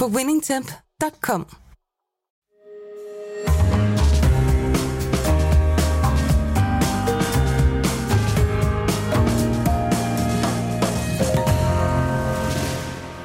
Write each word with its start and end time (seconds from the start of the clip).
på 0.00 0.06
winningtemp.com. 0.06 1.46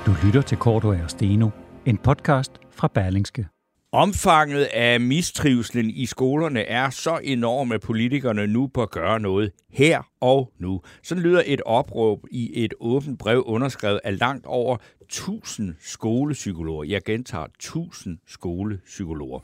Du 0.06 0.16
lytter 0.26 0.42
til 0.42 0.58
Korto 0.58 0.88
og 0.88 1.10
Steno, 1.10 1.50
en 1.86 1.98
podcast 1.98 2.52
fra 2.72 2.88
Berlingske. 2.94 3.48
Omfanget 3.92 4.64
af 4.64 5.02
mistrivselen 5.02 5.90
i 5.90 6.06
skolerne 6.06 6.62
er 6.62 6.90
så 6.90 7.20
enorm, 7.24 7.72
at 7.72 7.82
politikerne 7.82 8.48
nu 8.48 8.68
bør 8.68 8.86
gøre 8.86 9.20
noget 9.20 9.52
her 9.70 10.02
og 10.22 10.52
nu. 10.60 10.82
Sådan 11.04 11.24
lyder 11.24 11.44
et 11.46 11.62
opråb 11.66 12.20
i 12.32 12.64
et 12.64 12.74
åbent 12.80 13.20
brev 13.20 13.44
underskrevet 13.46 14.00
af 14.04 14.20
langt 14.20 14.46
over 14.46 14.78
1000 15.02 15.76
skolepsykologer. 15.80 16.84
Jeg 16.84 17.04
gentager 17.04 17.46
1000 17.46 18.18
skolepsykologer. 18.28 19.40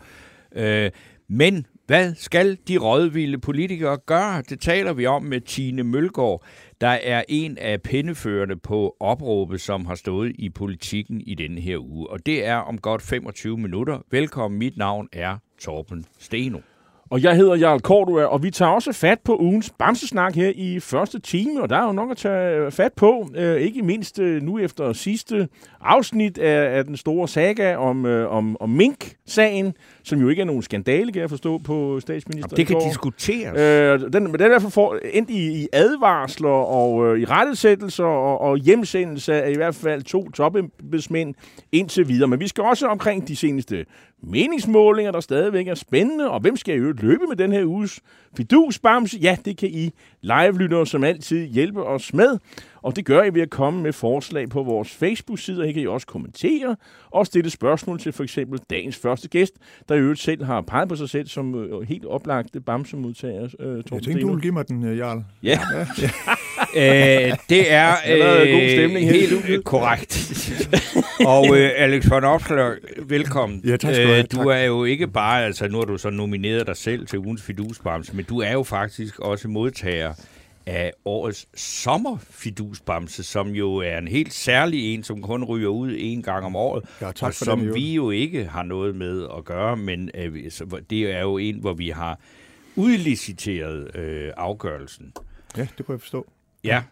Øh, 0.55 0.91
men 1.29 1.65
hvad 1.87 2.15
skal 2.15 2.57
de 2.67 2.77
rådvilde 2.77 3.37
politikere 3.37 3.97
gøre? 3.97 4.41
Det 4.41 4.59
taler 4.59 4.93
vi 4.93 5.05
om 5.05 5.23
med 5.23 5.41
Tine 5.41 5.83
Mølgaard, 5.83 6.43
der 6.81 6.87
er 6.87 7.23
en 7.29 7.57
af 7.57 7.81
pindeførende 7.81 8.55
på 8.55 8.95
opråbet, 8.99 9.61
som 9.61 9.85
har 9.85 9.95
stået 9.95 10.35
i 10.39 10.49
politikken 10.49 11.21
i 11.21 11.35
denne 11.35 11.61
her 11.61 11.77
uge. 11.77 12.09
Og 12.09 12.25
det 12.25 12.45
er 12.45 12.55
om 12.55 12.77
godt 12.77 13.01
25 13.01 13.57
minutter. 13.57 13.99
Velkommen, 14.11 14.59
mit 14.59 14.77
navn 14.77 15.07
er 15.13 15.37
Torben 15.59 16.05
Steno. 16.19 16.59
Og 17.09 17.23
jeg 17.23 17.35
hedder 17.35 17.55
Jarl 17.55 17.79
Cordua, 17.79 18.23
og 18.23 18.43
vi 18.43 18.51
tager 18.51 18.71
også 18.71 18.93
fat 18.93 19.19
på 19.19 19.37
ugens 19.37 19.73
Bamsesnak 19.79 20.35
her 20.35 20.51
i 20.55 20.79
første 20.79 21.19
time, 21.19 21.61
og 21.61 21.69
der 21.69 21.75
er 21.77 21.85
jo 21.85 21.91
nok 21.91 22.11
at 22.11 22.17
tage 22.17 22.71
fat 22.71 22.93
på, 22.93 23.29
øh, 23.35 23.55
ikke 23.55 23.81
mindst 23.81 24.19
øh, 24.19 24.41
nu 24.41 24.59
efter 24.59 24.93
sidste 24.93 25.47
afsnit 25.81 26.37
af, 26.37 26.77
af 26.77 26.85
den 26.85 26.97
store 26.97 27.27
saga 27.27 27.75
om, 27.75 28.05
øh, 28.05 28.31
om, 28.31 28.57
om 28.59 28.69
Mink-sagen, 28.69 29.73
som 30.03 30.19
jo 30.21 30.29
ikke 30.29 30.41
er 30.41 30.45
nogen 30.45 30.61
skandale, 30.61 31.11
kan 31.11 31.21
jeg 31.21 31.29
forstå, 31.29 31.57
på 31.57 31.99
statsministeren. 31.99 32.57
Det 32.57 32.67
kan 32.67 32.79
diskuteres. 32.87 33.59
Øh, 33.59 34.13
den, 34.13 34.23
men 34.23 34.33
den 34.33 34.41
er 34.41 34.45
i 34.45 34.49
hvert 34.49 34.61
fald 34.61 34.71
for, 34.71 34.99
endt 35.13 35.29
i, 35.29 35.61
i 35.61 35.67
advarsler 35.73 36.49
og 36.49 37.05
øh, 37.07 37.21
i 37.21 37.25
rettesættelser 37.25 38.03
og, 38.03 38.41
og 38.41 38.57
hjemsendelse 38.57 39.43
af 39.43 39.51
i 39.51 39.55
hvert 39.55 39.75
fald 39.75 40.03
to 40.03 40.31
topembedsmænd 40.31 41.35
indtil 41.71 42.07
videre. 42.07 42.27
Men 42.27 42.39
vi 42.39 42.47
skal 42.47 42.63
også 42.63 42.87
omkring 42.87 43.27
de 43.27 43.35
seneste 43.35 43.85
meningsmålinger, 44.25 45.11
der 45.11 45.19
stadigvæk 45.19 45.67
er 45.67 45.75
spændende, 45.75 46.31
og 46.31 46.39
hvem 46.39 46.57
skal 46.57 46.75
jo 46.75 46.93
løbe 46.97 47.27
med 47.27 47.35
den 47.35 47.51
her 47.51 47.65
uges 47.65 48.01
fidusbamse? 48.37 49.17
Ja, 49.17 49.37
det 49.45 49.57
kan 49.57 49.69
I 49.69 49.91
live-lyttere 50.21 50.87
som 50.87 51.03
altid 51.03 51.45
hjælpe 51.45 51.83
os 51.83 52.13
med. 52.13 52.37
Og 52.85 52.95
det 52.95 53.05
gør 53.05 53.23
I 53.23 53.33
ved 53.33 53.41
at 53.41 53.49
komme 53.49 53.83
med 53.83 53.93
forslag 53.93 54.49
på 54.49 54.63
vores 54.63 54.91
Facebook-side, 54.91 55.65
her 55.65 55.73
kan 55.73 55.81
I 55.81 55.87
også 55.87 56.07
kommentere 56.07 56.75
og 57.11 57.25
stille 57.25 57.49
spørgsmål 57.49 57.99
til 57.99 58.11
for 58.11 58.23
eksempel 58.23 58.59
dagens 58.69 58.97
første 58.97 59.27
gæst, 59.27 59.53
der 59.89 59.95
i 59.95 59.99
øvrigt 59.99 60.19
selv 60.19 60.43
har 60.43 60.61
peget 60.61 60.89
på 60.89 60.95
sig 60.95 61.09
selv 61.09 61.27
som 61.27 61.55
øh, 61.55 61.81
helt 61.81 62.05
oplagte 62.05 62.61
bamsemodtager. 62.61 63.49
Øh, 63.59 63.75
jeg 63.75 63.85
tænkte, 63.85 64.21
du 64.21 64.27
ville 64.27 64.41
give 64.41 64.53
mig 64.53 64.67
den, 64.67 64.83
uh, 64.83 64.97
Jarl. 64.97 65.23
Ja. 65.43 65.59
ja. 66.01 66.09
Æh, 66.75 67.33
det 67.49 67.73
er 67.73 67.91
øh, 68.11 68.51
god 68.51 68.69
stemning 68.69 69.09
helt 69.09 69.45
her. 69.45 69.61
korrekt. 69.61 70.41
og 71.35 71.57
øh, 71.57 71.71
Alex 71.75 72.09
von 72.09 72.23
Opsler, 72.23 72.75
velkommen. 73.05 73.61
Ja, 73.65 73.77
tak 73.77 73.93
skal 73.93 74.07
du 74.07 74.11
have. 74.11 74.23
Du 74.23 74.39
er 74.39 74.63
jo 74.63 74.83
ikke 74.83 75.07
bare, 75.07 75.45
altså 75.45 75.67
nu 75.67 75.77
har 75.77 75.85
du 75.85 75.97
så 75.97 76.09
nomineret 76.09 76.67
dig 76.67 76.77
selv 76.77 77.07
til 77.07 77.19
ugens 77.19 77.41
fidusbamse, 77.41 78.15
men 78.15 78.25
du 78.25 78.39
er 78.39 78.51
jo 78.51 78.63
faktisk 78.63 79.19
også 79.19 79.47
modtager 79.47 80.13
af 80.65 80.91
årets 81.05 81.47
sommerfidusbamse, 81.55 83.23
som 83.23 83.47
jo 83.47 83.75
er 83.75 83.97
en 83.97 84.07
helt 84.07 84.33
særlig 84.33 84.93
en, 84.93 85.03
som 85.03 85.21
kun 85.21 85.43
ryger 85.43 85.69
ud 85.69 85.95
en 85.97 86.21
gang 86.21 86.45
om 86.45 86.55
året, 86.55 86.83
ja, 87.01 87.11
og 87.21 87.33
som 87.33 87.59
den, 87.59 87.73
vi 87.73 87.93
jo 87.93 88.09
ikke 88.09 88.45
har 88.45 88.63
noget 88.63 88.95
med 88.95 89.27
at 89.37 89.45
gøre, 89.45 89.77
men 89.77 90.09
øh, 90.15 90.51
det 90.89 91.11
er 91.11 91.21
jo 91.21 91.37
en, 91.37 91.59
hvor 91.59 91.73
vi 91.73 91.89
har 91.89 92.19
udliciteret 92.75 93.95
øh, 93.95 94.31
afgørelsen. 94.37 95.13
Ja, 95.57 95.67
det 95.77 95.85
kunne 95.85 95.93
jeg 95.93 96.01
forstå. 96.01 96.27
Ja. 96.63 96.83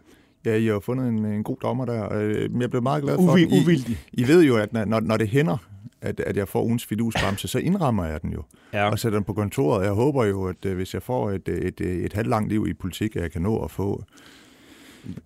Ja, 0.44 0.54
I 0.54 0.66
har 0.66 0.80
fundet 0.80 1.08
en, 1.08 1.24
en 1.24 1.44
god 1.44 1.56
dommer 1.62 1.84
der. 1.84 2.12
Øh, 2.12 2.50
jeg 2.60 2.70
blev 2.70 2.82
meget 2.82 3.02
glad 3.02 3.16
for, 3.16 3.32
uvildig. 3.32 3.98
I, 4.12 4.22
I 4.22 4.28
ved 4.28 4.44
jo, 4.44 4.56
at 4.56 4.72
når, 4.72 5.00
når 5.00 5.16
det 5.16 5.28
hænder, 5.28 5.56
at, 6.04 6.20
at 6.20 6.36
jeg 6.36 6.48
får 6.48 6.62
ugens 6.62 6.86
fidusbamse, 6.86 7.48
så 7.48 7.58
indrammer 7.58 8.04
jeg 8.04 8.22
den 8.22 8.32
jo. 8.32 8.42
Ja. 8.72 8.90
Og 8.90 8.98
sætter 8.98 9.18
den 9.18 9.24
på 9.24 9.32
kontoret. 9.32 9.84
Jeg 9.84 9.92
håber 9.92 10.24
jo, 10.24 10.46
at 10.46 10.64
øh, 10.66 10.76
hvis 10.76 10.94
jeg 10.94 11.02
får 11.02 11.30
et, 11.30 11.48
et, 11.48 11.80
et, 11.80 12.04
et 12.04 12.12
halvt 12.12 12.28
langt 12.28 12.48
liv 12.48 12.66
i 12.68 12.72
politik, 12.72 13.16
at 13.16 13.22
jeg 13.22 13.32
kan 13.32 13.42
nå 13.42 13.64
at 13.64 13.70
få 13.70 14.04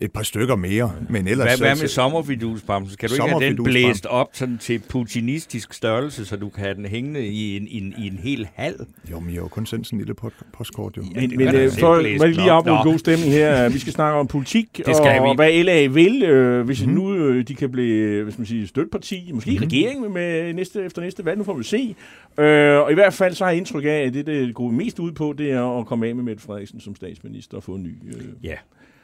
et 0.00 0.12
par 0.12 0.22
stykker 0.22 0.56
mere. 0.56 0.92
Men 1.08 1.28
ellers, 1.28 1.48
hvad, 1.48 1.58
hvad 1.58 1.80
med 1.80 1.88
sommerfidusbamsen? 1.88 2.96
Kan 2.96 3.08
du 3.08 3.14
ikke 3.14 3.28
have 3.28 3.56
den 3.56 3.64
blæst 3.64 4.06
op 4.06 4.28
sådan 4.32 4.58
til 4.58 4.82
putinistisk 4.88 5.72
størrelse, 5.72 6.24
så 6.24 6.36
du 6.36 6.48
kan 6.48 6.64
have 6.64 6.74
den 6.74 6.86
hængende 6.86 7.26
i 7.26 7.56
en, 7.56 7.68
i 7.68 7.78
en, 7.78 7.94
i 7.98 8.06
en 8.06 8.18
hel 8.22 8.48
halv? 8.54 8.80
Jo, 9.10 9.20
men 9.20 9.28
jeg 9.28 9.34
har 9.34 9.42
jo 9.42 9.48
kun 9.48 9.66
sendt 9.66 9.86
sådan 9.86 9.96
en 9.96 10.00
lille 10.00 10.14
postkort. 10.52 10.96
Jo. 10.96 11.02
Ja, 11.14 11.20
men 11.20 11.36
men 11.36 11.54
øh, 11.54 11.70
for 11.70 12.18
må 12.18 12.24
lige 12.24 12.52
op 12.52 12.66
en 12.66 12.92
god 12.92 12.98
stemning 12.98 13.32
her. 13.32 13.68
Vi 13.78 13.78
skal 13.78 13.92
snakke 13.92 14.18
om 14.18 14.26
politik, 14.26 14.76
det 14.86 14.96
skal 14.96 15.20
og, 15.20 15.26
og 15.26 15.34
hvad 15.34 15.62
LA 15.64 15.86
vil, 15.86 16.22
øh, 16.22 16.66
hvis 16.66 16.86
mm. 16.86 16.92
nu 16.92 17.14
øh, 17.14 17.48
de 17.48 17.54
kan 17.54 17.70
blive 17.70 18.24
hvis 18.24 18.38
man 18.38 18.46
siger, 18.46 18.66
støtparti, 18.66 19.30
måske 19.34 19.50
mm. 19.50 19.56
regering 19.56 20.12
med 20.12 20.54
næste, 20.54 20.84
efter 20.84 21.02
næste 21.02 21.24
valg, 21.24 21.38
nu 21.38 21.44
får 21.44 21.54
vi 21.54 21.64
se. 21.64 21.94
Øh, 22.38 22.78
og 22.80 22.90
i 22.90 22.94
hvert 22.94 23.14
fald 23.14 23.34
så 23.34 23.44
har 23.44 23.50
jeg 23.50 23.58
indtryk 23.58 23.84
af, 23.84 23.88
at 24.06 24.14
det, 24.14 24.26
det 24.26 24.54
går 24.54 24.70
mest 24.70 24.98
ud 24.98 25.12
på, 25.12 25.34
det 25.38 25.52
er 25.52 25.78
at 25.80 25.86
komme 25.86 26.06
af 26.06 26.14
med 26.14 26.24
Mette 26.24 26.42
Frederiksen 26.42 26.80
som 26.80 26.96
statsminister 26.96 27.56
og 27.56 27.62
få 27.62 27.74
en 27.74 27.82
ny... 27.82 27.94
Øh, 28.06 28.24
ja. 28.42 28.54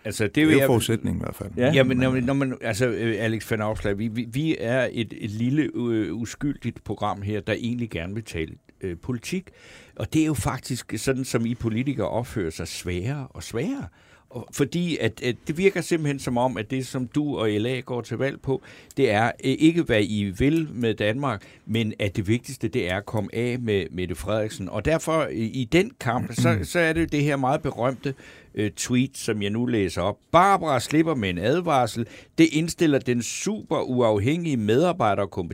Altså, 0.05 0.25
det, 0.25 0.35
det 0.35 0.57
er 0.57 0.61
jo 0.61 0.67
forudsætning 0.67 1.17
i 1.17 1.21
hvert 1.21 1.35
fald. 1.35 1.51
Ja, 1.57 1.83
men 1.83 1.97
når, 1.97 2.21
når 2.21 2.35
man, 2.35 2.59
altså, 2.61 2.87
Alex 3.19 3.51
van 3.51 3.61
Afslag, 3.61 3.99
vi, 3.99 4.09
vi, 4.09 4.27
vi 4.33 4.57
er 4.61 4.89
et, 4.93 5.15
et 5.17 5.31
lille 5.31 5.77
uh, 5.77 6.21
uskyldigt 6.21 6.85
program 6.85 7.23
her, 7.23 7.41
der 7.41 7.53
egentlig 7.53 7.91
gerne 7.91 8.15
vil 8.15 8.25
tale 8.25 8.55
uh, 8.85 8.91
politik. 9.03 9.51
Og 9.97 10.13
det 10.13 10.23
er 10.23 10.27
jo 10.27 10.35
faktisk 10.35 10.95
sådan, 10.97 11.25
som 11.25 11.47
I 11.47 11.55
politikere 11.55 12.09
opfører 12.09 12.51
sig 12.51 12.69
sværere 12.69 13.27
og 13.31 13.43
sværere. 13.43 13.87
Og 14.35 14.49
fordi 14.53 14.97
at, 14.97 15.23
at 15.23 15.37
det 15.47 15.59
virker 15.59 15.81
simpelthen 15.81 16.19
som 16.19 16.39
om, 16.39 16.57
at 16.57 16.71
det, 16.71 16.87
som 16.87 17.07
du 17.07 17.39
og 17.39 17.51
LA 17.51 17.81
går 17.81 18.01
til 18.01 18.19
valg 18.19 18.41
på, 18.41 18.63
det 18.97 19.11
er 19.11 19.31
ikke, 19.41 19.83
hvad 19.83 20.03
I 20.03 20.35
vil 20.39 20.69
med 20.73 20.95
Danmark, 20.95 21.43
men 21.67 21.93
at 21.99 22.17
det 22.17 22.29
vigtigste, 22.29 22.69
det 22.69 22.91
er 22.91 22.97
at 22.97 23.07
komme 23.07 23.31
af 23.35 23.59
med 23.59 23.87
Mette 23.91 24.15
Frederiksen. 24.15 24.69
Og 24.69 24.85
derfor 24.85 25.29
i 25.33 25.69
den 25.73 25.91
kamp, 26.01 26.35
så, 26.35 26.59
så 26.63 26.79
er 26.79 26.93
det 26.93 27.13
det 27.13 27.23
her 27.23 27.37
meget 27.37 27.63
berømte 27.63 28.15
øh, 28.55 28.71
tweet, 28.71 29.17
som 29.17 29.43
jeg 29.43 29.51
nu 29.51 29.67
læser 29.67 30.03
op. 30.03 30.19
Barbara 30.33 30.81
slipper 30.81 31.15
med 31.15 31.31
en 31.31 31.39
advarsel. 31.39 32.07
Det 32.39 32.49
indstiller 32.53 32.99
den 32.99 33.23
super 33.23 33.81
uafhængige 33.81 34.57
medarbejder- 34.57 35.23
og 35.23 35.47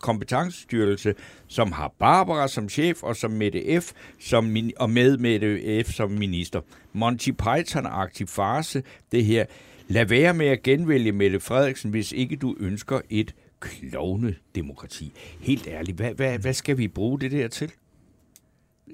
kompetencestyrelse, 0.00 1.14
som 1.46 1.72
har 1.72 1.92
Barbara 1.98 2.48
som 2.48 2.68
chef 2.68 3.02
og 3.02 3.16
som 3.16 3.30
Mette 3.30 3.80
F. 3.80 3.92
Som, 4.20 4.56
og 4.76 4.90
med 4.90 5.18
Mette 5.18 5.84
F. 5.84 5.92
som 5.92 6.10
minister. 6.10 6.60
Monty 6.92 7.30
Python-aktiv 7.30 8.26
farse, 8.26 8.82
det 9.12 9.24
her. 9.24 9.44
Lad 9.88 10.04
være 10.04 10.34
med 10.34 10.46
at 10.46 10.62
genvælge 10.62 11.12
Mette 11.12 11.40
Frederiksen, 11.40 11.90
hvis 11.90 12.12
ikke 12.12 12.36
du 12.36 12.56
ønsker 12.60 13.00
et 13.10 13.34
klovne 13.60 14.34
demokrati. 14.54 15.12
Helt 15.40 15.66
ærligt, 15.66 15.96
hvad, 15.96 16.14
hvad, 16.14 16.38
hvad 16.38 16.52
skal 16.52 16.78
vi 16.78 16.88
bruge 16.88 17.20
det 17.20 17.30
der 17.30 17.48
til? 17.48 17.72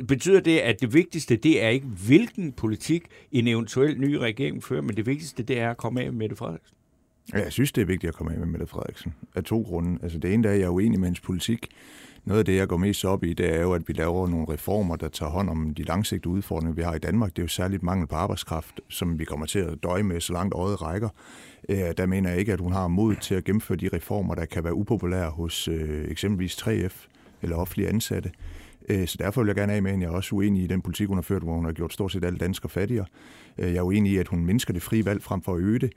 Betyder 0.08 0.40
det, 0.40 0.58
at 0.58 0.80
det 0.80 0.94
vigtigste, 0.94 1.36
det 1.36 1.62
er 1.62 1.68
ikke, 1.68 1.86
hvilken 1.86 2.52
politik 2.52 3.04
en 3.32 3.48
eventuel 3.48 4.00
ny 4.00 4.14
regering 4.14 4.64
fører, 4.64 4.82
men 4.82 4.96
det 4.96 5.06
vigtigste, 5.06 5.42
det 5.42 5.58
er 5.58 5.70
at 5.70 5.76
komme 5.76 6.00
af 6.00 6.06
med 6.06 6.18
Mette 6.18 6.36
Frederiksen? 6.36 6.76
Ja, 7.32 7.42
jeg 7.42 7.52
synes, 7.52 7.72
det 7.72 7.82
er 7.82 7.86
vigtigt 7.86 8.08
at 8.08 8.14
komme 8.14 8.32
af 8.32 8.38
med 8.38 8.46
Mette 8.46 8.66
Frederiksen. 8.66 9.14
Af 9.34 9.44
to 9.44 9.62
grunde. 9.62 9.98
Altså 10.02 10.18
det 10.18 10.34
ene, 10.34 10.42
der 10.42 10.50
er, 10.50 10.54
jeg 10.54 10.64
er 10.64 10.68
uenig 10.68 11.00
med 11.00 11.06
hendes 11.06 11.20
politik. 11.20 11.68
Noget 12.24 12.38
af 12.38 12.44
det, 12.44 12.56
jeg 12.56 12.68
går 12.68 12.76
mest 12.76 13.04
op 13.04 13.24
i, 13.24 13.32
det 13.32 13.54
er 13.54 13.60
jo, 13.60 13.72
at 13.72 13.88
vi 13.88 13.92
laver 13.92 14.28
nogle 14.28 14.46
reformer, 14.48 14.96
der 14.96 15.08
tager 15.08 15.30
hånd 15.30 15.50
om 15.50 15.74
de 15.74 15.82
langsigtede 15.82 16.28
udfordringer, 16.34 16.74
vi 16.74 16.82
har 16.82 16.94
i 16.94 16.98
Danmark. 16.98 17.30
Det 17.30 17.38
er 17.38 17.42
jo 17.42 17.48
særligt 17.48 17.82
mangel 17.82 18.06
på 18.06 18.14
arbejdskraft, 18.14 18.80
som 18.88 19.18
vi 19.18 19.24
kommer 19.24 19.46
til 19.46 19.58
at 19.58 19.82
døje 19.82 20.02
med, 20.02 20.20
så 20.20 20.32
langt 20.32 20.54
øjet 20.54 20.82
rækker. 20.82 21.08
Øh, 21.68 21.78
der 21.96 22.06
mener 22.06 22.30
jeg 22.30 22.38
ikke, 22.38 22.52
at 22.52 22.60
hun 22.60 22.72
har 22.72 22.88
mod 22.88 23.16
til 23.16 23.34
at 23.34 23.44
gennemføre 23.44 23.78
de 23.78 23.88
reformer, 23.92 24.34
der 24.34 24.44
kan 24.44 24.64
være 24.64 24.74
upopulære 24.74 25.30
hos 25.30 25.68
øh, 25.68 26.10
eksempelvis 26.10 26.62
3F 26.62 27.06
eller 27.42 27.56
offentlige 27.56 27.88
ansatte. 27.88 28.30
Øh, 28.90 29.06
så 29.06 29.16
derfor 29.18 29.40
vil 29.40 29.48
jeg 29.48 29.56
gerne 29.56 29.72
af 29.72 29.82
med 29.82 29.90
hende. 29.90 30.04
Jeg 30.04 30.12
er 30.12 30.16
også 30.16 30.34
uenig 30.34 30.62
i 30.62 30.66
den 30.66 30.82
politik, 30.82 31.08
hun 31.08 31.16
har 31.16 31.22
ført, 31.22 31.42
hvor 31.42 31.54
hun 31.54 31.64
har 31.64 31.72
gjort 31.72 31.92
stort 31.92 32.12
set 32.12 32.24
alle 32.24 32.38
danskere 32.38 32.70
fattigere. 32.70 33.06
Øh, 33.58 33.68
jeg 33.68 33.76
er 33.76 33.82
uenig 33.82 34.12
i, 34.12 34.16
at 34.16 34.28
hun 34.28 34.44
mindsker 34.44 34.72
det 34.72 34.82
frie 34.82 35.04
valg 35.04 35.22
frem 35.22 35.42
for 35.42 35.54
at 35.54 35.60
øge 35.60 35.78
det. 35.78 35.92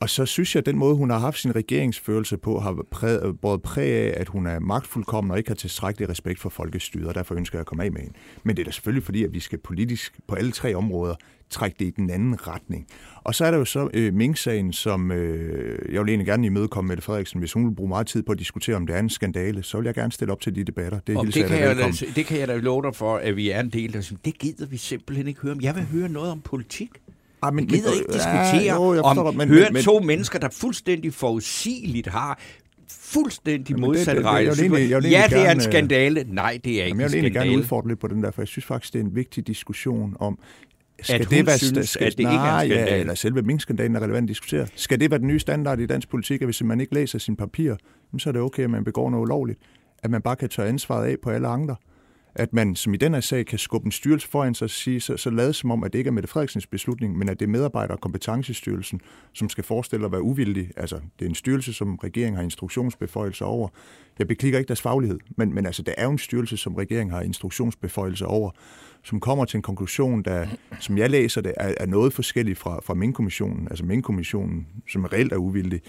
Og 0.00 0.10
så 0.10 0.26
synes 0.26 0.54
jeg, 0.54 0.60
at 0.60 0.66
den 0.66 0.78
måde, 0.78 0.96
hun 0.96 1.10
har 1.10 1.18
haft 1.18 1.38
sin 1.38 1.56
regeringsførelse 1.56 2.36
på, 2.36 2.58
har 2.58 2.84
præget, 2.90 3.40
både 3.40 3.58
præg 3.58 3.92
af, 3.92 4.20
at 4.20 4.28
hun 4.28 4.46
er 4.46 4.58
magtfuldkommen 4.58 5.30
og 5.30 5.38
ikke 5.38 5.50
har 5.50 5.54
tilstrækkelig 5.54 6.08
respekt 6.08 6.40
for 6.40 6.48
folkestyret, 6.48 7.06
og 7.06 7.14
derfor 7.14 7.34
ønsker 7.34 7.58
jeg 7.58 7.60
at 7.60 7.66
komme 7.66 7.84
af 7.84 7.92
med 7.92 8.00
hende. 8.00 8.14
Men 8.44 8.56
det 8.56 8.62
er 8.62 8.64
da 8.64 8.70
selvfølgelig 8.70 9.04
fordi, 9.04 9.24
at 9.24 9.32
vi 9.32 9.40
skal 9.40 9.58
politisk 9.58 10.18
på 10.28 10.34
alle 10.34 10.52
tre 10.52 10.74
områder 10.74 11.14
trække 11.50 11.76
det 11.78 11.84
i 11.84 11.90
den 11.90 12.10
anden 12.10 12.46
retning. 12.48 12.86
Og 13.24 13.34
så 13.34 13.44
er 13.44 13.50
der 13.50 13.58
jo 13.58 13.64
så 13.64 13.88
øh, 13.94 14.14
Mink-sagen, 14.14 14.72
som 14.72 15.12
øh, 15.12 15.94
jeg 15.94 16.00
vil 16.00 16.08
egentlig 16.08 16.26
gerne 16.26 16.46
imødekomme 16.46 16.88
med 16.88 17.02
Frederiksen. 17.02 17.38
Hvis 17.38 17.52
hun 17.52 17.68
vil 17.68 17.74
bruge 17.74 17.88
meget 17.88 18.06
tid 18.06 18.22
på 18.22 18.32
at 18.32 18.38
diskutere, 18.38 18.76
om 18.76 18.86
det 18.86 18.96
er 18.96 19.00
en 19.00 19.10
skandale, 19.10 19.62
så 19.62 19.78
vil 19.78 19.84
jeg 19.84 19.94
gerne 19.94 20.12
stille 20.12 20.32
op 20.32 20.40
til 20.40 20.54
de 20.54 20.64
debatter. 20.64 20.98
Det, 20.98 21.34
det, 21.34 21.46
kan, 21.46 21.60
jeg 21.60 21.76
da, 21.76 21.90
det 22.16 22.26
kan 22.26 22.38
jeg 22.38 22.48
da 22.48 22.56
love 22.56 22.82
dig 22.82 22.94
for, 22.94 23.16
at 23.16 23.36
vi 23.36 23.50
er 23.50 23.60
en 23.60 23.70
del 23.70 23.96
af. 23.96 24.02
Det 24.24 24.38
gider 24.38 24.66
vi 24.66 24.76
simpelthen 24.76 25.28
ikke 25.28 25.40
høre 25.40 25.52
om. 25.52 25.60
Jeg 25.60 25.74
vil 25.74 25.84
høre 25.84 26.08
noget 26.08 26.30
om 26.30 26.40
politik. 26.40 26.90
Ah, 27.42 27.54
men, 27.54 27.64
jeg 27.64 27.78
gider 27.78 27.92
ikke 27.92 28.12
diskutere 28.12 28.62
ja, 28.62 28.94
jo, 28.94 29.02
om 29.02 29.34
men, 29.34 29.48
høre 29.48 29.70
men, 29.72 29.82
to 29.82 29.98
men, 29.98 30.06
mennesker, 30.06 30.38
der 30.38 30.48
fuldstændig 30.52 31.14
forudsigeligt 31.14 32.06
har 32.06 32.38
fuldstændig 32.90 33.80
modsat 33.80 34.24
rejse. 34.24 34.64
Ja, 34.64 35.00
det 35.00 35.12
er 35.12 35.24
en 35.24 35.30
gerne, 35.30 35.60
skandale. 35.60 36.24
Nej, 36.28 36.58
det 36.64 36.72
er 36.72 36.84
ikke 36.84 36.88
jamen, 36.88 37.00
jeg 37.00 37.10
vil 37.10 37.14
egentlig 37.14 37.32
gerne 37.32 37.58
udfordre 37.58 37.88
lidt 37.88 38.00
på 38.00 38.08
den 38.08 38.22
der, 38.22 38.30
for 38.30 38.42
jeg 38.42 38.48
synes 38.48 38.64
faktisk, 38.64 38.92
det 38.92 39.00
er 39.00 39.04
en 39.04 39.14
vigtig 39.14 39.46
diskussion 39.46 40.16
om, 40.20 40.38
skal 41.02 41.20
at 41.20 41.30
det 41.30 41.46
være, 41.46 41.58
synes, 41.58 41.88
skal, 41.88 42.06
at 42.06 42.18
det 42.18 42.24
nej, 42.24 42.62
ikke 42.62 42.74
er 42.74 42.78
en 42.78 42.84
skandale. 42.84 42.94
Ja, 42.94 43.00
eller 43.00 43.14
selve 43.14 43.42
minkskandalen 43.42 43.96
er 43.96 44.00
relevant 44.00 44.24
at 44.24 44.28
diskutere. 44.28 44.66
Skal 44.74 45.00
det 45.00 45.10
være 45.10 45.18
den 45.18 45.28
nye 45.28 45.38
standard 45.38 45.80
i 45.80 45.86
dansk 45.86 46.08
politik, 46.08 46.42
at 46.42 46.46
hvis 46.46 46.62
man 46.62 46.80
ikke 46.80 46.94
læser 46.94 47.18
sine 47.18 47.36
papirer, 47.36 47.76
så 48.18 48.30
er 48.30 48.32
det 48.32 48.42
okay, 48.42 48.62
at 48.62 48.70
man 48.70 48.84
begår 48.84 49.10
noget 49.10 49.22
ulovligt. 49.22 49.58
At 50.02 50.10
man 50.10 50.22
bare 50.22 50.36
kan 50.36 50.48
tage 50.48 50.68
ansvaret 50.68 51.06
af 51.06 51.16
på 51.22 51.30
alle 51.30 51.48
andre 51.48 51.76
at 52.38 52.52
man 52.52 52.76
som 52.76 52.94
i 52.94 52.96
den 52.96 53.14
her 53.14 53.20
sag 53.20 53.46
kan 53.46 53.58
skubbe 53.58 53.86
en 53.86 53.92
styrelse 53.92 54.28
foran 54.28 54.54
sig 54.54 54.64
og 54.64 54.70
sige, 54.70 55.00
så, 55.00 55.16
så 55.16 55.30
lade 55.30 55.52
som 55.52 55.70
om, 55.70 55.84
at 55.84 55.92
det 55.92 55.98
ikke 55.98 56.08
er 56.08 56.12
Mette 56.12 56.28
Frederiksens 56.28 56.66
beslutning, 56.66 57.18
men 57.18 57.28
at 57.28 57.40
det 57.40 57.46
er 57.46 57.50
medarbejder- 57.50 57.94
og 57.94 58.00
kompetencestyrelsen, 58.00 59.00
som 59.32 59.48
skal 59.48 59.64
forestille 59.64 60.06
at 60.06 60.12
være 60.12 60.22
uvildig. 60.22 60.70
Altså, 60.76 61.00
det 61.18 61.24
er 61.24 61.28
en 61.28 61.34
styrelse, 61.34 61.72
som 61.72 61.96
regeringen 61.96 62.36
har 62.36 62.42
instruktionsbeføjelser 62.42 63.44
over. 63.44 63.68
Jeg 64.18 64.28
beklikker 64.28 64.58
ikke 64.58 64.68
deres 64.68 64.82
faglighed, 64.82 65.18
men, 65.36 65.54
men 65.54 65.66
altså, 65.66 65.82
det 65.82 65.94
er 65.98 66.04
jo 66.04 66.10
en 66.10 66.18
styrelse, 66.18 66.56
som 66.56 66.74
regeringen 66.74 67.14
har 67.14 67.22
instruktionsbeføjelser 67.22 68.26
over, 68.26 68.50
som 69.04 69.20
kommer 69.20 69.44
til 69.44 69.56
en 69.56 69.62
konklusion, 69.62 70.22
der, 70.22 70.46
som 70.80 70.98
jeg 70.98 71.10
læser 71.10 71.40
det, 71.40 71.54
er, 71.56 71.74
er 71.76 71.86
noget 71.86 72.12
forskelligt 72.12 72.58
fra, 72.58 72.80
fra 72.84 72.94
Mink-kommissionen. 72.94 73.68
Altså 73.68 73.84
Mink-kommissionen, 73.84 74.66
som 74.92 75.04
reelt 75.04 75.32
er 75.32 75.36
uvildig, 75.36 75.80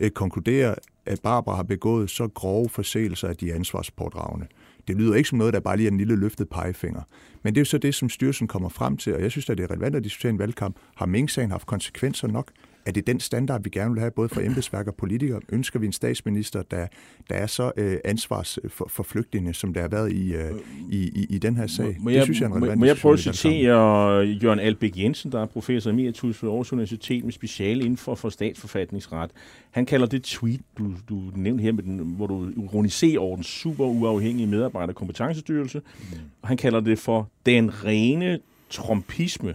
øh, 0.00 0.10
konkluderer, 0.10 0.74
at 1.06 1.20
Barbara 1.22 1.56
har 1.56 1.62
begået 1.62 2.10
så 2.10 2.28
grove 2.28 2.68
forseelser, 2.68 3.28
at 3.28 3.40
de 3.40 3.50
er 3.50 3.54
ansvarspådragende. 3.54 4.46
Det 4.88 4.96
lyder 4.96 5.14
ikke 5.14 5.28
som 5.28 5.38
noget, 5.38 5.54
der 5.54 5.60
bare 5.60 5.76
lige 5.76 5.86
er 5.86 5.90
en 5.90 5.98
lille 5.98 6.16
løftet 6.16 6.48
pegefinger. 6.48 7.02
Men 7.42 7.54
det 7.54 7.58
er 7.58 7.60
jo 7.60 7.64
så 7.64 7.78
det, 7.78 7.94
som 7.94 8.08
styrelsen 8.08 8.48
kommer 8.48 8.68
frem 8.68 8.96
til, 8.96 9.14
og 9.14 9.22
jeg 9.22 9.30
synes, 9.30 9.50
at 9.50 9.58
det 9.58 9.64
er 9.64 9.70
relevant 9.70 9.96
at 9.96 10.04
diskutere 10.04 10.30
en 10.30 10.38
valgkamp. 10.38 10.76
Har 10.94 11.06
Mink-sagen 11.06 11.50
haft 11.50 11.66
konsekvenser 11.66 12.28
nok? 12.28 12.50
Er 12.86 12.92
det 12.92 13.06
den 13.06 13.20
standard, 13.20 13.62
vi 13.62 13.70
gerne 13.70 13.92
vil 13.92 14.00
have, 14.00 14.10
både 14.10 14.28
for 14.28 14.40
embedsværk 14.46 14.86
og 14.86 14.94
politikere? 14.94 15.40
Ønsker 15.48 15.78
vi 15.78 15.86
en 15.86 15.92
statsminister, 15.92 16.62
der, 16.62 16.86
der 17.28 17.34
er 17.34 17.46
så 17.46 17.72
øh, 17.76 17.98
ansvars 18.04 18.58
for, 18.68 18.86
for 18.88 19.02
flygtninge, 19.02 19.54
som 19.54 19.74
der 19.74 19.80
har 19.80 19.88
været 19.88 20.12
i, 20.12 20.34
øh, 20.34 20.50
i, 20.90 20.98
i, 20.98 21.26
i 21.30 21.38
den 21.38 21.56
her 21.56 21.66
sag? 21.66 21.96
Må, 22.00 22.10
det 22.10 22.16
jeg, 22.16 22.24
synes 22.24 22.40
jeg 22.40 22.46
er 22.46 22.50
en 22.50 22.56
relevant 22.56 22.78
Må 22.78 22.86
jeg 22.86 22.96
prøve 22.96 23.12
at 23.12 23.18
citere 23.20 24.22
Jørgen 24.22 24.58
Albæk 24.58 24.98
Jensen, 24.98 25.32
der 25.32 25.40
er 25.40 25.46
professor 25.46 25.90
emeritus 25.90 26.42
ved 26.42 26.50
Aarhus 26.50 26.72
Universitet 26.72 27.24
med 27.24 27.32
speciale 27.32 27.80
inden 27.80 27.96
for, 27.96 28.14
for 28.14 28.28
statsforfatningsret. 28.28 29.30
Han 29.70 29.86
kalder 29.86 30.06
det 30.06 30.22
tweet, 30.22 30.60
du, 30.78 30.92
du 31.08 31.22
nævnte 31.34 31.62
her, 31.62 31.72
med 31.72 31.82
den, 31.82 31.98
hvor 31.98 32.26
du 32.26 32.50
ironiserer 32.56 33.20
over 33.20 33.36
den 33.36 33.44
super 33.44 33.84
uafhængige 33.84 34.46
medarbejder 34.46 34.92
kompetencestyrelse. 34.92 35.78
Mm. 35.98 36.18
Han 36.44 36.56
kalder 36.56 36.80
det 36.80 36.98
for 36.98 37.28
den 37.46 37.84
rene 37.84 38.38
trompisme. 38.70 39.54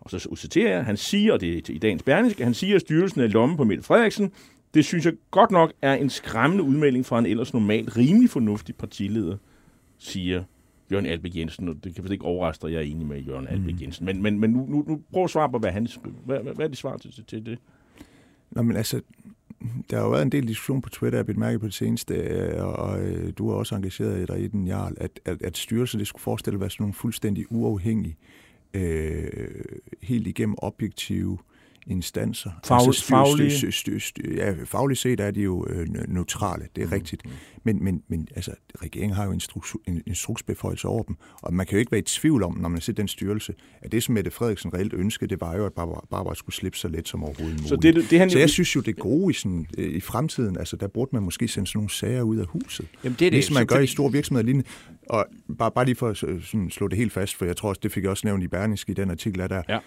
Og 0.00 0.10
så 0.10 0.36
citerer 0.36 0.76
jeg, 0.76 0.84
han 0.84 0.96
siger, 0.96 1.32
og 1.32 1.40
det 1.40 1.70
er 1.70 1.74
i 1.74 1.78
dagens 1.78 2.02
Berlingske, 2.02 2.44
han 2.44 2.54
siger, 2.54 2.74
at 2.74 2.80
styrelsen 2.80 3.20
er 3.20 3.26
lommen 3.26 3.56
på 3.56 3.64
Mette 3.64 3.82
Frederiksen. 3.82 4.32
Det 4.74 4.84
synes 4.84 5.04
jeg 5.06 5.14
godt 5.30 5.50
nok 5.50 5.72
er 5.82 5.94
en 5.94 6.10
skræmmende 6.10 6.64
udmelding 6.64 7.06
fra 7.06 7.18
en 7.18 7.26
ellers 7.26 7.52
normalt 7.52 7.96
rimelig 7.96 8.30
fornuftig 8.30 8.76
partileder, 8.76 9.36
siger 9.98 10.44
Jørgen 10.92 11.06
Albæk 11.06 11.36
Jensen, 11.36 11.68
og 11.68 11.74
det 11.74 11.82
kan 11.82 11.94
faktisk 11.94 12.12
ikke 12.12 12.24
overraske 12.24 12.66
at 12.66 12.72
jeg 12.72 12.78
er 12.78 12.82
enig 12.82 13.06
med 13.06 13.20
Jørgen 13.20 13.48
Albæk 13.48 13.74
mm. 13.74 13.80
Jensen. 13.82 14.06
Men, 14.06 14.22
men, 14.22 14.38
men 14.38 14.50
nu, 14.50 14.66
nu, 14.68 14.84
nu 14.88 15.00
prøv 15.12 15.24
at 15.24 15.30
svare 15.30 15.50
på, 15.50 15.58
hvad, 15.58 15.70
han, 15.70 15.88
hvad, 16.24 16.38
hvad, 16.40 16.54
hvad 16.54 16.64
er 16.64 16.68
det 16.68 16.78
svar 16.78 16.96
til, 16.96 17.24
til 17.26 17.46
det? 17.46 17.58
Nå, 18.50 18.62
men 18.62 18.76
altså, 18.76 19.00
der 19.90 19.96
har 19.96 20.04
jo 20.04 20.10
været 20.10 20.22
en 20.22 20.32
del 20.32 20.48
diskussion 20.48 20.82
på 20.82 20.88
Twitter, 20.88 21.18
jeg 21.18 21.26
har 21.28 21.40
mærke 21.40 21.58
på 21.58 21.66
det 21.66 21.74
seneste, 21.74 22.14
øh, 22.14 22.64
og, 22.64 22.72
og 22.72 23.00
øh, 23.00 23.32
du 23.38 23.50
har 23.50 23.56
også 23.56 23.74
engageret 23.74 24.28
dig 24.28 24.40
i 24.40 24.46
den, 24.46 24.66
Jarl, 24.66 24.94
at, 24.96 25.20
at, 25.24 25.42
at 25.42 25.56
styrelsen 25.56 25.98
det 25.98 26.06
skulle 26.06 26.22
forestille 26.22 26.56
at 26.56 26.60
være 26.60 26.70
sådan 26.70 26.82
nogle 26.82 26.94
fuldstændig 26.94 27.52
uafhængige 27.52 28.16
øh, 28.74 29.78
helt 30.02 30.26
igennem 30.26 30.56
objektive 30.58 31.38
instanser. 31.90 32.50
Fag, 32.64 32.76
altså 32.76 33.02
styr, 33.02 33.14
faglige? 33.14 33.50
Styr, 33.50 33.70
styr, 33.70 33.98
styr, 33.98 34.34
ja, 34.34 34.54
fagligt 34.64 35.00
set 35.00 35.20
er 35.20 35.30
de 35.30 35.40
jo 35.40 35.66
øh, 35.70 35.86
neutrale, 36.08 36.66
det 36.76 36.82
er 36.82 36.86
mm. 36.86 36.92
rigtigt. 36.92 37.22
Men, 37.64 37.84
men, 37.84 38.02
men 38.08 38.28
altså, 38.36 38.50
regeringen 38.82 39.16
har 39.16 39.24
jo 39.24 39.30
en 39.86 40.02
instruksbeføjelse 40.06 40.88
over 40.88 41.02
dem, 41.02 41.16
og 41.42 41.54
man 41.54 41.66
kan 41.66 41.76
jo 41.76 41.78
ikke 41.78 41.92
være 41.92 41.98
i 41.98 42.04
tvivl 42.04 42.42
om, 42.42 42.58
når 42.58 42.68
man 42.68 42.80
ser 42.80 42.92
den 42.92 43.08
styrelse, 43.08 43.54
at 43.82 43.92
det, 43.92 44.02
som 44.02 44.14
Mette 44.14 44.30
Frederiksen 44.30 44.74
reelt 44.74 44.92
ønskede, 44.92 45.30
det 45.30 45.40
var 45.40 45.56
jo, 45.56 45.66
at 45.66 45.72
Barbara, 45.72 46.06
Barbara 46.10 46.34
skulle 46.34 46.56
slippe 46.56 46.78
så 46.78 46.88
let 46.88 47.08
som 47.08 47.24
overhovedet 47.24 47.56
muligt. 47.56 47.68
Så, 47.68 47.76
det, 47.76 48.10
det, 48.10 48.18
han... 48.18 48.30
så 48.30 48.38
jeg 48.38 48.50
synes 48.50 48.76
jo, 48.76 48.80
det 48.80 48.96
gode 48.96 49.30
i, 49.30 49.34
sådan, 49.34 49.66
øh, 49.78 49.90
i 49.90 50.00
fremtiden, 50.00 50.58
altså 50.58 50.76
der 50.76 50.88
burde 50.88 51.10
man 51.12 51.22
måske 51.22 51.48
sende 51.48 51.66
sådan 51.66 51.78
nogle 51.78 51.90
sager 51.90 52.22
ud 52.22 52.36
af 52.36 52.46
huset. 52.46 52.86
Jamen, 53.04 53.16
det 53.18 53.26
er 53.26 53.30
det. 53.30 53.32
Ligesom 53.32 53.54
man 53.54 53.66
gør 53.66 53.78
i 53.78 53.86
store 53.86 54.12
virksomheder 54.12 54.44
lignende. 54.44 54.68
Og 55.08 55.26
bare, 55.58 55.70
bare 55.70 55.84
lige 55.84 55.94
for 55.94 56.08
at 56.08 56.16
sådan, 56.16 56.70
slå 56.70 56.88
det 56.88 56.98
helt 56.98 57.12
fast, 57.12 57.36
for 57.36 57.44
jeg 57.44 57.56
tror 57.56 57.68
også, 57.68 57.80
det 57.82 57.92
fik 57.92 58.02
jeg 58.02 58.10
også 58.10 58.26
nævnt 58.26 58.44
i 58.44 58.48
Berlingske 58.48 58.92
i 58.92 58.94
den 58.94 59.10
artikel, 59.10 59.40
der, 59.40 59.62
ja 59.68 59.78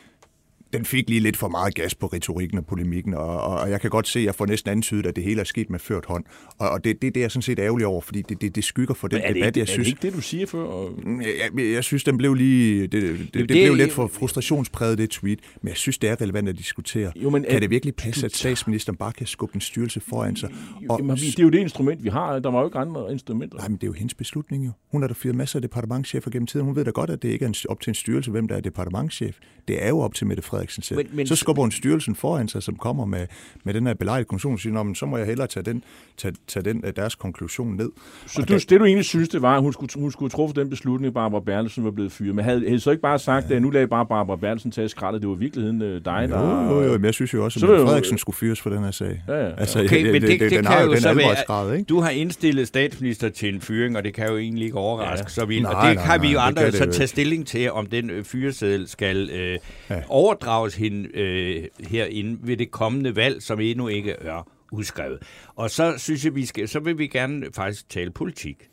den 0.73 0.85
fik 0.85 1.09
lige 1.09 1.19
lidt 1.19 1.37
for 1.37 1.47
meget 1.47 1.75
gas 1.75 1.95
på 1.95 2.07
retorikken 2.07 2.57
og 2.57 2.65
polemikken, 2.65 3.13
og, 3.13 3.39
og 3.39 3.69
jeg 3.69 3.81
kan 3.81 3.89
godt 3.89 4.07
se, 4.07 4.19
at 4.19 4.25
jeg 4.25 4.35
får 4.35 4.45
næsten 4.45 4.71
antydet, 4.71 5.05
at 5.05 5.15
det 5.15 5.23
hele 5.23 5.39
er 5.39 5.45
sket 5.45 5.69
med 5.69 5.79
ført 5.79 6.05
hånd. 6.05 6.23
Og, 6.57 6.69
og 6.69 6.83
det, 6.83 7.01
det, 7.01 7.15
det 7.15 7.21
er 7.21 7.23
jeg 7.23 7.31
sådan 7.31 7.41
set 7.41 7.59
ærgerlig 7.59 7.87
over, 7.87 8.01
fordi 8.01 8.21
det, 8.21 8.41
det, 8.41 8.55
det 8.55 8.63
skygger 8.63 8.93
for 8.93 9.07
den 9.07 9.21
debat, 9.21 9.35
ikke, 9.35 9.59
jeg 9.59 9.67
synes... 9.67 9.87
Er 9.87 9.91
det 9.91 10.03
ikke 10.03 10.07
det, 10.07 10.13
du 10.17 10.21
siger 10.21 10.45
før? 10.45 10.63
Og... 10.63 10.99
Jeg, 11.05 11.49
jeg, 11.57 11.73
jeg 11.73 11.83
synes, 11.83 12.03
den 12.03 12.17
blev 12.17 12.33
lige... 12.33 12.81
Det, 12.81 12.91
det, 12.91 13.19
det, 13.33 13.33
det 13.33 13.47
blev 13.47 13.75
lidt 13.75 13.91
for 13.91 14.07
frustrationspræget, 14.07 14.97
det 14.97 15.09
tweet, 15.09 15.39
men 15.61 15.69
jeg 15.69 15.77
synes, 15.77 15.97
det 15.97 16.09
er 16.09 16.21
relevant 16.21 16.49
at 16.49 16.57
diskutere. 16.57 17.11
Jo, 17.15 17.29
men, 17.29 17.45
kan 17.49 17.61
det 17.61 17.69
virkelig 17.69 17.95
passe, 17.95 18.25
at 18.25 18.35
statsministeren 18.35 18.97
bare 18.97 19.11
kan 19.11 19.27
skubbe 19.27 19.55
en 19.55 19.61
styrelse 19.61 19.99
foran 19.99 20.35
sig? 20.35 20.49
Og, 20.89 20.99
Jamen, 20.99 21.15
det 21.15 21.39
er 21.39 21.43
jo 21.43 21.49
det 21.49 21.59
instrument, 21.59 22.03
vi 22.03 22.09
har. 22.09 22.39
Der 22.39 22.51
var 22.51 22.59
jo 22.59 22.65
ikke 22.67 22.77
andre 22.77 23.11
instrumenter. 23.11 23.57
Nej, 23.57 23.67
men 23.67 23.75
det 23.75 23.83
er 23.83 23.87
jo 23.87 23.93
hendes 23.93 24.13
beslutning 24.13 24.65
jo. 24.65 24.71
Hun 24.91 25.01
har 25.01 25.07
da 25.07 25.13
fyret 25.17 25.35
masser 25.35 25.57
af 25.57 25.61
departementchefer 25.61 26.31
gennem 26.31 26.47
tiden. 26.47 26.65
Hun 26.65 26.75
ved 26.75 26.85
da 26.85 26.91
godt, 26.91 27.09
at 27.09 27.21
det 27.21 27.29
ikke 27.29 27.45
er 27.45 27.65
op 27.69 27.81
til 27.81 27.91
en 27.91 27.95
styrelse, 27.95 28.31
hvem 28.31 28.47
der 28.47 28.55
er 28.55 28.61
departementchef. 28.61 29.37
Det 29.67 29.83
er 29.83 29.89
jo 29.89 29.99
op 29.99 30.13
til 30.13 30.27
Mette 30.27 30.43
Frederiksen 30.43 30.62
selv. 30.71 30.97
Men, 30.97 31.07
men, 31.11 31.27
så 31.27 31.35
skubber 31.35 31.61
hun 31.61 31.71
styrelsen 31.71 32.15
foran 32.15 32.47
sig, 32.47 32.63
som 32.63 32.75
kommer 32.75 33.05
med, 33.05 33.27
med 33.63 33.73
den 33.73 33.87
her 33.87 33.93
belejlige 33.93 34.25
konklusion, 34.25 34.53
og 34.53 34.59
siger, 34.59 34.83
men 34.83 34.95
så 34.95 35.05
må 35.05 35.17
jeg 35.17 35.25
hellere 35.25 35.47
tage, 35.47 35.63
den, 35.63 35.83
tage, 36.17 36.35
tage 36.47 36.63
den, 36.63 36.83
øh, 36.85 36.93
deres 36.95 37.15
konklusion 37.15 37.75
ned. 37.75 37.89
Så 38.27 38.41
du, 38.41 38.53
det, 38.53 38.69
det, 38.69 38.79
du 38.79 38.85
egentlig 38.85 39.05
synes, 39.05 39.29
det 39.29 39.41
var, 39.41 39.55
at 39.55 39.61
hun 39.61 39.73
skulle, 39.73 39.91
hun 39.95 40.11
skulle 40.11 40.29
tro 40.29 40.51
den 40.55 40.69
beslutning, 40.69 41.07
at 41.07 41.13
Barbara 41.13 41.41
Bertelsen 41.41 41.83
var 41.83 41.91
blevet 41.91 42.11
fyret. 42.11 42.35
Men 42.35 42.45
havde, 42.45 42.67
havde 42.67 42.79
så 42.79 42.91
ikke 42.91 43.01
bare 43.01 43.19
sagt, 43.19 43.49
ja. 43.49 43.55
at 43.55 43.61
nu 43.61 43.69
lagde 43.69 43.87
bare 43.87 44.05
Barbara 44.05 44.35
Bertelsen 44.35 44.71
tage 44.71 44.89
skraldet, 44.89 45.21
det 45.21 45.29
var 45.29 45.35
i 45.35 45.39
virkeligheden 45.39 45.81
øh, 45.81 46.05
dig, 46.05 46.27
der... 46.29 46.67
Jo, 46.69 46.81
jo, 46.81 46.83
jo, 46.83 46.91
men 46.91 47.05
jeg 47.05 47.13
synes 47.13 47.33
jo 47.33 47.45
også, 47.45 47.57
at 47.57 47.61
så 47.61 47.67
Frederiksen 47.67 48.17
skulle 48.17 48.35
fyres 48.35 48.61
for 48.61 48.69
den 48.69 48.83
her 48.83 48.91
sag. 48.91 49.23
Ja, 49.27 49.33
ja. 49.33 49.51
Altså, 49.57 49.83
okay, 49.83 50.05
det, 50.05 50.13
men 50.13 50.21
det, 50.21 50.29
det, 50.29 50.39
det, 50.39 50.51
det 50.51 50.65
kan 50.65 50.85
jo 50.85 50.95
så 50.99 51.13
være, 51.13 51.77
ikke? 51.77 51.87
du 51.89 51.99
har 51.99 52.09
indstillet 52.09 52.67
statsminister 52.67 53.29
til 53.29 53.53
en 53.55 53.61
fyring, 53.61 53.97
og 53.97 54.03
det 54.03 54.13
kan 54.13 54.29
jo 54.29 54.37
egentlig 54.37 54.65
ikke 54.65 54.77
overraske 54.77 55.25
ja. 55.25 55.29
så 55.29 55.45
vildt. 55.45 55.67
Og 55.67 55.75
det 55.75 55.81
nej, 55.83 55.93
kan 55.93 56.03
nej, 56.05 56.17
vi 56.17 56.31
jo 56.31 56.39
andre 56.39 56.71
så 56.71 56.91
tage 56.91 57.07
stilling 57.07 57.47
til, 57.47 57.71
om 57.71 57.85
den 57.85 58.09
øh, 58.09 58.23
fyreseddel 58.23 58.87
skal 58.87 59.29
øh, 59.29 59.57
ja 59.89 60.01
overdrages 60.47 60.75
hende 60.75 61.09
øh, 61.17 61.67
herinde 61.79 62.47
ved 62.47 62.57
det 62.57 62.71
kommende 62.71 63.15
valg, 63.15 63.41
som 63.41 63.59
endnu 63.59 63.87
ikke 63.87 64.11
er 64.11 64.47
udskrevet. 64.71 65.19
Og 65.55 65.71
så 65.71 65.93
synes 65.97 66.25
jeg, 66.25 66.35
vi 66.35 66.45
skal, 66.45 66.67
så 66.67 66.79
vil 66.79 66.97
vi 66.97 67.07
gerne 67.07 67.45
faktisk 67.55 67.89
tale 67.89 68.11
politik. 68.11 68.69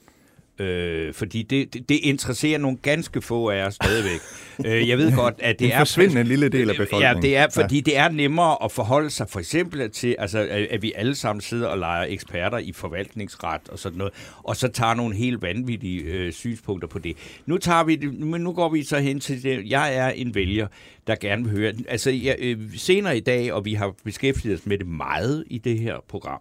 Øh, 0.61 1.15
fordi 1.15 1.43
det, 1.43 1.75
det, 1.75 1.89
det 1.89 1.95
interesserer 2.03 2.59
nogle 2.59 2.77
ganske 2.83 3.23
få 3.23 3.51
af 3.51 3.67
os 3.67 3.75
stadigvæk. 3.75 4.21
øh, 4.67 4.89
jeg 4.89 4.99
ved 4.99 5.17
godt, 5.17 5.35
at 5.39 5.59
det 5.59 5.67
en 5.67 5.73
er... 5.73 6.21
en 6.21 6.27
lille 6.27 6.49
del 6.49 6.71
af 6.71 6.77
befolkningen. 6.77 7.17
Ja, 7.17 7.21
det 7.21 7.37
er, 7.37 7.47
fordi 7.55 7.77
ja. 7.77 7.81
det 7.81 7.97
er 7.97 8.09
nemmere 8.09 8.65
at 8.65 8.73
forholde 8.73 9.11
sig 9.11 9.29
for 9.29 9.41
eksempel 9.41 9.91
til, 9.91 10.17
altså, 10.19 10.67
at 10.71 10.83
vi 10.83 10.93
alle 10.97 11.15
sammen 11.15 11.41
sidder 11.41 11.69
og 11.69 11.79
leger 11.79 12.07
eksperter 12.09 12.59
i 12.59 12.73
forvaltningsret 12.73 13.69
og 13.69 13.79
sådan 13.79 13.99
noget, 13.99 14.13
og 14.39 14.57
så 14.57 14.69
tager 14.69 14.95
nogle 14.95 15.17
helt 15.17 15.43
vanvittige 15.43 16.03
øh, 16.03 16.33
synspunkter 16.33 16.89
på 16.89 16.99
det. 16.99 17.17
Nu, 17.47 17.59
tager 17.59 17.85
vi 17.85 17.97
det, 17.97 18.15
men 18.15 18.41
nu 18.41 18.53
går 18.53 18.69
vi 18.69 18.83
så 18.83 18.99
hen 18.99 19.21
til 19.21 19.43
det. 19.43 19.71
Jeg 19.71 19.97
er 19.97 20.09
en 20.09 20.35
vælger, 20.35 20.67
der 21.07 21.15
gerne 21.15 21.45
vil 21.45 21.53
høre... 21.53 21.73
Altså, 21.89 22.11
jeg, 22.11 22.37
øh, 22.39 22.59
senere 22.77 23.17
i 23.17 23.21
dag, 23.21 23.53
og 23.53 23.65
vi 23.65 23.75
har 23.75 23.95
beskæftiget 24.05 24.59
os 24.59 24.67
med 24.67 24.79
det 24.79 24.87
meget 24.87 25.45
i 25.47 25.59
det 25.59 25.79
her 25.79 25.97
program, 26.09 26.41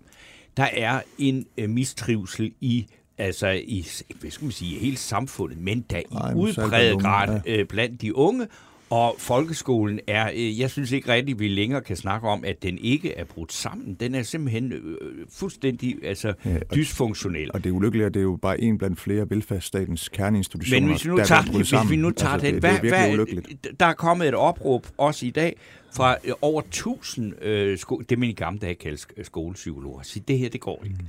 der 0.57 0.67
er 0.73 1.01
en 1.17 1.45
øh, 1.57 1.69
mistrivsel 1.69 2.51
i 2.61 2.88
altså 3.19 3.47
i 3.47 3.85
hvad 4.19 4.31
skal 4.31 4.45
man 4.45 4.51
sige, 4.51 4.79
hele 4.79 4.97
samfundet, 4.97 5.57
men 5.57 5.81
da 5.81 5.97
i 5.97 6.03
Ej, 6.15 6.33
udpræget 6.35 7.01
grad 7.01 7.41
ja. 7.45 7.57
øh, 7.57 7.65
blandt 7.65 8.01
de 8.01 8.15
unge, 8.15 8.47
Og 8.89 9.15
folkeskolen 9.17 9.99
er, 10.07 10.31
øh, 10.35 10.59
jeg 10.59 10.69
synes 10.69 10.91
ikke 10.91 11.13
rigtigt, 11.13 11.39
vi 11.39 11.47
længere 11.47 11.81
kan 11.81 11.95
snakke 11.95 12.27
om, 12.27 12.43
at 12.45 12.63
den 12.63 12.77
ikke 12.77 13.13
er 13.13 13.23
brudt 13.23 13.53
sammen. 13.53 13.97
Den 13.99 14.15
er 14.15 14.23
simpelthen 14.23 14.73
øh, 14.73 14.81
fuldstændig 15.31 15.95
altså, 16.03 16.33
ja, 16.45 16.55
og, 16.69 16.75
dysfunktionel. 16.75 17.51
Og 17.53 17.63
det 17.63 17.69
er 17.69 17.73
ulykkeligt, 17.73 18.05
at 18.05 18.13
det 18.13 18.19
er 18.19 18.23
jo 18.23 18.39
bare 18.41 18.61
en 18.61 18.77
blandt 18.77 18.99
flere 18.99 19.29
velfærdsstatens 19.29 20.09
kerneinstitutioner, 20.09 20.81
Men 20.81 20.89
hvis 20.89 21.05
vi 21.05 21.09
nu 21.09 21.17
tager, 21.17 21.41
der 21.41 21.57
hvis 21.57 21.73
vi 21.89 21.95
nu 21.95 22.11
tager 22.11 22.33
altså, 22.33 22.45
den, 22.45 22.53
det, 22.53 22.63
hvad, 22.63 22.71
det 22.71 22.93
er 22.93 23.15
hvad, 23.15 23.71
der 23.79 23.85
er 23.85 23.93
kommet 23.93 24.27
et 24.27 24.35
opråb 24.35 24.88
også 24.97 25.25
i 25.25 25.29
dag 25.29 25.55
fra 25.95 26.15
over 26.41 26.61
1000, 26.61 27.43
øh, 27.43 27.77
sko- 27.77 28.01
det 28.09 28.19
man 28.19 28.29
i 28.29 28.33
gamle 28.33 28.59
dage 28.59 28.75
kaldte 28.75 29.23
skolepsykologer. 29.23 30.01
Så 30.03 30.19
det 30.19 30.38
her, 30.38 30.49
det 30.49 30.61
går 30.61 30.81
ikke. 30.83 30.95
Mm. 30.99 31.07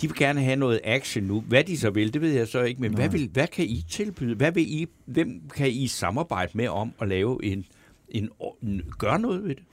De 0.00 0.08
vil 0.08 0.16
gerne 0.16 0.40
have 0.40 0.56
noget 0.56 0.80
action 0.84 1.24
nu. 1.24 1.40
Hvad 1.40 1.64
de 1.64 1.78
så 1.78 1.90
vil, 1.90 2.14
det 2.14 2.20
ved 2.20 2.32
jeg 2.32 2.48
så 2.48 2.62
ikke, 2.62 2.80
men 2.80 2.94
hvad, 2.94 3.08
vil, 3.08 3.30
hvad 3.32 3.46
kan 3.46 3.64
I 3.64 3.84
tilbyde? 3.88 4.34
Hvad 4.34 4.52
vil 4.52 4.72
I, 4.72 4.86
hvem 5.04 5.42
kan 5.54 5.70
I 5.70 5.86
samarbejde 5.86 6.52
med 6.54 6.68
om 6.68 6.92
at 7.00 7.08
lave 7.08 7.44
en, 7.44 7.64
en, 8.08 8.28
en 8.62 8.82
gøre 8.98 9.18
noget 9.18 9.42
ved 9.42 9.54
det? 9.54 9.64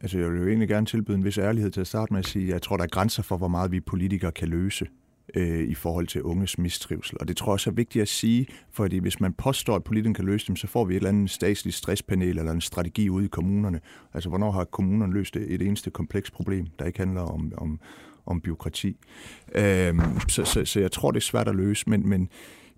Altså, 0.00 0.18
jeg 0.18 0.30
vil 0.30 0.40
jo 0.40 0.48
egentlig 0.48 0.68
gerne 0.68 0.86
tilbyde 0.86 1.16
en 1.16 1.24
vis 1.24 1.38
ærlighed 1.38 1.70
til 1.70 1.80
at 1.80 1.86
starte 1.86 2.12
med 2.12 2.18
at 2.18 2.26
sige, 2.26 2.44
at 2.44 2.52
jeg 2.52 2.62
tror, 2.62 2.76
der 2.76 2.84
er 2.84 2.88
grænser 2.88 3.22
for, 3.22 3.36
hvor 3.36 3.48
meget 3.48 3.72
vi 3.72 3.80
politikere 3.80 4.32
kan 4.32 4.48
løse 4.48 4.86
øh, 5.34 5.68
i 5.68 5.74
forhold 5.74 6.06
til 6.06 6.22
unges 6.22 6.58
mistrivsel. 6.58 7.16
Og 7.20 7.28
det 7.28 7.36
tror 7.36 7.46
jeg 7.46 7.52
også 7.52 7.70
er 7.70 7.74
vigtigt 7.74 8.02
at 8.02 8.08
sige, 8.08 8.46
fordi 8.72 8.98
hvis 8.98 9.20
man 9.20 9.32
påstår, 9.32 9.76
at 9.76 9.84
politikerne 9.84 10.14
kan 10.14 10.24
løse 10.24 10.46
dem, 10.48 10.56
så 10.56 10.66
får 10.66 10.84
vi 10.84 10.94
et 10.94 10.96
eller 10.96 11.08
andet 11.08 11.30
statsligt 11.30 11.76
stresspanel 11.76 12.38
eller 12.38 12.52
en 12.52 12.60
strategi 12.60 13.08
ude 13.08 13.24
i 13.24 13.28
kommunerne. 13.28 13.80
Altså, 14.14 14.28
hvornår 14.28 14.50
har 14.50 14.64
kommunerne 14.64 15.12
løst 15.12 15.36
et 15.36 15.62
eneste 15.62 15.90
kompleks 15.90 16.30
problem, 16.30 16.66
der 16.78 16.84
ikke 16.84 16.98
handler 16.98 17.20
om, 17.20 17.52
om, 17.56 17.80
om 18.26 18.40
byråkrati. 18.40 18.96
Øh, 19.54 19.94
så, 20.28 20.44
så, 20.44 20.64
så 20.64 20.80
jeg 20.80 20.92
tror, 20.92 21.10
det 21.10 21.20
er 21.20 21.24
svært 21.24 21.48
at 21.48 21.56
løse, 21.56 21.90
men, 21.90 22.08
men 22.08 22.28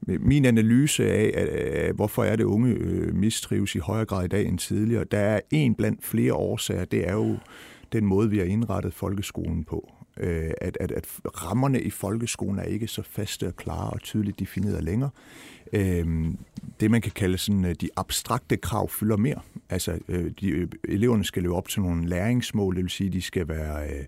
min 0.07 0.45
analyse 0.45 1.13
af, 1.13 1.31
at, 1.35 1.49
at 1.49 1.95
hvorfor 1.95 2.25
er 2.25 2.37
det 2.37 2.45
unge 2.45 2.71
øh, 2.71 3.15
mistrives 3.15 3.75
i 3.75 3.79
højere 3.79 4.05
grad 4.05 4.25
i 4.25 4.29
dag 4.29 4.47
end 4.47 4.59
tidligere, 4.59 5.05
der 5.05 5.19
er 5.19 5.41
en 5.51 5.75
blandt 5.75 6.05
flere 6.05 6.35
årsager, 6.35 6.85
det 6.85 7.09
er 7.09 7.13
jo 7.13 7.39
den 7.93 8.07
måde, 8.07 8.31
vi 8.31 8.39
har 8.39 8.45
indrettet 8.45 8.95
folkeskolen 8.95 9.65
på. 9.65 9.93
Øh, 10.21 10.51
at, 10.61 10.77
at, 10.81 10.93
at 10.93 11.07
rammerne 11.25 11.83
i 11.83 11.91
folkeskolen 11.91 12.59
er 12.59 12.63
ikke 12.63 12.87
så 12.87 13.03
faste 13.03 13.47
og 13.47 13.57
klare 13.57 13.91
og 13.91 14.01
tydeligt 14.01 14.41
defineret 14.41 14.85
længere. 14.85 15.11
Øh, 15.73 16.07
det, 16.81 16.91
man 16.91 17.01
kan 17.01 17.13
kalde 17.13 17.39
sådan, 17.39 17.65
øh, 17.65 17.75
de 17.81 17.89
abstrakte 17.97 18.57
krav 18.57 18.89
fylder 18.89 19.17
mere. 19.17 19.41
Altså, 19.71 19.99
øh, 20.09 20.31
de, 20.41 20.49
øh, 20.49 20.69
eleverne 20.89 21.25
skal 21.25 21.43
leve 21.43 21.57
op 21.57 21.69
til 21.69 21.83
nogle 21.83 22.09
læringsmål, 22.09 22.77
det 22.77 22.83
vil 22.83 22.91
sige, 22.91 23.11
de 23.11 23.23
skal 23.23 23.49
være 23.49 23.89
øh, 23.89 24.05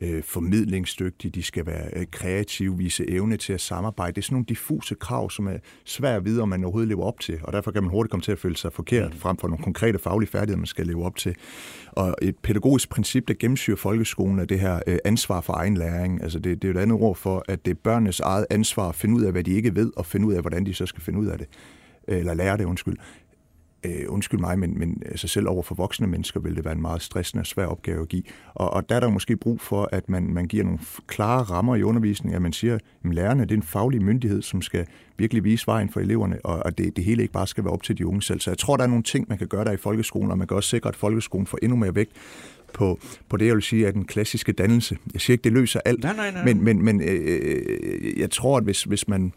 øh, 0.00 0.22
formidlingsdygtige, 0.22 1.30
de 1.30 1.42
skal 1.42 1.66
være 1.66 1.90
øh, 1.96 2.06
kreative, 2.10 2.78
vise 2.78 3.10
evne 3.10 3.36
til 3.36 3.52
at 3.52 3.60
samarbejde. 3.60 4.12
Det 4.12 4.18
er 4.18 4.22
sådan 4.22 4.34
nogle 4.34 4.46
diffuse 4.46 4.94
krav, 4.94 5.30
som 5.30 5.46
er 5.46 5.56
svært 5.84 6.16
at 6.16 6.24
vide, 6.24 6.42
om 6.42 6.48
man 6.48 6.64
overhovedet 6.64 6.88
lever 6.88 7.04
op 7.04 7.20
til, 7.20 7.38
og 7.42 7.52
derfor 7.52 7.70
kan 7.70 7.82
man 7.82 7.90
hurtigt 7.90 8.10
komme 8.10 8.22
til 8.22 8.32
at 8.32 8.38
føle 8.38 8.56
sig 8.56 8.72
forkert, 8.72 9.12
mm. 9.12 9.18
frem 9.18 9.36
for 9.36 9.48
nogle 9.48 9.64
konkrete 9.64 9.98
faglige 9.98 10.30
færdigheder, 10.30 10.58
man 10.58 10.66
skal 10.66 10.86
leve 10.86 11.04
op 11.04 11.16
til. 11.16 11.34
Og 11.92 12.14
et 12.22 12.38
pædagogisk 12.38 12.88
princip, 12.88 13.28
der 13.28 13.34
gennemsyrer 13.38 13.76
folkeskolen, 13.76 14.38
er 14.38 14.44
det 14.44 14.60
her 14.60 14.80
øh, 14.86 14.98
ansvar 15.04 15.40
for 15.40 15.52
egen 15.52 15.76
læring. 15.76 16.22
Altså, 16.22 16.38
det, 16.38 16.62
det 16.62 16.68
er 16.68 16.72
jo 16.72 16.78
et 16.78 16.82
andet 16.82 17.00
ord 17.00 17.16
for, 17.16 17.44
at 17.48 17.64
det 17.64 17.70
er 17.70 17.80
børnenes 17.84 18.20
eget 18.20 18.46
ansvar 18.50 18.88
at 18.88 18.94
finde 18.94 19.14
ud 19.14 19.22
af, 19.22 19.32
hvad 19.32 19.44
de 19.44 19.50
ikke 19.52 19.74
ved, 19.74 19.92
og 19.96 20.06
finde 20.06 20.26
ud 20.26 20.34
af, 20.34 20.40
hvordan 20.40 20.66
de 20.66 20.74
så 20.74 20.86
skal 20.86 21.02
finde 21.02 21.18
ud 21.18 21.26
af 21.26 21.38
det 21.38 21.46
eller 22.08 22.34
lære 22.34 22.56
det, 22.56 22.64
undskyld. 22.64 22.96
Øh, 23.84 24.04
undskyld 24.08 24.40
mig, 24.40 24.58
men, 24.58 24.78
men 24.78 25.02
altså 25.06 25.28
selv 25.28 25.48
over 25.48 25.62
for 25.62 25.74
voksne 25.74 26.06
mennesker 26.06 26.40
vil 26.40 26.56
det 26.56 26.64
være 26.64 26.74
en 26.74 26.80
meget 26.80 27.02
stressende 27.02 27.42
og 27.42 27.46
svær 27.46 27.66
opgave 27.66 28.02
at 28.02 28.08
give. 28.08 28.22
Og, 28.54 28.70
og 28.70 28.88
der 28.88 28.96
er 28.96 29.00
der 29.00 29.08
måske 29.08 29.36
brug 29.36 29.60
for, 29.60 29.88
at 29.92 30.08
man, 30.08 30.34
man 30.34 30.48
giver 30.48 30.64
nogle 30.64 30.78
klare 31.06 31.42
rammer 31.42 31.76
i 31.76 31.82
undervisningen, 31.82 32.36
at 32.36 32.42
man 32.42 32.52
siger, 32.52 32.74
at 32.74 32.82
lærerne 33.04 33.42
det 33.42 33.50
er 33.50 33.56
en 33.56 33.62
faglig 33.62 34.02
myndighed, 34.02 34.42
som 34.42 34.62
skal 34.62 34.86
virkelig 35.16 35.44
vise 35.44 35.66
vejen 35.66 35.90
for 35.90 36.00
eleverne, 36.00 36.38
og, 36.44 36.62
og 36.64 36.78
det, 36.78 36.96
det 36.96 37.04
hele 37.04 37.22
ikke 37.22 37.32
bare 37.32 37.46
skal 37.46 37.64
være 37.64 37.72
op 37.72 37.82
til 37.82 37.98
de 37.98 38.06
unge 38.06 38.22
selv. 38.22 38.40
Så 38.40 38.50
jeg 38.50 38.58
tror, 38.58 38.76
der 38.76 38.84
er 38.84 38.88
nogle 38.88 39.02
ting, 39.02 39.26
man 39.28 39.38
kan 39.38 39.46
gøre 39.46 39.64
der 39.64 39.72
i 39.72 39.76
folkeskolen, 39.76 40.30
og 40.30 40.38
man 40.38 40.46
kan 40.46 40.56
også 40.56 40.68
sikre, 40.68 40.88
at 40.88 40.96
folkeskolen 40.96 41.46
får 41.46 41.58
endnu 41.62 41.76
mere 41.76 41.94
vægt 41.94 42.12
på, 42.72 42.98
på 43.28 43.36
det, 43.36 43.46
jeg 43.46 43.54
vil 43.54 43.62
sige 43.62 43.86
er 43.86 43.90
den 43.90 44.04
klassiske 44.04 44.52
dannelse. 44.52 44.96
Jeg 45.12 45.20
siger 45.20 45.34
ikke, 45.34 45.44
det 45.44 45.52
løser 45.52 45.80
alt, 45.84 46.02
nej, 46.02 46.16
nej, 46.16 46.30
nej. 46.30 46.44
men, 46.44 46.64
men, 46.64 46.84
men 46.84 47.02
øh, 47.02 48.20
jeg 48.20 48.30
tror, 48.30 48.56
at 48.56 48.64
hvis, 48.64 48.82
hvis 48.82 49.08
man 49.08 49.32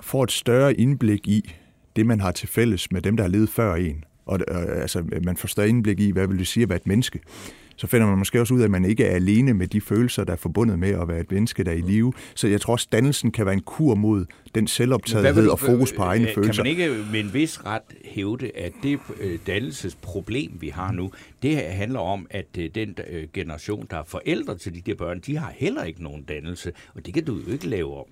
får 0.00 0.24
et 0.24 0.32
større 0.32 0.74
indblik 0.74 1.28
i 1.28 1.54
det, 2.00 2.06
man 2.06 2.20
har 2.20 2.32
til 2.32 2.48
fælles 2.48 2.92
med 2.92 3.02
dem, 3.02 3.16
der 3.16 3.24
har 3.24 3.30
levet 3.30 3.48
før 3.48 3.74
en. 3.74 4.04
Og 4.26 4.40
øh, 4.48 4.82
altså, 4.82 5.04
man 5.24 5.36
får 5.36 5.48
større 5.48 5.68
indblik 5.68 6.00
i, 6.00 6.10
hvad 6.10 6.26
vil 6.26 6.38
det 6.38 6.46
sige 6.46 6.62
at 6.62 6.68
være 6.68 6.76
et 6.76 6.86
menneske. 6.86 7.20
Så 7.76 7.86
finder 7.86 8.06
man 8.06 8.18
måske 8.18 8.40
også 8.40 8.54
ud 8.54 8.60
af, 8.60 8.64
at 8.64 8.70
man 8.70 8.84
ikke 8.84 9.04
er 9.04 9.14
alene 9.14 9.54
med 9.54 9.66
de 9.66 9.80
følelser, 9.80 10.24
der 10.24 10.32
er 10.32 10.36
forbundet 10.36 10.78
med 10.78 10.88
at 10.88 11.08
være 11.08 11.20
et 11.20 11.30
menneske, 11.30 11.64
der 11.64 11.70
er 11.70 11.74
i 11.74 11.80
live. 11.80 12.12
Så 12.34 12.48
jeg 12.48 12.60
tror 12.60 12.72
også, 12.72 12.88
dannelsen 12.92 13.30
kan 13.30 13.46
være 13.46 13.54
en 13.54 13.60
kur 13.60 13.94
mod 13.94 14.24
den 14.54 14.66
selvoptagethed 14.66 15.48
og 15.48 15.58
fokus 15.58 15.92
på 15.92 16.02
egne 16.02 16.24
kan 16.24 16.34
følelser. 16.34 16.62
Kan 16.62 16.76
man 16.78 16.88
ikke 16.88 17.04
med 17.12 17.20
en 17.20 17.34
vis 17.34 17.64
ret 17.66 17.82
hævde, 18.04 18.50
at 18.56 18.72
det 18.82 18.98
øh, 19.20 19.38
dannelsesproblem, 19.46 20.50
vi 20.60 20.68
har 20.68 20.92
nu, 20.92 21.10
det 21.42 21.56
handler 21.56 22.00
om, 22.00 22.26
at 22.30 22.46
øh, 22.58 22.70
den 22.74 22.96
generation, 23.32 23.86
der 23.90 23.96
er 23.96 24.04
forældre 24.04 24.58
til 24.58 24.74
de 24.74 24.80
der 24.80 24.94
børn, 24.94 25.20
de 25.26 25.36
har 25.36 25.52
heller 25.56 25.84
ikke 25.84 26.02
nogen 26.02 26.22
dannelse, 26.22 26.72
og 26.94 27.06
det 27.06 27.14
kan 27.14 27.24
du 27.24 27.38
jo 27.46 27.52
ikke 27.52 27.66
lave 27.66 27.96
om. 27.96 28.06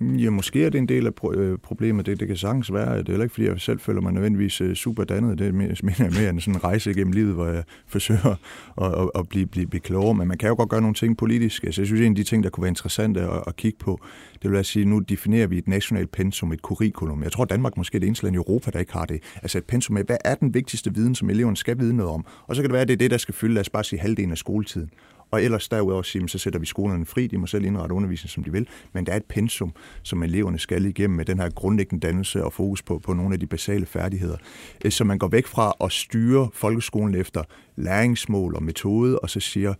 Mm, 0.00 0.16
ja, 0.16 0.30
måske 0.30 0.64
er 0.64 0.70
det 0.70 0.78
en 0.78 0.88
del 0.88 1.06
af 1.06 1.12
øh, 1.34 1.58
problemet. 1.58 2.06
Det, 2.06 2.20
det 2.20 2.28
kan 2.28 2.36
sagtens 2.36 2.72
være. 2.72 2.98
Det 2.98 3.08
er 3.08 3.12
heller 3.12 3.24
ikke, 3.24 3.34
fordi 3.34 3.46
jeg 3.46 3.60
selv 3.60 3.80
føler 3.80 4.00
mig 4.00 4.12
nødvendigvis 4.12 4.60
øh, 4.60 4.74
super 4.74 5.04
dannet. 5.04 5.38
Det 5.38 5.54
mener 5.54 5.74
jeg 5.98 6.10
mere 6.10 6.30
end 6.30 6.40
sådan 6.40 6.54
en 6.54 6.64
rejse 6.64 6.90
igennem 6.90 7.12
livet, 7.12 7.34
hvor 7.34 7.46
jeg 7.46 7.64
forsøger 7.86 8.34
at, 8.82 9.00
at, 9.00 9.10
at 9.14 9.28
blive, 9.28 9.46
blive, 9.46 9.66
blive 9.66 9.80
klogere. 9.80 10.14
Men 10.14 10.28
man 10.28 10.38
kan 10.38 10.48
jo 10.48 10.54
godt 10.54 10.68
gøre 10.68 10.80
nogle 10.80 10.94
ting 10.94 11.16
politisk. 11.16 11.64
Altså, 11.64 11.80
jeg 11.80 11.86
synes, 11.86 12.00
en 12.00 12.12
af 12.12 12.16
de 12.16 12.22
ting, 12.22 12.42
der 12.42 12.50
kunne 12.50 12.62
være 12.62 12.68
interessante 12.68 13.20
at, 13.20 13.42
at 13.46 13.56
kigge 13.56 13.78
på, 13.78 14.00
det 14.42 14.50
vil 14.50 14.56
jeg 14.56 14.66
sige, 14.66 14.84
nu 14.84 14.98
definerer 14.98 15.46
vi 15.46 15.58
et 15.58 15.68
nationalt 15.68 16.12
pensum, 16.12 16.52
et 16.52 16.60
curriculum. 16.60 17.22
Jeg 17.22 17.32
tror, 17.32 17.44
Danmark 17.44 17.76
måske 17.76 17.96
er 17.96 18.00
det 18.00 18.06
eneste 18.06 18.24
land 18.24 18.34
i 18.34 18.36
Europa, 18.36 18.70
der 18.70 18.78
ikke 18.78 18.92
har 18.92 19.04
det. 19.04 19.22
Altså 19.42 19.58
et 19.58 19.64
pensum 19.64 19.94
med, 19.94 20.04
hvad 20.04 20.16
er 20.24 20.34
den 20.34 20.54
vigtigste 20.54 20.94
viden, 20.94 21.14
som 21.14 21.30
eleverne 21.30 21.56
skal 21.56 21.78
vide 21.78 21.96
noget 21.96 22.12
om? 22.12 22.26
Og 22.46 22.56
så 22.56 22.62
kan 22.62 22.68
det 22.68 22.72
være, 22.72 22.82
at 22.82 22.88
det 22.88 22.94
er 22.94 22.98
det, 22.98 23.10
der 23.10 23.18
skal 23.18 23.34
fylde, 23.34 23.54
lad 23.54 23.60
os 23.60 23.70
bare 23.70 23.84
sige, 23.84 24.00
halvdelen 24.00 24.30
af 24.30 24.38
skoletiden. 24.38 24.90
Og 25.30 25.42
ellers 25.42 25.68
derudover 25.68 26.02
sige, 26.02 26.28
så 26.28 26.38
sætter 26.38 26.60
vi 26.60 26.66
skolerne 26.66 27.06
fri, 27.06 27.26
de 27.26 27.38
må 27.38 27.46
selv 27.46 27.64
indrette 27.64 27.94
undervisningen, 27.94 28.32
som 28.32 28.44
de 28.44 28.52
vil, 28.52 28.68
men 28.92 29.06
der 29.06 29.12
er 29.12 29.16
et 29.16 29.24
pensum, 29.24 29.72
som 30.02 30.22
eleverne 30.22 30.58
skal 30.58 30.84
igennem 30.84 31.16
med 31.16 31.24
den 31.24 31.38
her 31.38 31.50
grundlæggende 31.50 32.06
dannelse 32.06 32.44
og 32.44 32.52
fokus 32.52 32.82
på, 32.82 32.98
på 32.98 33.12
nogle 33.12 33.34
af 33.34 33.40
de 33.40 33.46
basale 33.46 33.86
færdigheder. 33.86 34.36
Øh, 34.84 34.92
så 34.92 35.04
man 35.04 35.18
går 35.18 35.28
væk 35.28 35.46
fra 35.46 35.72
at 35.80 35.92
styre 35.92 36.48
folkeskolen 36.52 37.14
efter. 37.14 37.42
Læringsmål 37.76 38.54
og 38.54 38.62
metode, 38.62 39.18
og 39.18 39.30
så 39.30 39.40
siger, 39.40 39.74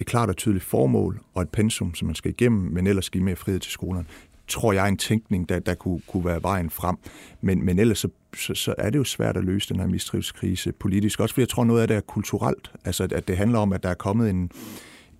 et 0.00 0.06
klart 0.06 0.28
og 0.28 0.36
tydeligt 0.36 0.64
formål 0.64 1.20
og 1.34 1.42
et 1.42 1.48
pensum, 1.48 1.94
som 1.94 2.06
man 2.06 2.14
skal 2.14 2.30
igennem, 2.30 2.60
men 2.72 2.86
ellers 2.86 3.10
give 3.10 3.24
mere 3.24 3.36
frihed 3.36 3.60
til 3.60 3.72
skolerne 3.72 4.06
tror 4.48 4.72
jeg, 4.72 4.88
en 4.88 4.96
tænkning, 4.96 5.48
der, 5.48 5.58
der 5.58 5.74
kunne, 5.74 6.00
kunne 6.06 6.24
være 6.24 6.42
vejen 6.42 6.70
frem. 6.70 6.96
Men, 7.40 7.64
men 7.64 7.78
ellers 7.78 7.98
så, 7.98 8.08
så, 8.36 8.54
så 8.54 8.74
er 8.78 8.90
det 8.90 8.98
jo 8.98 9.04
svært 9.04 9.36
at 9.36 9.44
løse 9.44 9.68
den 9.68 9.80
her 9.80 9.86
mistrivskrise 9.86 10.72
politisk. 10.72 11.20
Også 11.20 11.34
fordi 11.34 11.42
jeg 11.42 11.48
tror, 11.48 11.64
noget 11.64 11.82
af 11.82 11.88
det 11.88 11.96
er 11.96 12.00
kulturelt. 12.00 12.72
Altså, 12.84 13.08
at 13.12 13.28
det 13.28 13.36
handler 13.36 13.58
om, 13.58 13.72
at 13.72 13.82
der 13.82 13.88
er 13.88 13.94
kommet 13.94 14.30
en, 14.30 14.50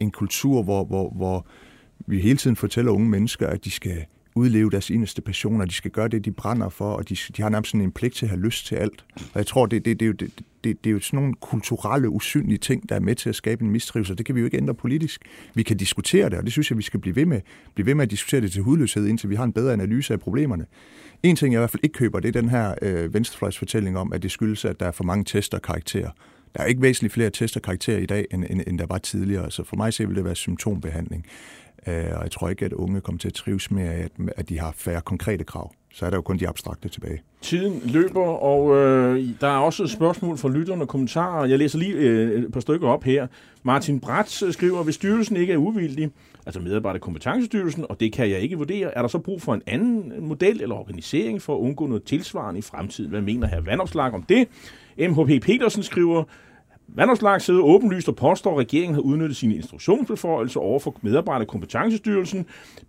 en 0.01 0.11
kultur, 0.11 0.63
hvor, 0.63 0.85
hvor, 0.85 1.11
hvor 1.11 1.47
vi 2.07 2.21
hele 2.21 2.37
tiden 2.37 2.57
fortæller 2.57 2.93
unge 2.93 3.09
mennesker, 3.09 3.47
at 3.47 3.65
de 3.65 3.71
skal 3.71 4.05
udleve 4.39 4.71
deres 4.71 4.91
inderste 4.91 5.23
passioner, 5.23 5.65
de 5.65 5.75
skal 5.75 5.91
gøre 5.91 6.09
det, 6.09 6.25
de 6.25 6.33
brænder 6.33 6.69
for, 6.69 6.93
og 6.93 7.09
de, 7.09 7.17
de 7.37 7.43
har 7.43 7.49
nærmest 7.49 7.71
sådan 7.71 7.85
en 7.85 7.93
pligt 7.93 8.15
til 8.15 8.27
at 8.27 8.31
have 8.31 8.41
lyst 8.41 8.67
til 8.67 8.75
alt. 8.75 9.05
Og 9.15 9.39
jeg 9.39 9.47
tror, 9.47 9.67
det, 9.67 9.85
det, 9.85 10.01
det, 10.01 10.21
det, 10.21 10.31
det, 10.65 10.85
det 10.85 10.91
er 10.91 10.93
jo 10.93 11.01
sådan 11.01 11.17
nogle 11.17 11.35
kulturelle, 11.41 12.09
usynlige 12.09 12.59
ting, 12.59 12.89
der 12.89 12.95
er 12.95 13.01
med 13.01 13.15
til 13.15 13.29
at 13.29 13.35
skabe 13.35 13.65
en 13.65 13.71
mistrivsel. 13.71 14.19
Det 14.19 14.27
kan 14.27 14.35
vi 14.35 14.41
jo 14.41 14.45
ikke 14.45 14.57
ændre 14.57 14.75
politisk. 14.75 15.23
Vi 15.55 15.63
kan 15.63 15.77
diskutere 15.77 16.31
det, 16.31 16.39
og 16.39 16.45
det 16.45 16.53
synes 16.53 16.71
jeg, 16.71 16.79
vi 16.79 16.83
skal 16.83 17.01
blive 17.01 17.17
ved 17.17 17.27
med. 17.27 17.41
Blive 17.75 17.87
ved 17.87 17.95
med 17.95 18.03
at 18.03 18.11
diskutere 18.11 18.41
det 18.41 18.53
til 18.53 18.63
hudløshed, 18.63 19.07
indtil 19.07 19.31
vi 19.31 19.35
har 19.35 19.45
en 19.45 19.53
bedre 19.53 19.73
analyse 19.73 20.13
af 20.13 20.21
problemerne. 20.21 20.67
En 21.23 21.37
ting, 21.37 21.53
jeg 21.53 21.59
i 21.59 21.61
hvert 21.61 21.71
fald 21.71 21.85
ikke 21.85 21.93
køber, 21.93 22.21
det 22.21 22.37
er 22.37 22.41
den 22.41 22.51
her 22.51 22.75
øh, 22.83 23.15
venstrefløjsfortælling 23.15 23.99
om, 23.99 24.13
at 24.13 24.23
det 24.23 24.31
skyldes, 24.31 24.65
at 24.65 24.81
der 24.81 24.87
er 24.87 24.93
for 24.93 25.05
mange 25.05 25.25
tester 25.25 25.59
og 25.59 25.63
karakterer. 25.63 26.11
Der 26.55 26.63
er 26.63 26.67
ikke 26.67 26.83
væsentligt 26.83 27.15
flere 27.15 27.31
tester 27.31 27.61
og 27.61 27.63
karakterer 27.63 27.99
i 27.99 28.07
dag, 28.07 28.27
end, 28.31 28.45
end, 28.51 28.63
end 28.67 28.79
der 28.79 28.87
var 28.87 28.99
tidligere. 28.99 29.51
Så 29.51 29.65
for 29.65 29.77
mig 29.77 29.93
så 29.93 30.07
vil 30.07 30.17
det 30.17 30.25
være 30.25 30.35
symptombehandling. 30.35 31.27
Øh, 31.89 32.17
og 32.17 32.23
jeg 32.23 32.31
tror 32.31 32.49
ikke, 32.49 32.65
at 32.65 32.73
unge 32.73 33.01
kommer 33.01 33.19
til 33.19 33.29
at 33.29 33.35
trives 33.35 33.71
med, 33.71 33.89
at, 33.89 34.13
at 34.37 34.49
de 34.49 34.59
har 34.59 34.75
færre 34.77 35.01
konkrete 35.01 35.45
krav. 35.45 35.73
Så 35.93 36.07
er 36.07 36.11
der 36.11 36.17
jo 36.17 36.23
kun 36.23 36.39
de 36.39 36.49
abstrakte 36.49 36.89
tilbage. 36.89 37.23
Tiden 37.43 37.83
løber, 37.85 38.27
og 38.27 38.77
øh, 38.77 39.25
der 39.41 39.47
er 39.47 39.59
også 39.59 39.83
et 39.83 39.91
spørgsmål 39.91 40.39
fra 40.39 40.49
lytterne 40.49 40.83
og 40.83 40.89
kommentarer. 40.89 41.47
Jeg 41.47 41.59
læser 41.59 41.79
lige 41.79 41.93
øh, 41.93 42.45
et 42.45 42.53
par 42.53 42.61
stykker 42.61 42.89
op 42.89 43.05
her. 43.05 43.27
Martin 43.63 44.01
Bratz 44.01 44.43
skriver, 44.51 44.83
hvis 44.83 44.95
styrelsen 44.95 45.37
ikke 45.37 45.53
er 45.53 45.57
uvildig, 45.57 46.11
altså 46.47 46.61
medarbejder 46.61 46.99
kompetencestyrelsen, 46.99 47.87
og 47.89 48.01
det 48.01 48.13
kan 48.13 48.31
jeg 48.31 48.41
ikke 48.41 48.57
vurdere, 48.57 48.97
er 48.97 49.01
der 49.01 49.09
så 49.09 49.19
brug 49.19 49.43
for 49.43 49.55
en 49.55 49.63
anden 49.67 50.13
model 50.21 50.63
eller 50.63 50.75
organisering 50.75 51.43
for 51.43 51.55
at 51.55 51.61
undgå 51.61 51.87
noget 51.87 52.05
tilsvarende 52.05 52.59
i 52.59 52.63
fremtiden? 52.63 53.11
Hvad 53.11 53.21
mener 53.21 53.47
her 53.47 53.61
Vandopslag 53.61 54.15
om 54.15 54.23
det? 54.23 54.49
MHP 54.99 55.43
Petersen 55.43 55.83
skriver, 55.83 56.25
Vandopslag 56.95 57.43
sidder 57.43 57.61
åbenlyst 57.61 58.09
og 58.09 58.17
påstår, 58.17 58.53
at 58.53 58.59
regeringen 58.59 58.95
har 58.95 59.03
udnyttet 59.03 59.37
sine 59.37 59.57
instruktionsbeføjelser 59.57 60.61
over 60.61 60.79
for 60.79 60.97
Medarbejderkompetence 61.03 62.01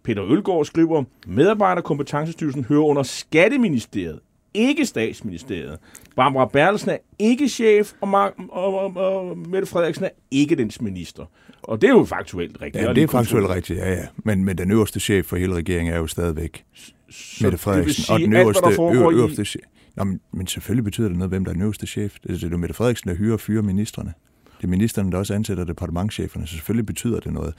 Peter 0.03 0.25
Ølgaard 0.25 0.65
skriver, 0.65 1.03
Medarbejderkompetence 1.27 2.63
hører 2.69 2.83
under 2.83 3.03
Skatteministeriet, 3.03 4.19
ikke 4.53 4.85
Statsministeriet. 4.85 5.77
Barbara 6.15 6.45
Bertelsen 6.45 6.89
er 6.89 6.97
ikke 7.19 7.49
chef, 7.49 7.93
og, 8.01 8.07
Mar- 8.07 8.49
og, 8.49 8.73
og, 8.73 8.95
og 8.95 9.37
Mette 9.37 9.67
Frederiksen 9.67 10.05
er 10.05 10.09
ikke 10.31 10.55
dens 10.55 10.81
minister. 10.81 11.25
Og 11.63 11.81
det 11.81 11.87
er 11.87 11.91
jo 11.91 12.03
faktuelt 12.03 12.61
rigtigt. 12.61 12.83
Ja, 12.83 12.93
det 12.93 13.03
er 13.03 13.07
faktuelt 13.07 13.49
rigtigt, 13.49 13.79
ja, 13.79 13.91
ja. 13.93 14.05
Men, 14.15 14.45
men 14.45 14.57
den 14.57 14.71
øverste 14.71 14.99
chef 14.99 15.25
for 15.25 15.35
hele 15.35 15.55
regeringen 15.55 15.93
er 15.93 15.97
jo 15.97 16.07
stadigvæk 16.07 16.65
så 17.09 17.43
Mette 17.43 17.57
Frederiksen. 17.57 18.03
Sige, 18.03 18.13
og 18.13 18.19
den 18.19 18.33
øverste, 18.33 18.65
alt, 18.65 18.79
ø- 18.79 19.11
øverste 19.11 19.45
chef 19.45 19.61
Nå, 19.99 20.05
men, 20.05 20.19
men 20.31 20.47
selvfølgelig 20.47 20.83
betyder 20.83 21.07
det 21.07 21.17
noget, 21.17 21.31
hvem 21.31 21.45
der 21.45 21.51
er 21.51 21.53
den 21.53 21.61
øverste 21.61 21.87
chef. 21.87 22.15
Det 22.23 22.43
er 22.43 22.49
jo 22.49 22.57
Mette 22.57 22.75
Frederiksen, 22.75 23.09
der 23.09 23.15
hyrer 23.15 23.33
og 23.33 23.39
fyrer 23.39 23.61
ministerne. 23.61 24.13
Det 24.57 24.63
er 24.63 24.67
ministerne, 24.67 25.11
der 25.11 25.17
også 25.17 25.33
ansætter 25.33 25.63
departementcheferne, 25.63 26.47
så 26.47 26.53
selvfølgelig 26.53 26.85
betyder 26.85 27.19
det 27.19 27.33
noget. 27.33 27.53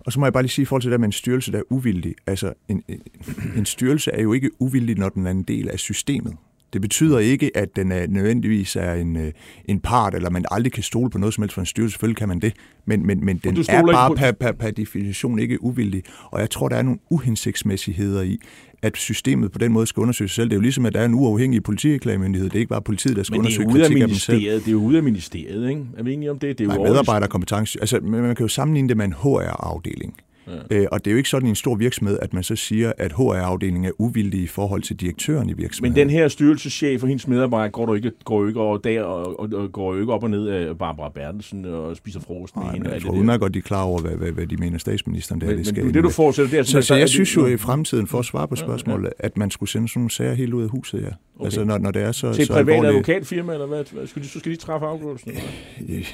Og 0.00 0.12
så 0.12 0.20
må 0.20 0.26
jeg 0.26 0.32
bare 0.32 0.42
lige 0.42 0.50
sige 0.50 0.62
i 0.62 0.66
forhold 0.66 0.82
til 0.82 0.90
det 0.90 1.00
med 1.00 1.08
en 1.08 1.12
styrelse, 1.12 1.52
der 1.52 1.58
er 1.58 1.62
uvildig. 1.70 2.14
Altså, 2.26 2.52
en, 2.68 2.82
en, 3.56 3.66
styrelse 3.66 4.10
er 4.10 4.22
jo 4.22 4.32
ikke 4.32 4.50
uvildig, 4.58 4.98
når 4.98 5.08
den 5.08 5.26
er 5.26 5.30
en 5.30 5.42
del 5.42 5.70
af 5.70 5.78
systemet. 5.78 6.36
Det 6.72 6.80
betyder 6.80 7.18
ikke, 7.18 7.56
at 7.56 7.76
den 7.76 7.92
er 7.92 8.06
nødvendigvis 8.06 8.76
er 8.76 8.92
en, 8.94 9.16
øh, 9.16 9.32
en 9.64 9.80
part, 9.80 10.14
eller 10.14 10.30
man 10.30 10.44
aldrig 10.50 10.72
kan 10.72 10.82
stole 10.82 11.10
på 11.10 11.18
noget 11.18 11.34
som 11.34 11.42
helst 11.42 11.54
for 11.54 11.60
en 11.62 11.66
styrelse. 11.66 11.92
Selvfølgelig 11.92 12.16
kan 12.16 12.28
man 12.28 12.40
det, 12.40 12.52
men, 12.84 13.06
men, 13.06 13.24
men 13.24 13.36
den 13.36 13.56
er 13.68 13.82
bare 13.92 14.10
på... 14.10 14.14
per, 14.14 14.32
per, 14.32 14.52
per 14.52 14.70
definition 14.70 15.38
ikke 15.38 15.62
uvildig. 15.62 16.02
Og 16.30 16.40
jeg 16.40 16.50
tror, 16.50 16.68
der 16.68 16.76
er 16.76 16.82
nogle 16.82 16.98
uhensigtsmæssigheder 17.10 18.22
i, 18.22 18.38
at 18.84 18.96
systemet 18.96 19.52
på 19.52 19.58
den 19.58 19.72
måde 19.72 19.86
skal 19.86 20.00
undersøge 20.00 20.28
sig 20.28 20.34
selv. 20.34 20.48
Det 20.48 20.54
er 20.54 20.56
jo 20.56 20.62
ligesom, 20.62 20.86
at 20.86 20.92
der 20.94 21.00
er 21.00 21.04
en 21.04 21.14
uafhængig 21.14 21.62
politiklagemyndighed. 21.62 22.50
Det 22.50 22.56
er 22.56 22.60
ikke 22.60 22.68
bare 22.68 22.82
politiet, 22.82 23.16
der 23.16 23.22
skal 23.22 23.38
undersøge 23.38 23.70
kritik 23.70 24.00
af 24.00 24.08
dem 24.08 24.16
selv. 24.16 24.40
Det 24.40 24.66
er 24.66 24.72
jo 24.72 24.78
ude 24.78 24.96
af 24.96 25.02
ministeriet, 25.02 25.68
ikke? 25.68 25.82
Er 25.98 26.02
vi 26.02 26.12
enige 26.12 26.30
om 26.30 26.38
det? 26.38 26.58
Det 26.58 26.70
er 26.70 26.74
jo 26.74 26.82
medarbejderkompetence. 26.82 27.78
Altså, 27.80 28.00
man 28.02 28.34
kan 28.36 28.44
jo 28.44 28.48
sammenligne 28.48 28.88
det 28.88 28.96
med 28.96 29.04
en 29.04 29.12
HR-afdeling. 29.12 30.16
Ja. 30.46 30.76
Øh, 30.76 30.86
og 30.92 31.04
det 31.04 31.10
er 31.10 31.12
jo 31.12 31.16
ikke 31.16 31.28
sådan 31.28 31.46
i 31.46 31.50
en 31.50 31.56
stor 31.56 31.74
virksomhed, 31.74 32.18
at 32.22 32.34
man 32.34 32.42
så 32.42 32.56
siger, 32.56 32.92
at 32.98 33.12
HR-afdelingen 33.12 33.84
er 33.84 33.92
uvildig 33.98 34.40
i 34.40 34.46
forhold 34.46 34.82
til 34.82 34.96
direktøren 34.96 35.50
i 35.50 35.52
virksomheden. 35.52 35.94
Men 35.94 36.08
den 36.08 36.10
her 36.10 36.28
styrelseschef 36.28 37.02
og 37.02 37.08
hendes 37.08 37.28
medarbejder 37.28 37.70
går 37.70 37.86
du 37.86 37.94
ikke, 37.94 38.12
går 38.24 38.40
jo 38.40 38.48
ikke 38.48 38.60
over 38.60 38.78
der 38.78 39.02
og, 39.02 39.40
og, 39.40 39.48
og 39.52 39.72
går 39.72 39.94
jo 39.94 40.00
ikke 40.00 40.12
op 40.12 40.22
og 40.22 40.30
ned 40.30 40.48
af 40.48 40.78
Barbara 40.78 41.08
Bertelsen 41.08 41.64
og 41.64 41.96
spiser 41.96 42.20
frokost 42.20 42.56
med 42.56 42.64
hende. 42.64 42.90
Jeg 42.90 43.02
tror 43.02 43.12
udmærket 43.12 43.40
godt, 43.40 43.54
de 43.54 43.58
er 43.58 43.62
klar 43.62 43.82
over, 43.82 44.00
hvad, 44.00 44.16
hvad, 44.16 44.32
hvad 44.32 44.46
de 44.46 44.56
mener 44.56 44.78
statsministeren 44.78 45.40
der, 45.40 45.46
men, 45.46 45.58
det 45.58 45.66
skal. 45.66 45.84
Men 45.84 45.94
det 45.94 46.04
du 46.04 46.10
fortsætter, 46.10 46.50
det 46.50 46.58
er 46.58 46.62
så, 46.62 46.82
så 46.82 46.94
jeg 46.94 47.08
synes 47.08 47.36
jo 47.36 47.46
i 47.46 47.56
fremtiden, 47.56 48.06
for 48.06 48.18
at 48.18 48.24
svare 48.24 48.48
på 48.48 48.56
spørgsmålet, 48.56 49.12
at 49.18 49.36
man 49.36 49.50
skulle 49.50 49.70
sende 49.70 49.88
sådan 49.88 50.00
nogle 50.00 50.10
sager 50.10 50.34
helt 50.34 50.54
ud 50.54 50.62
af 50.62 50.68
huset, 50.68 51.02
ja. 51.02 51.08
Okay. 51.36 51.44
Altså, 51.44 51.64
når, 51.64 51.78
når 51.78 51.90
det 51.90 52.02
er 52.02 52.12
så, 52.12 52.32
til 52.32 52.42
et 52.42 52.48
privat 52.48 52.60
alvorligt... 52.60 52.88
advokatfirma, 52.88 53.52
eller 53.52 53.66
hvad? 53.66 54.06
Skal 54.06 54.22
de, 54.22 54.28
så 54.28 54.38
skal 54.38 54.52
de 54.52 54.56
træffe 54.56 54.86
afgørelsen? 54.86 55.32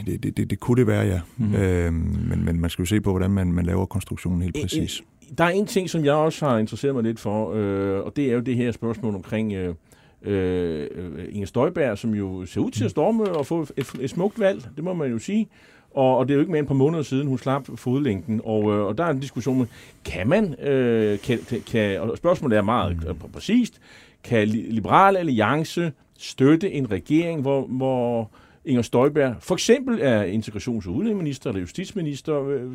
Det, 0.06 0.22
det, 0.22 0.37
det, 0.37 0.50
det 0.50 0.60
kunne 0.60 0.76
det 0.76 0.87
være, 0.87 1.06
ja. 1.06 1.20
Mm-hmm. 1.37 1.54
Øhm, 1.54 1.94
men, 2.28 2.44
men 2.44 2.60
man 2.60 2.70
skal 2.70 2.82
jo 2.82 2.87
se 2.87 3.00
på, 3.00 3.10
hvordan 3.10 3.30
man, 3.30 3.52
man 3.52 3.66
laver 3.66 3.87
konstruktionen 4.21 4.43
helt 4.43 4.62
præcis. 4.62 5.03
Der 5.39 5.45
er 5.45 5.49
en 5.49 5.67
ting, 5.67 5.91
som 5.91 6.05
jeg 6.05 6.15
også 6.15 6.47
har 6.47 6.59
interesseret 6.59 6.95
mig 6.95 7.05
lidt 7.05 7.21
for, 7.21 7.53
øh, 7.55 8.05
og 8.05 8.17
det 8.17 8.27
er 8.27 8.33
jo 8.33 8.41
det 8.41 8.57
her 8.57 8.73
spørgsmål 8.73 9.15
omkring 9.15 9.53
øh, 9.53 9.75
øh, 10.23 10.87
Inger 11.31 11.47
Støjberg, 11.47 11.99
som 11.99 12.15
jo 12.15 12.47
ser 12.47 12.61
ud 12.61 12.71
til 12.71 12.85
at 12.85 12.91
storme 12.91 13.25
og 13.25 13.47
få 13.47 13.67
et, 13.77 13.93
et 14.00 14.11
smukt 14.11 14.41
valg, 14.41 14.69
det 14.77 14.85
må 14.85 14.95
man 14.95 15.11
jo 15.11 15.19
sige. 15.19 15.49
Og, 15.95 16.17
og 16.17 16.29
det 16.29 16.33
er 16.33 16.35
jo 16.35 16.41
ikke 16.41 16.53
mere 16.53 16.59
end 16.59 16.67
et 16.67 16.69
par 16.69 16.75
måneder 16.75 17.03
siden, 17.03 17.29
hun 17.29 17.39
slap 17.39 17.69
fodlængden. 17.75 18.41
Og, 18.45 18.73
øh, 18.73 18.87
og 18.87 18.99
der 18.99 19.05
er 19.05 19.11
en 19.11 19.21
diskussion 19.21 19.59
med, 19.59 19.67
kan 20.05 20.29
man, 20.29 20.55
øh, 20.61 21.19
kan, 21.19 21.39
kan, 21.67 22.00
og 22.00 22.17
spørgsmålet 22.17 22.59
er 22.59 22.62
meget 22.62 22.97
mm. 22.97 23.31
præcist, 23.33 23.81
kan 24.25 24.49
Liberal 24.49 25.17
Alliance 25.17 25.93
støtte 26.19 26.73
en 26.73 26.91
regering, 26.91 27.41
hvor, 27.41 27.67
hvor 27.67 28.31
Inger 28.71 28.83
Støjberg 28.83 29.37
for 29.41 29.55
eksempel 29.55 29.99
er 30.00 30.25
integrations- 30.25 30.89
og 30.89 30.95
udenrigsminister 30.95 31.50
eller 31.50 31.61
justitsminister? 31.61 32.49
Øh, 32.49 32.73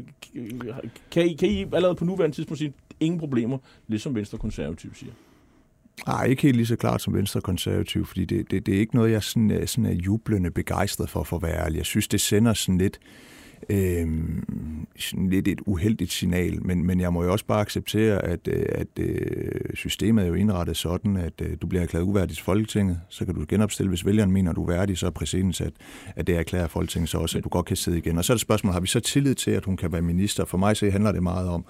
kan 1.11 1.25
I, 1.25 1.33
kan 1.33 1.49
I 1.49 1.61
allerede 1.61 1.95
på 1.95 2.05
nuværende 2.05 2.35
tidspunkt 2.35 2.59
sige, 2.59 2.73
ingen 2.99 3.19
problemer, 3.19 3.57
ligesom 3.87 4.15
Venstre 4.15 4.37
Konservativ 4.37 4.93
siger? 4.93 5.11
Nej, 6.07 6.25
ikke 6.25 6.41
helt 6.41 6.55
lige 6.55 6.65
så 6.65 6.75
klart 6.75 7.01
som 7.01 7.13
Venstre 7.13 7.41
Konservativ, 7.41 8.05
fordi 8.05 8.25
det, 8.25 8.51
det, 8.51 8.65
det 8.65 8.75
er 8.75 8.79
ikke 8.79 8.95
noget, 8.95 9.11
jeg 9.11 9.23
sådan, 9.23 9.51
øh, 9.51 9.67
sådan 9.67 9.85
er 9.85 9.93
jublende 9.93 10.51
begejstret 10.51 11.09
for, 11.09 11.23
for 11.23 11.35
at 11.35 11.43
være 11.43 11.65
ærlig. 11.65 11.77
Jeg 11.77 11.85
synes, 11.85 12.07
det 12.07 12.21
sender 12.21 12.53
sådan 12.53 12.77
lidt, 12.77 12.99
øh, 13.01 13.34
Øhm, 13.69 14.87
sådan 14.99 15.29
lidt 15.29 15.47
et 15.47 15.61
uheldigt 15.65 16.11
signal, 16.11 16.65
men, 16.65 16.85
men 16.85 16.99
jeg 16.99 17.13
må 17.13 17.23
jo 17.23 17.31
også 17.31 17.45
bare 17.45 17.61
acceptere, 17.61 18.25
at, 18.25 18.47
øh, 18.47 18.65
at 18.69 18.87
øh, 18.99 19.51
systemet 19.73 20.23
er 20.23 20.27
jo 20.27 20.33
indrettet 20.33 20.77
sådan, 20.77 21.17
at 21.17 21.33
øh, 21.41 21.57
du 21.61 21.67
bliver 21.67 21.81
erklæret 21.83 22.03
uværdig 22.03 22.35
til 22.35 22.43
Folketinget, 22.43 22.99
så 23.09 23.25
kan 23.25 23.35
du 23.35 23.45
genopstille, 23.47 23.89
hvis 23.89 24.05
vælgeren 24.05 24.31
mener, 24.31 24.51
at 24.51 24.55
du 24.55 24.63
er 24.63 24.67
værdig, 24.67 24.97
så 24.97 25.07
er 25.07 25.11
præsidens, 25.11 25.61
at, 25.61 25.73
at 26.15 26.27
det 26.27 26.37
erklærer 26.37 26.67
Folketinget 26.67 27.09
så 27.09 27.17
også, 27.17 27.37
at 27.37 27.43
du 27.43 27.49
godt 27.49 27.65
kan 27.65 27.77
sidde 27.77 27.97
igen. 27.97 28.17
Og 28.17 28.25
så 28.25 28.33
er 28.33 28.35
det 28.35 28.41
spørgsmål, 28.41 28.73
har 28.73 28.79
vi 28.79 28.87
så 28.87 28.99
tillid 28.99 29.35
til, 29.35 29.51
at 29.51 29.65
hun 29.65 29.77
kan 29.77 29.91
være 29.91 30.01
minister? 30.01 30.45
For 30.45 30.57
mig 30.57 30.77
så 30.77 30.89
handler 30.89 31.11
det 31.11 31.23
meget 31.23 31.49
om, 31.49 31.65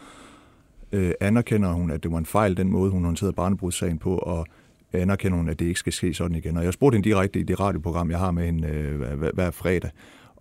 øh, 0.91 1.11
anerkender 1.21 1.73
hun, 1.73 1.91
at 1.91 2.03
det 2.03 2.11
var 2.11 2.17
en 2.17 2.25
fejl, 2.25 2.57
den 2.57 2.69
måde, 2.69 2.91
hun 2.91 3.05
håndterede 3.05 3.33
barnebrudssagen 3.33 3.97
på, 3.97 4.17
og 4.17 4.47
anerkender 4.93 5.37
hun, 5.37 5.49
at 5.49 5.59
det 5.59 5.65
ikke 5.65 5.79
skal 5.79 5.93
ske 5.93 6.13
sådan 6.13 6.37
igen. 6.37 6.57
Og 6.57 6.63
jeg 6.63 6.73
spurgte 6.73 6.95
hende 6.95 7.09
direkte 7.09 7.39
i 7.39 7.43
det 7.43 7.59
radioprogram, 7.59 8.11
jeg 8.11 8.19
har 8.19 8.31
med 8.31 8.45
hende 8.45 8.67
øh, 8.67 9.17
hver, 9.17 9.31
hver 9.33 9.51
fredag, 9.51 9.89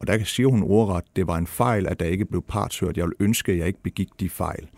og 0.04 0.18
der 0.18 0.24
siger 0.24 0.48
hun 0.48 0.62
ordret, 0.62 1.04
det 1.16 1.26
var 1.26 1.38
en 1.38 1.46
fejl, 1.46 1.86
at 1.86 2.00
der 2.00 2.06
ikke 2.06 2.24
blev 2.24 2.44
partshørt. 2.48 2.96
Jeg 2.96 3.04
vil 3.04 3.12
ønske, 3.20 3.52
at 3.52 3.58
jeg 3.58 3.66
ikke 3.66 3.82
begik 3.82 4.08
de 4.20 4.28
fejl. 4.28 4.68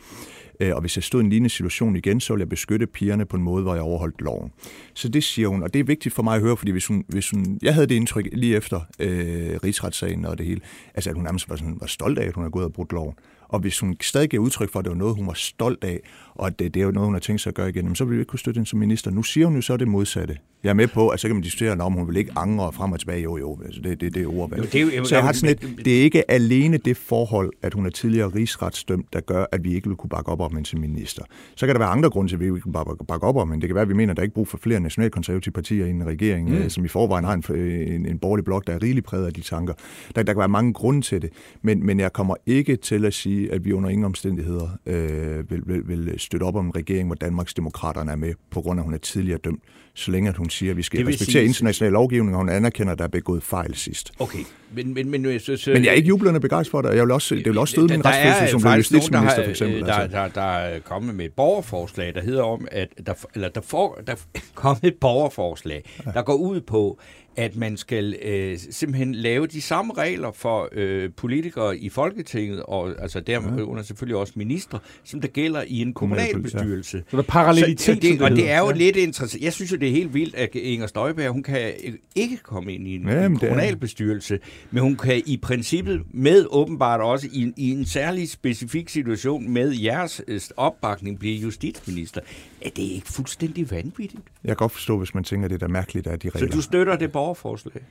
Øh, 0.61 0.75
og 0.75 0.81
hvis 0.81 0.97
jeg 0.97 1.03
stod 1.03 1.21
i 1.21 1.25
en 1.25 1.31
lignende 1.31 1.51
situation 1.51 1.97
igen, 1.97 2.21
så 2.21 2.33
ville 2.33 2.41
jeg 2.41 2.49
beskytte 2.49 2.87
pigerne 2.87 3.25
på 3.25 3.37
en 3.37 3.43
måde, 3.43 3.63
hvor 3.63 3.75
jeg 3.75 3.83
overholdt 3.83 4.21
loven. 4.21 4.53
Så 4.95 5.09
det 5.09 5.25
siger 5.25 5.49
hun, 5.49 5.63
og 5.63 5.75
det 5.75 5.81
er 5.81 5.85
vigtigt 5.85 6.15
for 6.15 6.23
mig 6.23 6.37
at 6.37 6.43
høre, 6.43 6.57
fordi 6.57 6.73
hvis 6.73 6.87
hun, 6.87 7.05
hvis 7.09 7.31
hun, 7.31 7.59
jeg 7.63 7.75
havde 7.75 7.87
det 7.87 7.95
indtryk 7.95 8.29
lige 8.33 8.57
efter 8.57 8.81
øh, 8.99 9.59
rigsretssagen 9.65 10.25
og 10.25 10.39
det 10.39 10.47
hele, 10.47 10.61
altså 10.95 11.11
at 11.11 11.17
hun 11.17 11.25
nærmest 11.25 11.49
var, 11.49 11.57
sådan, 11.57 11.77
var 11.81 11.87
stolt 11.87 12.19
af, 12.19 12.27
at 12.27 12.35
hun 12.35 12.43
havde 12.43 12.53
gået 12.53 12.65
og 12.65 12.73
brudt 12.73 12.93
loven. 12.93 13.15
Og 13.49 13.61
hvis 13.61 13.79
hun 13.79 13.97
stadig 14.01 14.31
gav 14.31 14.41
udtryk 14.41 14.73
for, 14.73 14.79
at 14.79 14.85
det 14.85 14.91
var 14.91 14.99
noget, 14.99 15.17
hun 15.17 15.27
var 15.27 15.35
stolt 15.35 15.85
af, 15.85 16.01
og 16.35 16.47
at 16.47 16.59
det, 16.59 16.75
det 16.75 16.81
er 16.81 16.85
jo 16.85 16.91
noget, 16.91 17.07
hun 17.07 17.15
har 17.15 17.21
tænkt 17.21 17.41
sig 17.43 17.51
at 17.51 17.55
gøre 17.55 17.69
igen, 17.69 17.95
så 17.95 18.05
ville 18.05 18.17
vi 18.17 18.21
ikke 18.21 18.31
kunne 18.31 18.39
støtte 18.39 18.59
hende 18.59 18.71
som 18.71 18.79
minister. 18.79 19.11
Nu 19.11 19.23
siger 19.23 19.47
hun 19.47 19.57
jo 19.57 19.63
så 19.63 19.77
det 19.77 19.89
modsatte. 19.89 20.37
Jeg 20.65 20.71
er 20.71 20.75
med 20.75 20.89
på, 20.89 21.09
at 21.09 21.21
så 21.21 21.29
kan 21.29 21.37
man 21.37 21.43
diskutere, 21.43 21.73
om 21.73 21.93
hun 21.93 22.09
vil 22.09 22.17
ikke 22.17 22.33
angre 22.37 22.73
frem 22.73 22.93
og 22.93 23.01
tilbage. 23.01 23.23
Jo, 23.23 23.37
jo, 23.37 23.59
altså 23.65 23.81
det, 23.81 24.01
det, 24.01 24.15
det 24.15 24.23
er 24.23 24.27
ordvalg. 24.27 24.63
Jo, 24.63 24.69
det 24.73 24.95
er 24.95 24.99
jo, 24.99 25.05
så 25.05 25.15
jeg 25.15 25.25
har 25.25 25.33
sådan 25.33 25.57
et, 25.57 25.85
det 25.85 25.99
er 25.99 26.03
ikke 26.03 26.31
alene 26.31 26.77
det 26.77 26.97
forhold, 26.97 27.53
at 27.63 27.75
hun 27.75 27.87
er 27.87 27.91
tidligere 27.91 28.29
rigsretsdømt, 28.29 29.13
der 29.13 29.21
gør, 29.21 29.45
at 29.53 29.65
vi 29.65 29.75
ikke 29.75 29.89
vil 29.89 29.97
kunne 29.97 30.11
bakke 30.11 30.31
op 30.31 30.41
om 30.41 30.55
hende 30.55 30.69
som 30.69 30.81
minister. 30.81 31.23
Så 31.57 31.67
kan 31.67 31.75
der 31.75 31.79
være 31.79 31.89
andre 31.89 32.11
grunde 32.11 32.31
til, 32.31 32.37
at 32.37 32.41
vi 32.41 32.45
ikke 32.47 32.61
kan 32.61 32.73
bakke 33.09 33.27
op 33.27 33.37
om 33.37 33.51
hende. 33.51 33.61
Det 33.61 33.69
kan 33.69 33.75
være, 33.75 33.83
at 33.83 33.89
vi 33.89 33.95
mener, 33.95 34.11
at 34.11 34.17
der 34.17 34.21
er 34.21 34.25
ikke 34.25 34.35
brug 34.35 34.49
for 34.49 34.59
flere 34.59 34.81
nationalkonservative 34.81 35.53
partier 35.53 35.87
i 35.87 35.91
en 35.91 36.07
regering, 36.07 36.51
mm. 36.51 36.71
som 36.71 36.85
i 36.85 36.89
forvejen 36.89 37.25
har 37.25 37.33
en, 37.33 37.57
en, 37.57 38.07
en 38.07 38.19
borgerlig 38.19 38.45
blok, 38.45 38.67
der 38.67 38.73
er 38.73 38.83
rigeligt 38.83 39.07
præget 39.07 39.27
af 39.27 39.33
de 39.33 39.41
tanker. 39.41 39.75
Der, 40.15 40.23
der 40.23 40.33
kan 40.33 40.39
være 40.39 40.49
mange 40.49 40.73
grunde 40.73 41.01
til 41.01 41.23
det, 41.23 41.31
men, 41.63 41.87
men 41.87 42.01
jeg 42.01 42.13
kommer 42.13 42.35
ikke 42.47 42.77
til 42.77 43.05
at 43.05 43.15
sige, 43.15 43.36
at 43.45 43.65
vi 43.65 43.73
under 43.73 43.91
ingen 43.91 44.05
omstændigheder 44.05 44.69
øh, 44.87 45.51
vil, 45.51 45.63
vil, 45.67 45.89
vil 45.89 46.15
støtte 46.19 46.45
op 46.45 46.57
om 46.57 46.67
en 46.67 46.77
regering, 46.77 47.09
hvor 47.09 47.15
Danmarks 47.15 47.55
Demokraterne 47.55 48.13
er 48.13 48.17
med, 48.17 48.35
på 48.51 48.61
grund 48.61 48.81
af, 48.81 48.83
at 48.83 48.85
hun 48.85 48.95
er 48.95 48.99
tidligere 48.99 49.39
dømt, 49.39 49.63
så 49.97 50.11
længe 50.11 50.29
at 50.29 50.37
hun 50.37 50.51
siger, 50.51 50.71
at 50.71 50.77
vi 50.77 50.83
skal 50.83 51.07
respektere 51.07 51.33
sige... 51.33 51.45
international 51.45 51.93
lovgivning, 51.93 52.37
og 52.37 52.41
hun 52.41 52.49
anerkender, 52.49 52.93
at 52.93 52.99
der 52.99 53.05
er 53.05 53.09
begået 53.09 53.43
fejl 53.43 53.75
sidst. 53.75 54.13
Okay, 54.19 54.39
men, 54.75 54.95
men, 54.95 55.11
men, 55.11 55.25
jeg 55.25 55.41
synes, 55.41 55.67
men 55.67 55.85
jeg 55.85 55.91
er 55.91 55.95
ikke 55.95 56.09
jublende 56.09 56.41
begejstret 56.41 56.71
for 56.71 56.83
det, 56.83 56.97
jeg 56.97 57.05
vil 57.05 57.13
også, 57.13 57.35
det 57.35 57.45
vil 57.45 57.59
også 57.59 57.73
støde 57.73 57.87
min 57.87 58.05
retsfølelse 58.05 58.61
som 58.61 58.75
justitsminister, 58.75 59.45
for 59.45 59.51
eksempel. 59.51 59.81
Der, 59.81 59.93
altså. 59.93 60.17
der, 60.17 60.23
der, 60.23 60.33
der 60.33 60.41
er 60.41 60.79
kommet 60.79 61.15
med 61.15 61.25
et 61.25 61.33
borgerforslag, 61.33 62.15
der 62.15 62.21
hedder 62.21 62.43
om, 62.43 62.69
at 62.71 62.89
der, 63.07 63.15
eller 63.35 63.49
der, 63.49 63.61
får, 63.61 64.01
der 64.07 64.13
er 64.13 64.41
kommet 64.55 64.85
et 64.85 64.95
borgerforslag, 64.95 65.85
ja. 66.07 66.11
der 66.11 66.23
går 66.23 66.35
ud 66.35 66.61
på, 66.61 67.01
at 67.37 67.57
man 67.57 67.77
skal 67.77 68.17
øh, 68.23 68.59
simpelthen 68.71 69.15
lave 69.15 69.47
de 69.47 69.63
samme 69.63 69.93
regler 69.95 70.33
for 70.33 70.69
øh, 70.73 71.11
politikere 71.17 71.79
i 71.79 71.89
Folketinget, 71.89 72.63
og 72.63 72.95
altså 73.03 73.21
derunder 73.21 73.77
ja. 73.77 73.83
selvfølgelig 73.83 74.17
også 74.17 74.33
minister, 74.37 74.79
som 75.05 75.21
der 75.21 75.29
gælder 75.29 75.63
i 75.67 75.81
en 75.81 75.95
kommunalbestyrelse. 75.95 77.03
Så 77.11 77.17
der 77.17 77.23
er 77.23 77.27
parallelitet. 77.27 77.81
Så, 77.81 77.95
så 77.95 77.99
det, 78.03 78.23
og 78.23 78.31
det 78.31 78.51
er 78.51 78.59
jo 78.59 78.69
ja. 78.69 78.75
lidt 78.75 78.97
interessant. 78.97 79.43
Jeg 79.43 79.53
synes 79.53 79.73
jo, 79.73 79.77
det 79.77 79.86
er 79.89 79.93
helt 79.93 80.15
vildt, 80.15 80.35
at 80.35 80.55
Inger 80.55 80.87
Støjberg, 80.87 81.31
hun 81.31 81.43
kan 81.43 81.73
ikke 82.15 82.37
komme 82.37 82.75
ind 82.75 82.89
i 82.89 82.95
en, 82.95 83.09
ja, 83.09 83.27
en 83.27 83.39
kommunalbestyrelse, 83.39 84.39
men 84.71 84.83
hun 84.83 84.97
kan 84.97 85.23
i 85.27 85.37
princippet 85.37 86.03
med 86.11 86.47
åbenbart 86.51 87.01
også 87.01 87.29
i, 87.33 87.53
i 87.57 87.71
en 87.71 87.85
særlig 87.85 88.31
specifik 88.31 88.89
situation 88.89 89.51
med 89.51 89.73
jeres 89.73 90.23
øh, 90.29 90.41
opbakning 90.57 91.19
blive 91.19 91.41
justitsminister. 91.41 92.21
Er 92.63 92.71
det 92.71 92.83
ikke 92.83 93.09
fuldstændig 93.09 93.71
vanvittigt? 93.71 94.23
Jeg 94.45 94.49
kan 94.49 94.57
godt 94.57 94.73
forstå, 94.73 94.99
hvis 94.99 95.15
man 95.15 95.25
tænker, 95.25 95.45
at 95.45 95.51
det 95.51 95.63
er 95.63 95.69
mærkeligt, 95.69 96.07
at 96.07 96.23
de 96.23 96.29
regler... 96.29 96.51
Så 96.51 96.57
du 96.57 96.63
støtter 96.63 96.97
det 96.97 97.13
borgerforslag? 97.13 97.83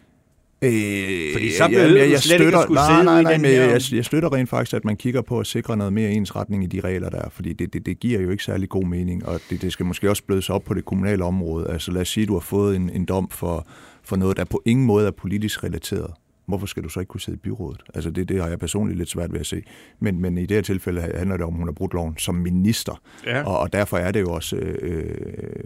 Øh, 0.65 1.33
Fordi 1.33 1.51
så 1.51 1.67
jeg, 1.71 1.95
jeg, 1.95 2.11
jeg 2.11 2.19
støtter, 2.19 2.69
nej, 2.69 3.03
nej, 3.03 3.23
nej, 3.23 3.37
men 3.37 3.51
jeg, 3.91 4.05
støtter 4.05 4.33
rent 4.33 4.49
faktisk, 4.49 4.73
at 4.73 4.85
man 4.85 4.95
kigger 4.95 5.21
på 5.21 5.39
at 5.39 5.47
sikre 5.47 5.77
noget 5.77 5.93
mere 5.93 6.11
ensretning 6.11 6.63
i 6.63 6.67
de 6.67 6.79
regler, 6.79 7.09
der 7.09 7.17
er, 7.17 7.29
fordi 7.29 7.53
det, 7.53 7.73
det, 7.73 7.85
det 7.85 7.99
giver 7.99 8.21
jo 8.21 8.29
ikke 8.29 8.43
særlig 8.43 8.69
god 8.69 8.83
mening, 8.83 9.25
og 9.25 9.39
det, 9.49 9.61
det 9.61 9.71
skal 9.71 9.85
måske 9.85 10.09
også 10.09 10.23
blødes 10.23 10.49
op 10.49 10.63
på 10.63 10.73
det 10.73 10.85
kommunale 10.85 11.23
område. 11.23 11.69
Altså 11.69 11.91
lad 11.91 12.01
os 12.01 12.07
sige, 12.07 12.21
at 12.21 12.27
du 12.27 12.33
har 12.33 12.39
fået 12.39 12.75
en, 12.75 12.89
en 12.89 13.05
dom 13.05 13.29
for, 13.29 13.67
for 14.03 14.15
noget, 14.15 14.37
der 14.37 14.43
på 14.43 14.61
ingen 14.65 14.85
måde 14.85 15.07
er 15.07 15.11
politisk 15.11 15.63
relateret. 15.63 16.11
Hvorfor 16.47 16.65
skal 16.65 16.83
du 16.83 16.89
så 16.89 16.99
ikke 16.99 17.07
kunne 17.07 17.21
sidde 17.21 17.35
i 17.35 17.39
byrådet? 17.39 17.81
Altså 17.93 18.09
det, 18.09 18.29
det 18.29 18.41
har 18.41 18.49
jeg 18.49 18.59
personligt 18.59 18.97
lidt 18.97 19.09
svært 19.09 19.33
ved 19.33 19.39
at 19.39 19.45
se. 19.45 19.63
Men, 19.99 20.21
men 20.21 20.37
i 20.37 20.45
det 20.45 20.57
her 20.57 20.61
tilfælde 20.61 21.01
handler 21.01 21.37
det 21.37 21.45
om, 21.45 21.53
at 21.53 21.57
hun 21.57 21.67
har 21.67 21.73
brudt 21.73 21.93
loven 21.93 22.17
som 22.17 22.35
minister, 22.35 23.01
ja. 23.25 23.43
og, 23.43 23.59
og 23.59 23.73
derfor 23.73 23.97
er 23.97 24.11
det 24.11 24.21
jo 24.21 24.31
også 24.31 24.55
øh, 24.55 25.15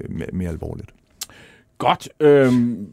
mere, 0.10 0.28
mere 0.34 0.50
alvorligt. 0.50 0.90
Godt. 1.78 2.10
Øhm 2.20 2.88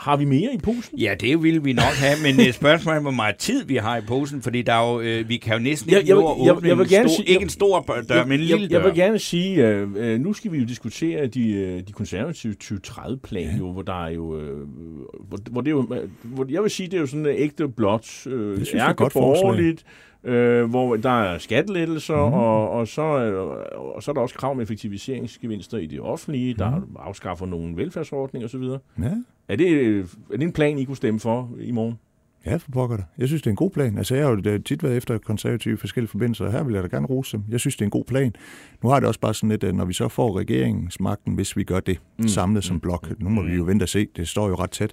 Har 0.00 0.16
vi 0.16 0.24
mere 0.24 0.54
i 0.54 0.58
posen? 0.58 0.98
Ja, 0.98 1.14
det 1.20 1.42
vil 1.42 1.64
vi 1.64 1.72
nok 1.72 1.84
have, 1.84 2.16
men 2.22 2.40
et 2.48 2.54
spørgsmål 2.54 2.94
er, 2.96 3.00
hvor 3.00 3.10
meget 3.10 3.36
tid 3.36 3.64
vi 3.64 3.76
har 3.76 3.96
i 3.96 4.00
posen, 4.08 4.42
fordi 4.42 4.62
der 4.62 4.72
er 4.72 4.92
jo, 4.92 5.00
øh, 5.00 5.28
vi 5.28 5.36
kan 5.36 5.52
jo 5.52 5.58
næsten 5.58 5.90
Jeg- 5.90 5.98
ikke 5.98 6.08
jeg 6.08 6.16
nå 6.16 6.34
vil- 6.34 6.40
at 6.42 6.46
jeg- 6.46 6.56
åbne 6.56 6.68
jeg 6.68 6.78
vil 6.78 6.82
en 6.84 6.88
gerne 6.88 7.08
stor, 7.08 7.16
sige- 7.16 7.26
ikke 7.28 7.40
jeg- 7.40 7.42
en 7.44 7.48
stor 7.48 7.86
dør, 8.08 8.24
men 8.24 8.32
en 8.32 8.40
lille 8.46 8.60
jeg, 8.62 8.70
dør. 8.70 8.76
jeg 8.78 8.84
vil 8.86 8.94
gerne 8.94 9.18
sige, 9.18 9.66
øh, 9.68 9.88
øh, 9.96 10.20
nu 10.20 10.32
skal 10.32 10.52
vi 10.52 10.58
jo 10.58 10.64
diskutere 10.64 11.26
de, 11.26 11.50
øh, 11.52 11.80
de 11.86 11.92
konservative 11.92 12.54
2030-plan, 12.54 13.42
ja. 13.50 13.56
jo, 13.58 13.72
hvor 13.72 13.82
der 13.82 14.04
er 14.06 14.10
jo, 14.10 14.38
øh, 14.40 14.58
hvor, 15.28 15.38
hvor 15.50 15.60
det 15.60 15.68
er 15.68 15.72
jo, 15.72 15.94
hvor, 16.22 16.46
jeg 16.50 16.62
vil 16.62 16.70
sige, 16.70 16.86
det 16.86 16.94
er 16.96 17.00
jo 17.00 17.06
sådan 17.06 17.26
en 17.26 17.34
ægte 17.36 17.68
blot, 17.68 18.26
øh, 18.26 18.58
jeg 18.74 18.80
er 18.80 18.88
ærkeborgerligt, 18.88 19.84
øh, 20.24 20.64
hvor 20.70 20.96
der 20.96 21.22
er 21.22 21.38
skattelettelser, 21.38 22.26
mm. 22.28 22.32
og, 22.32 22.70
og, 22.70 22.88
så, 22.88 23.02
øh, 23.02 23.50
og 23.94 24.02
så 24.02 24.10
er 24.10 24.12
der 24.12 24.20
også 24.20 24.34
krav 24.34 24.50
om 24.50 24.60
effektiviseringsgevinster 24.60 25.78
i 25.78 25.86
det 25.86 26.00
offentlige, 26.00 26.54
der 26.54 26.70
Mhm. 26.76 26.96
afskaffer 26.98 27.46
nogle 27.46 27.76
velfærdsordninger 27.76 28.48
osv. 28.48 28.62
Ja, 29.04 29.12
Er 29.48 29.56
det, 29.56 29.68
øh, 29.68 30.06
er 30.32 30.36
det 30.36 30.42
en 30.42 30.52
plan, 30.52 30.78
I 30.78 30.84
kunne 30.84 30.96
stemme 30.96 31.20
for 31.20 31.50
i 31.60 31.70
morgen? 31.70 31.98
Ja, 32.46 32.56
for 32.56 32.70
pokker 32.70 32.96
det. 32.96 33.04
Jeg 33.18 33.28
synes, 33.28 33.42
det 33.42 33.46
er 33.46 33.50
en 33.50 33.56
god 33.56 33.70
plan. 33.70 33.98
Altså, 33.98 34.14
jeg 34.14 34.24
har 34.24 34.30
jo 34.30 34.40
da 34.40 34.58
tit 34.58 34.82
været 34.82 34.96
efter 34.96 35.18
konservative 35.18 35.76
forskellige 35.76 36.08
forbindelser, 36.10 36.44
og 36.44 36.52
her 36.52 36.62
vil 36.64 36.74
jeg 36.74 36.82
da 36.82 36.88
gerne 36.88 37.06
rose 37.06 37.36
dem. 37.36 37.44
Jeg 37.48 37.60
synes, 37.60 37.76
det 37.76 37.82
er 37.82 37.86
en 37.86 37.90
god 37.90 38.04
plan. 38.04 38.32
Nu 38.82 38.88
har 38.88 39.00
det 39.00 39.08
også 39.08 39.20
bare 39.20 39.34
sådan 39.34 39.48
lidt, 39.48 39.64
at 39.64 39.74
når 39.74 39.84
vi 39.84 39.92
så 39.92 40.08
får 40.08 40.38
regeringsmagten, 40.38 41.34
hvis 41.34 41.56
vi 41.56 41.64
gør 41.64 41.80
det 41.80 42.00
mm. 42.18 42.28
samlet 42.28 42.64
som 42.64 42.80
blok, 42.80 43.08
nu 43.18 43.28
må 43.28 43.42
vi 43.42 43.54
jo 43.54 43.64
vente 43.64 43.82
og 43.82 43.88
se, 43.88 44.06
det 44.16 44.28
står 44.28 44.48
jo 44.48 44.54
ret 44.54 44.70
tæt, 44.70 44.92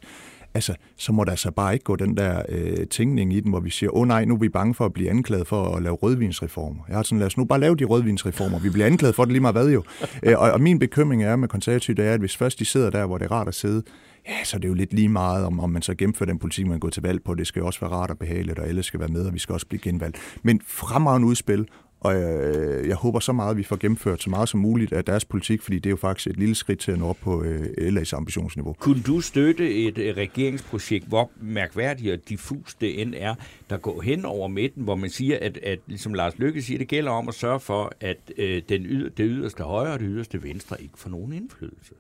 altså, 0.58 0.76
så 0.96 1.12
må 1.12 1.24
der 1.24 1.36
så 1.36 1.52
bare 1.52 1.74
ikke 1.74 1.84
gå 1.84 1.96
den 1.96 2.18
der 2.18 2.42
øh, 2.50 2.88
tænkning 2.88 3.34
i 3.34 3.40
den, 3.40 3.52
hvor 3.52 3.60
vi 3.60 3.70
siger, 3.70 3.96
åh 3.96 4.02
oh, 4.02 4.08
nej, 4.08 4.26
nu 4.26 4.34
er 4.34 4.40
vi 4.40 4.50
bange 4.50 4.74
for 4.74 4.86
at 4.86 4.94
blive 4.94 5.10
anklaget 5.10 5.48
for 5.48 5.76
at 5.76 5.84
lave 5.84 5.96
rødvinsreformer. 5.96 6.84
Jeg 6.88 6.96
har 6.96 7.04
sådan, 7.04 7.20
lad 7.20 7.28
os 7.28 7.38
nu 7.38 7.46
bare 7.46 7.60
lave 7.60 7.76
de 7.76 7.84
rødvinsreformer. 7.84 8.60
Vi 8.60 8.70
bliver 8.70 8.86
anklaget 8.86 9.16
for 9.16 9.26
det 9.26 9.32
lige 9.32 9.42
meget 9.42 9.56
hvad 9.56 9.70
jo. 9.70 9.84
Øh, 10.24 10.34
og, 10.38 10.52
og 10.52 10.62
min 10.62 10.80
bekymring 10.80 11.24
er 11.24 11.36
med 11.36 11.48
konservative, 11.48 11.96
det 11.96 12.06
er, 12.06 12.14
at 12.14 12.20
hvis 12.20 12.38
først 12.38 12.60
de 12.60 12.66
sidder 12.66 12.90
der, 12.90 13.06
hvor 13.06 13.18
det 13.18 13.26
er 13.26 13.32
rart 13.32 13.48
at 13.48 13.56
sidde, 13.56 13.84
ja, 14.28 14.44
så 14.44 14.58
er 14.58 14.60
det 14.60 14.68
jo 14.68 14.74
lidt 14.74 14.94
lige 14.94 15.10
meget, 15.10 15.46
om, 15.46 15.60
om 15.60 15.70
man 15.70 15.82
så 15.82 15.96
gennemfører 15.96 16.28
den 16.28 16.40
politik, 16.40 16.66
man 16.66 16.76
er 16.76 16.80
gået 16.80 16.94
til 16.94 17.04
valg 17.04 17.24
på. 17.24 17.34
Det 17.34 17.48
skal 17.48 17.60
jo 17.60 17.66
også 17.66 17.80
være 17.80 17.90
rart 17.90 18.10
og 18.10 18.18
behageligt, 18.18 18.60
og 18.60 18.68
alle 18.68 18.84
skal 18.84 19.00
være 19.00 19.10
med, 19.10 19.26
og 19.26 19.34
vi 19.34 19.40
skal 19.40 19.54
også 19.54 19.68
blive 19.68 19.82
genvalgt. 19.82 20.18
Men 20.44 20.62
fremragende 20.66 21.28
udspil, 21.28 21.68
og 22.00 22.16
øh, 22.16 22.88
jeg 22.88 22.96
håber 22.96 23.20
så 23.20 23.34
meget, 23.34 23.52
at 23.52 23.58
vi 23.58 23.64
får 23.64 23.76
gennemført 23.76 24.24
så 24.24 24.30
meget 24.30 24.50
som 24.50 24.60
muligt 24.60 24.94
af 24.94 25.06
deres 25.06 25.26
politik, 25.26 25.62
fordi 25.62 25.76
det 25.76 25.86
er 25.86 25.90
jo 25.90 25.96
faktisk 25.96 26.30
et 26.30 26.38
lille 26.38 26.56
skridt 26.56 26.80
til 26.80 26.92
at 26.92 27.00
nå 27.00 27.08
op 27.08 27.18
på 27.22 27.44
øh, 27.44 27.66
LA's 27.78 28.16
ambitionsniveau. 28.16 28.74
Kunne 28.74 29.02
du 29.02 29.22
støtte 29.22 29.76
et 29.76 29.98
øh, 29.98 30.18
regeringsprojekt, 30.18 31.08
hvor 31.08 31.32
mærkværdigt 31.42 32.14
og 32.14 32.30
diffus 32.30 32.74
det 32.74 33.02
end 33.02 33.14
er, 33.18 33.36
der 33.70 33.78
går 33.78 34.02
hen 34.02 34.26
over 34.26 34.48
midten, 34.48 34.84
hvor 34.84 34.96
man 34.96 35.10
siger, 35.10 35.38
at, 35.42 35.58
at 35.58 35.80
ligesom 35.88 36.14
Lars 36.14 36.38
Lykke 36.38 36.62
siger, 36.62 36.78
det 36.78 36.88
gælder 36.88 37.12
om 37.12 37.28
at 37.28 37.34
sørge 37.34 37.60
for, 37.60 37.92
at 38.00 38.18
øh, 38.38 38.62
den 38.70 38.86
yder, 38.86 39.10
det 39.10 39.26
yderste 39.30 39.64
højre 39.64 39.94
og 39.94 40.00
det 40.00 40.08
yderste 40.12 40.44
venstre 40.44 40.82
ikke 40.82 40.94
får 40.98 41.10
nogen 41.10 41.34
indflydelse? 41.34 41.94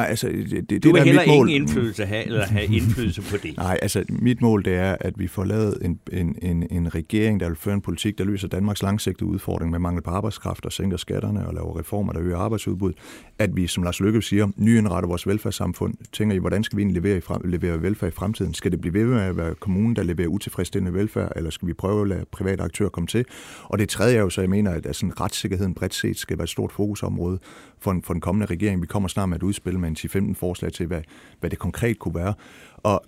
Nej, 0.00 0.08
altså, 0.10 0.28
det, 0.28 0.50
det, 0.50 0.70
det 0.70 0.82
Du 0.84 0.92
vil 0.92 1.00
er 1.00 1.04
heller 1.04 1.22
mit 1.22 1.28
mål. 1.28 1.48
ingen 1.48 1.62
indflydelse 1.62 2.04
have, 2.06 2.24
eller 2.26 2.46
have 2.46 2.64
indflydelse 2.76 3.22
på 3.22 3.36
det. 3.42 3.56
Nej, 3.56 3.78
altså 3.82 4.04
mit 4.08 4.40
mål 4.40 4.64
det 4.64 4.74
er, 4.74 4.96
at 5.00 5.18
vi 5.18 5.26
får 5.26 5.44
lavet 5.44 5.78
en, 5.82 5.98
en, 6.12 6.36
en, 6.42 6.66
en 6.70 6.94
regering, 6.94 7.40
der 7.40 7.46
vil 7.48 7.56
føre 7.56 7.74
en 7.74 7.80
politik, 7.80 8.18
der 8.18 8.24
løser 8.24 8.48
Danmarks 8.48 8.82
langsigtede 8.82 9.30
udfordring 9.30 9.70
med 9.70 9.78
mangel 9.78 10.02
på 10.02 10.10
arbejdskraft 10.10 10.66
og 10.66 10.72
sænker 10.72 10.96
skatterne 10.96 11.46
og 11.46 11.54
laver 11.54 11.78
reformer, 11.78 12.12
der 12.12 12.22
øger 12.22 12.38
arbejdsudbud. 12.38 12.92
At 13.38 13.56
vi, 13.56 13.66
som 13.66 13.82
Lars 13.82 14.00
Løkke 14.00 14.22
siger, 14.22 14.48
nyindretter 14.56 15.08
vores 15.08 15.26
velfærdssamfund. 15.26 15.94
Tænker 16.12 16.36
i, 16.36 16.38
hvordan 16.38 16.64
skal 16.64 16.76
vi 16.76 16.82
egentlig 16.82 17.02
levere, 17.02 17.16
i 17.16 17.20
frem, 17.20 17.40
levere 17.44 17.82
velfærd 17.82 18.12
i 18.12 18.14
fremtiden? 18.16 18.54
Skal 18.54 18.72
det 18.72 18.80
blive 18.80 18.94
ved 18.94 19.04
med 19.04 19.20
at 19.20 19.36
være 19.36 19.54
kommunen, 19.54 19.96
der 19.96 20.02
leverer 20.02 20.28
utilfredsstillende 20.28 20.98
velfærd, 20.98 21.32
eller 21.36 21.50
skal 21.50 21.68
vi 21.68 21.72
prøve 21.72 22.02
at 22.02 22.08
lade 22.08 22.24
private 22.32 22.62
aktører 22.62 22.88
komme 22.88 23.06
til? 23.06 23.24
Og 23.64 23.78
det 23.78 23.88
tredje 23.88 24.16
er 24.16 24.20
jo 24.20 24.30
så, 24.30 24.40
jeg 24.40 24.50
mener, 24.50 24.70
at 24.70 24.86
altså, 24.86 25.06
retssikkerheden 25.20 25.74
bredt 25.74 25.94
set 25.94 26.18
skal 26.18 26.38
være 26.38 26.44
et 26.44 26.50
stort 26.50 26.72
fokusområde 26.72 27.38
for, 27.78 27.90
en, 27.90 28.02
for 28.02 28.14
den 28.14 28.20
kommende 28.20 28.46
regering. 28.46 28.82
Vi 28.82 28.86
kommer 28.86 29.08
snart 29.08 29.28
med 29.28 29.36
et 29.36 29.42
udspil 29.42 29.78
med 29.78 29.88
en 29.90 30.30
10-15 30.30 30.34
forslag 30.34 30.72
til, 30.72 30.86
hvad, 30.86 31.02
hvad 31.40 31.50
det 31.50 31.58
konkret 31.58 31.98
kunne 31.98 32.14
være. 32.14 32.34
Og 32.76 33.04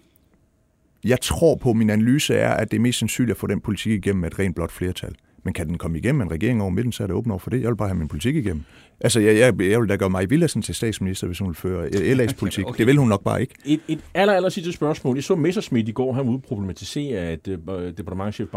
jeg 1.05 1.21
tror 1.21 1.55
på, 1.55 1.73
min 1.73 1.90
analyse 1.90 2.35
er, 2.35 2.55
at 2.55 2.71
det 2.71 2.77
er 2.77 2.81
mest 2.81 2.99
sandsynligt 2.99 3.35
at 3.35 3.40
få 3.40 3.47
den 3.47 3.61
politik 3.61 3.92
igennem 3.92 4.21
med 4.21 4.31
et 4.31 4.38
rent 4.38 4.55
blot 4.55 4.73
flertal. 4.73 5.14
Men 5.45 5.55
kan 5.55 5.68
den 5.68 5.79
komme 5.79 5.99
igennem 5.99 6.18
med 6.18 6.27
en 6.27 6.33
regering 6.33 6.62
over 6.62 6.71
midten, 6.71 6.92
så 6.92 7.03
er 7.03 7.07
det 7.07 7.16
åbent 7.16 7.33
over 7.33 7.38
for 7.38 7.51
det. 7.51 7.61
Jeg 7.61 7.68
vil 7.68 7.77
bare 7.77 7.88
have 7.88 7.99
min 7.99 8.09
politik 8.09 8.37
igennem. 8.37 8.62
Altså, 9.01 9.21
jeg, 9.21 9.37
jeg, 9.37 9.61
jeg 9.71 9.81
vil 9.81 9.88
da 9.88 9.97
gøre 9.97 10.11
mig 10.11 10.31
Villadsen 10.31 10.62
til 10.62 10.75
statsminister, 10.75 11.27
hvis 11.27 11.38
hun 11.38 11.49
vil 11.49 11.55
føre 11.55 11.88
LA's 11.88 12.35
politik. 12.38 12.66
Okay. 12.66 12.79
Det 12.79 12.87
vil 12.87 12.97
hun 12.97 13.09
nok 13.09 13.25
bare 13.25 13.40
ikke. 13.40 13.55
Et, 13.64 13.81
et 13.88 14.01
aller, 14.14 14.35
aller 14.35 14.49
sidste 14.49 14.73
spørgsmål. 14.73 15.16
Jeg 15.16 15.25
så 15.25 15.37
Messerschmidt 15.37 15.88
i 15.88 15.92
går, 15.92 16.12
han 16.12 16.29
ude 16.29 16.38
problematisere, 16.38 17.18
at 17.18 17.49
øh, 17.49 17.59
departementchef 17.97 18.49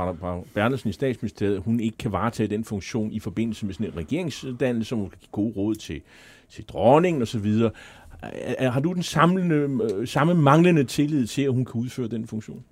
Bertelsen 0.53 0.89
i 0.89 0.93
statsministeriet, 0.93 1.59
hun 1.59 1.79
ikke 1.79 1.97
kan 1.97 2.11
varetage 2.11 2.47
den 2.47 2.63
funktion 2.63 3.11
i 3.11 3.19
forbindelse 3.19 3.65
med 3.65 3.73
sådan 3.73 3.87
en 3.87 3.97
regeringsdannelse, 3.97 4.89
som 4.89 4.97
hun 4.97 5.09
kan 5.09 5.17
give 5.19 5.31
gode 5.31 5.53
råd 5.57 5.75
til, 5.75 6.01
til 6.49 6.63
dronningen 6.65 7.21
osv. 7.21 7.45
Har 8.59 8.79
du 8.79 8.93
den 8.93 9.03
samlende, 9.03 9.55
øh, 9.55 10.07
samme 10.07 10.33
manglende 10.33 10.83
tillid 10.83 11.27
til, 11.27 11.41
at 11.41 11.53
hun 11.53 11.65
kan 11.65 11.81
udføre 11.81 12.07
den 12.07 12.27
funktion? 12.27 12.63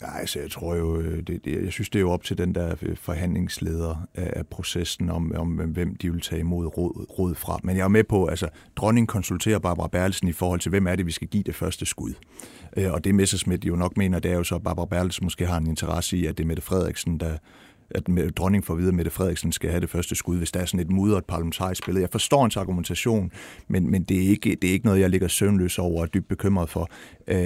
Nej, 0.00 0.20
altså 0.20 0.40
jeg 0.40 0.50
tror 0.50 0.74
jo, 0.74 1.00
øh, 1.00 1.22
det, 1.26 1.44
det, 1.44 1.64
jeg 1.64 1.72
synes, 1.72 1.90
det 1.90 1.98
er 1.98 2.00
jo 2.00 2.10
op 2.10 2.24
til 2.24 2.38
den 2.38 2.54
der 2.54 2.74
øh, 2.82 2.96
forhandlingsleder 2.96 4.06
af, 4.14 4.32
af 4.36 4.46
processen, 4.46 5.10
om, 5.10 5.32
om 5.36 5.48
hvem 5.48 5.96
de 5.96 6.12
vil 6.12 6.20
tage 6.20 6.40
imod 6.40 6.66
råd, 6.66 7.18
råd 7.18 7.34
fra. 7.34 7.60
Men 7.62 7.76
jeg 7.76 7.84
er 7.84 7.88
med 7.88 8.04
på, 8.04 8.26
altså 8.26 8.48
dronningen 8.76 9.06
konsulterer 9.06 9.58
Barbara 9.58 9.88
Bertelsen 9.88 10.28
i 10.28 10.32
forhold 10.32 10.60
til, 10.60 10.70
hvem 10.70 10.86
er 10.86 10.96
det, 10.96 11.06
vi 11.06 11.12
skal 11.12 11.28
give 11.28 11.42
det 11.42 11.54
første 11.54 11.86
skud. 11.86 12.14
Og 12.76 13.04
det 13.04 13.14
Messersmith 13.14 13.66
jo 13.66 13.76
nok 13.76 13.96
mener, 13.96 14.18
det 14.18 14.30
er 14.30 14.36
jo 14.36 14.44
så, 14.44 14.54
at 14.54 14.62
Barbara 14.62 14.86
Bertelsen 14.86 15.24
måske 15.24 15.46
har 15.46 15.58
en 15.58 15.66
interesse 15.66 16.16
i, 16.16 16.26
at 16.26 16.38
det 16.38 16.44
er 16.44 16.48
Mette 16.48 16.62
Frederiksen, 16.62 17.20
der 17.20 17.38
at 17.90 18.36
dronningen 18.36 18.66
får 18.66 18.74
at 18.74 18.78
vide, 18.78 18.88
at 18.88 18.94
Mette 18.94 19.10
Frederiksen 19.10 19.52
skal 19.52 19.70
have 19.70 19.80
det 19.80 19.90
første 19.90 20.14
skud, 20.14 20.38
hvis 20.38 20.52
der 20.52 20.60
er 20.60 20.64
sådan 20.64 20.80
et 20.80 20.90
mudret 20.90 21.24
parlamentarisk 21.24 21.84
billede. 21.84 22.02
Jeg 22.02 22.10
forstår 22.10 22.40
hans 22.40 22.56
argumentation, 22.56 23.32
men, 23.68 23.90
men 23.90 24.02
det, 24.02 24.24
er 24.24 24.28
ikke, 24.28 24.56
det 24.62 24.68
er 24.68 24.72
ikke 24.72 24.86
noget, 24.86 25.00
jeg 25.00 25.10
ligger 25.10 25.28
søvnløs 25.28 25.78
over 25.78 25.96
og 25.98 26.02
er 26.02 26.06
dybt 26.06 26.28
bekymret 26.28 26.68
for. 26.68 26.90
Øh, 27.28 27.38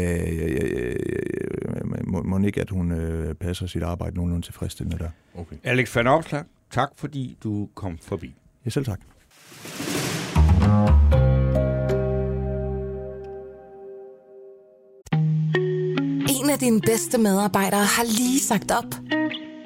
må, 2.05 2.23
må 2.23 2.39
ikke, 2.39 2.61
at 2.61 2.71
hun 2.71 2.93
øh, 2.93 3.35
passer 3.35 3.67
sit 3.67 3.83
arbejde 3.83 4.17
nogenlunde 4.17 4.47
tilfredsstillende 4.47 4.99
der. 4.99 5.11
Okay. 5.35 5.57
Alex 5.65 5.97
van 5.97 6.07
Opslag, 6.07 6.45
tak 6.71 6.89
fordi 6.97 7.37
du 7.45 7.69
kom 7.75 7.99
forbi. 8.03 8.35
Ja, 8.65 8.71
selv 8.71 8.85
tak. 8.85 9.01
En 16.29 16.51
af 16.51 16.59
dine 16.61 16.81
bedste 16.81 17.19
medarbejdere 17.19 17.85
har 17.85 18.05
lige 18.05 18.41
sagt 18.41 18.71
op. 18.71 19.18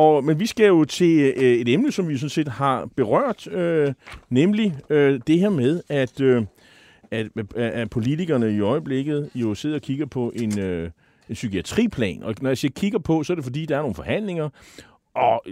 Og, 0.00 0.24
men 0.24 0.40
vi 0.40 0.46
skal 0.46 0.66
jo 0.66 0.84
til 0.84 1.34
øh, 1.36 1.52
et 1.54 1.68
emne, 1.68 1.92
som 1.92 2.08
vi 2.08 2.16
sådan 2.16 2.30
set 2.30 2.48
har 2.48 2.88
berørt, 2.96 3.46
øh, 3.52 3.92
nemlig 4.30 4.74
øh, 4.90 5.20
det 5.26 5.38
her 5.38 5.50
med, 5.50 5.82
at, 5.88 6.20
øh, 6.20 6.42
at, 7.10 7.26
at 7.56 7.90
politikerne 7.90 8.52
i 8.52 8.60
øjeblikket 8.60 9.30
jo 9.34 9.54
sidder 9.54 9.76
og 9.76 9.82
kigger 9.82 10.06
på 10.06 10.32
en, 10.36 10.58
øh, 10.58 10.90
en 11.28 11.34
psykiatriplan. 11.34 12.22
Og 12.22 12.34
når 12.42 12.50
jeg 12.50 12.58
siger 12.58 12.72
kigger 12.72 12.98
på, 12.98 13.22
så 13.22 13.32
er 13.32 13.34
det 13.34 13.44
fordi, 13.44 13.66
der 13.66 13.76
er 13.76 13.80
nogle 13.80 13.94
forhandlinger. 13.94 14.48
Og 15.14 15.44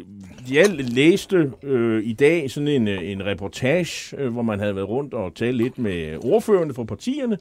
jeg 0.52 0.68
læste 0.70 1.52
øh, 1.62 2.02
i 2.04 2.12
dag 2.12 2.50
sådan 2.50 2.68
en, 2.68 2.88
øh, 2.88 3.10
en 3.10 3.26
reportage, 3.26 4.16
øh, 4.16 4.32
hvor 4.32 4.42
man 4.42 4.58
havde 4.58 4.76
været 4.76 4.88
rundt 4.88 5.14
og 5.14 5.34
talt 5.34 5.56
lidt 5.56 5.78
med 5.78 6.18
ordførende 6.24 6.74
fra 6.74 6.84
partierne. 6.84 7.38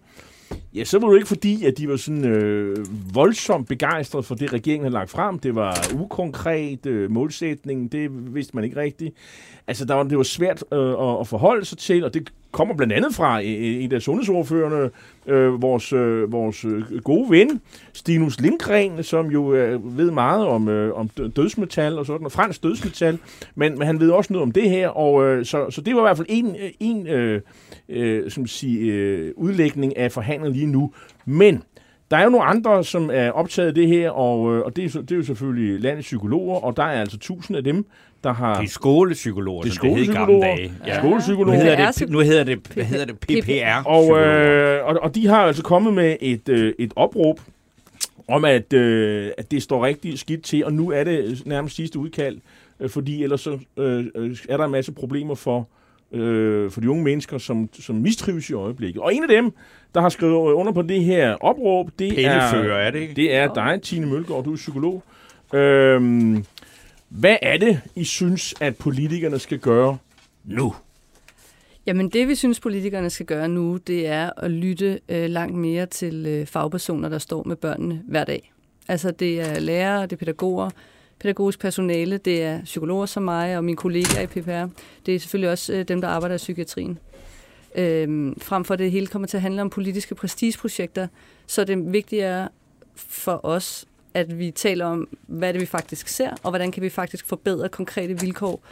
Ja, 0.73 0.83
så 0.83 0.99
var 0.99 1.09
det 1.09 1.15
ikke 1.15 1.27
fordi, 1.27 1.65
at 1.65 1.77
de 1.77 1.89
var 1.89 1.95
sådan 1.95 2.25
øh, 2.25 2.77
voldsomt 3.13 3.67
begejstrede 3.67 4.23
for 4.23 4.35
det, 4.35 4.53
regeringen 4.53 4.83
havde 4.83 4.93
lagt 4.93 5.09
frem. 5.09 5.39
Det 5.39 5.55
var 5.55 5.87
ukonkret 5.99 6.85
øh, 6.85 7.11
målsætning, 7.11 7.91
det 7.91 8.35
vidste 8.35 8.55
man 8.55 8.63
ikke 8.63 8.77
rigtigt. 8.77 9.15
Altså, 9.67 9.85
der 9.85 9.93
var, 9.93 10.03
det 10.03 10.17
var 10.17 10.23
svært 10.23 10.63
øh, 10.73 10.89
at, 10.89 11.19
at 11.19 11.27
forholde 11.27 11.65
sig 11.65 11.77
til, 11.77 12.03
og 12.03 12.13
det 12.13 12.33
kommer 12.51 12.75
blandt 12.75 12.93
andet 12.93 13.15
fra 13.15 13.41
øh, 13.41 13.47
øh, 13.47 13.83
en 13.83 13.93
af 13.93 14.01
sundhedsordførende, 14.01 14.89
øh, 15.27 15.61
vores, 15.61 15.93
øh, 15.93 16.31
vores 16.31 16.65
øh, 16.65 16.99
gode 17.03 17.31
ven, 17.31 17.61
Stinus 17.93 18.39
Lindgren, 18.39 19.03
som 19.03 19.25
jo 19.31 19.53
øh, 19.53 19.97
ved 19.97 20.11
meget 20.11 20.47
om, 20.47 20.69
øh, 20.69 20.93
om 20.93 21.09
dødsmetal 21.09 21.97
og 21.99 22.05
sådan, 22.05 22.21
noget, 22.21 22.33
fransk 22.33 22.63
dødsmetal, 22.63 23.19
men, 23.55 23.77
men 23.77 23.87
han 23.87 23.99
ved 23.99 24.09
også 24.09 24.33
noget 24.33 24.43
om 24.43 24.51
det 24.51 24.69
her, 24.69 24.89
og 24.89 25.25
øh, 25.25 25.45
så, 25.45 25.69
så 25.69 25.81
det 25.81 25.95
var 25.95 26.01
i 26.01 26.03
hvert 26.03 26.17
fald 26.17 26.27
en, 26.29 26.55
en 26.79 27.07
øh, 27.07 27.41
øh, 27.89 28.31
som 28.31 28.47
sige, 28.47 28.93
øh, 28.93 29.33
udlægning 29.35 29.97
af 29.97 30.11
forhandlingen 30.11 30.53
lige 30.53 30.71
nu. 30.71 30.91
Men 31.25 31.63
Der 32.11 32.17
er 32.17 32.23
jo 32.23 32.29
nogle 32.29 32.45
andre, 32.45 32.83
som 32.83 33.09
er 33.13 33.31
optaget 33.31 33.67
af 33.67 33.75
det 33.75 33.87
her, 33.87 34.09
og, 34.09 34.55
øh, 34.55 34.65
og 34.65 34.75
det, 34.75 34.95
er, 34.95 35.01
det 35.01 35.11
er 35.11 35.15
jo 35.15 35.23
selvfølgelig 35.23 35.81
landets 35.81 36.05
psykologer, 36.05 36.55
og 36.55 36.77
der 36.77 36.83
er 36.83 36.99
altså 37.01 37.17
tusind 37.19 37.57
af 37.57 37.63
dem, 37.63 37.85
der 38.23 38.33
har... 38.33 38.59
Det 38.59 38.67
er 38.67 38.71
skolepsykologer, 38.71 39.61
Det 39.61 39.69
er 39.69 39.73
som 39.73 39.87
det 39.87 39.97
hed 39.97 40.03
i 40.03 40.13
gamle 40.13 40.41
dage. 40.41 40.71
Ja. 40.85 40.95
Nu 40.95 41.01
Skolepsykologer. 41.01 41.57
hedder 41.57 41.91
Det 41.91 42.09
nu 42.09 42.19
hedder 42.19 42.43
det, 42.43 42.59
hvad 42.73 42.83
hedder 42.85 43.05
det 43.05 43.19
PPR. 43.19 43.87
Og, 43.87 44.19
øh, 44.19 44.85
og, 44.85 44.99
og 45.01 45.15
de 45.15 45.27
har 45.27 45.37
altså 45.37 45.63
kommet 45.63 45.93
med 45.93 46.15
et, 46.21 46.49
øh, 46.49 46.73
et 46.79 46.93
opråb 46.95 47.39
om, 48.27 48.45
at, 48.45 48.73
øh, 48.73 49.31
at 49.37 49.51
det 49.51 49.63
står 49.63 49.85
rigtig 49.85 50.19
skidt 50.19 50.43
til, 50.43 50.65
og 50.65 50.73
nu 50.73 50.91
er 50.91 51.03
det 51.03 51.41
nærmest 51.45 51.75
sidste 51.75 51.99
udkald, 51.99 52.37
øh, 52.79 52.89
fordi 52.89 53.23
ellers 53.23 53.41
så, 53.41 53.59
øh, 53.77 54.05
øh, 54.15 54.37
er 54.49 54.57
der 54.57 54.65
en 54.65 54.71
masse 54.71 54.91
problemer 54.91 55.35
for, 55.35 55.67
øh, 56.11 56.71
for 56.71 56.81
de 56.81 56.89
unge 56.89 57.03
mennesker, 57.03 57.37
som, 57.37 57.69
som 57.79 57.95
mistrives 57.95 58.49
i 58.49 58.53
øjeblikket. 58.53 59.01
Og 59.01 59.15
en 59.15 59.23
af 59.23 59.29
dem, 59.29 59.51
der 59.95 60.01
har 60.01 60.09
skrevet 60.09 60.33
under 60.33 60.71
på 60.71 60.81
det 60.81 61.03
her 61.03 61.33
opråb, 61.33 61.89
det 61.99 62.25
er, 62.25 62.31
er 62.31 62.91
det 62.91 62.99
ikke? 62.99 63.13
det 63.13 63.35
er 63.35 63.53
dig, 63.53 63.79
Tine 63.81 64.05
Mølgaard, 64.05 64.43
du 64.43 64.51
er 64.51 64.55
psykolog. 64.55 65.03
Øhm, 65.53 66.45
hvad 67.09 67.37
er 67.41 67.57
det, 67.57 67.81
I 67.95 68.03
synes, 68.03 68.53
at 68.61 68.77
politikerne 68.77 69.39
skal 69.39 69.59
gøre 69.59 69.97
nu? 70.43 70.75
Jamen 71.85 72.09
det, 72.09 72.27
vi 72.27 72.35
synes, 72.35 72.59
politikerne 72.59 73.09
skal 73.09 73.25
gøre 73.25 73.47
nu, 73.47 73.77
det 73.77 74.07
er 74.07 74.29
at 74.37 74.51
lytte 74.51 74.99
øh, 75.09 75.29
langt 75.29 75.55
mere 75.55 75.85
til 75.85 76.25
øh, 76.25 76.45
fagpersoner, 76.45 77.09
der 77.09 77.17
står 77.17 77.43
med 77.43 77.55
børnene 77.55 78.01
hver 78.07 78.23
dag. 78.23 78.53
Altså 78.87 79.11
det 79.11 79.41
er 79.41 79.59
lærere, 79.59 80.01
det 80.01 80.13
er 80.13 80.17
pædagoger, 80.17 80.69
pædagogisk 81.19 81.59
personale, 81.59 82.17
det 82.17 82.43
er 82.43 82.63
psykologer 82.63 83.05
som 83.05 83.23
mig 83.23 83.57
og 83.57 83.63
mine 83.63 83.77
kollegaer 83.77 84.21
i 84.21 84.27
PPR. 84.27 84.73
Det 85.05 85.15
er 85.15 85.19
selvfølgelig 85.19 85.51
også 85.51 85.73
øh, 85.73 85.87
dem, 85.87 86.01
der 86.01 86.07
arbejder 86.07 86.35
i 86.35 86.37
psykiatrien. 86.37 86.99
Øhm, 87.75 88.39
frem 88.39 88.65
for 88.65 88.73
at 88.73 88.79
det 88.79 88.91
hele 88.91 89.07
kommer 89.07 89.27
til 89.27 89.37
at 89.37 89.41
handle 89.41 89.61
om 89.61 89.69
politiske 89.69 90.15
prestigeprojekter, 90.15 91.07
så 91.47 91.61
er 91.61 91.65
det 91.65 91.93
vigtigere 91.93 92.49
for 92.95 93.45
os, 93.45 93.85
at 94.17 94.39
vi 94.39 94.51
taler 94.51 94.85
om, 94.85 95.07
hvad 95.27 95.53
det 95.53 95.61
vi 95.61 95.65
faktisk 95.65 96.07
ser, 96.07 96.29
og 96.43 96.51
hvordan 96.51 96.71
kan 96.71 96.83
vi 96.83 96.89
faktisk 96.89 97.25
forbedre 97.25 97.69
konkrete 97.69 98.19
vilkår 98.21 98.63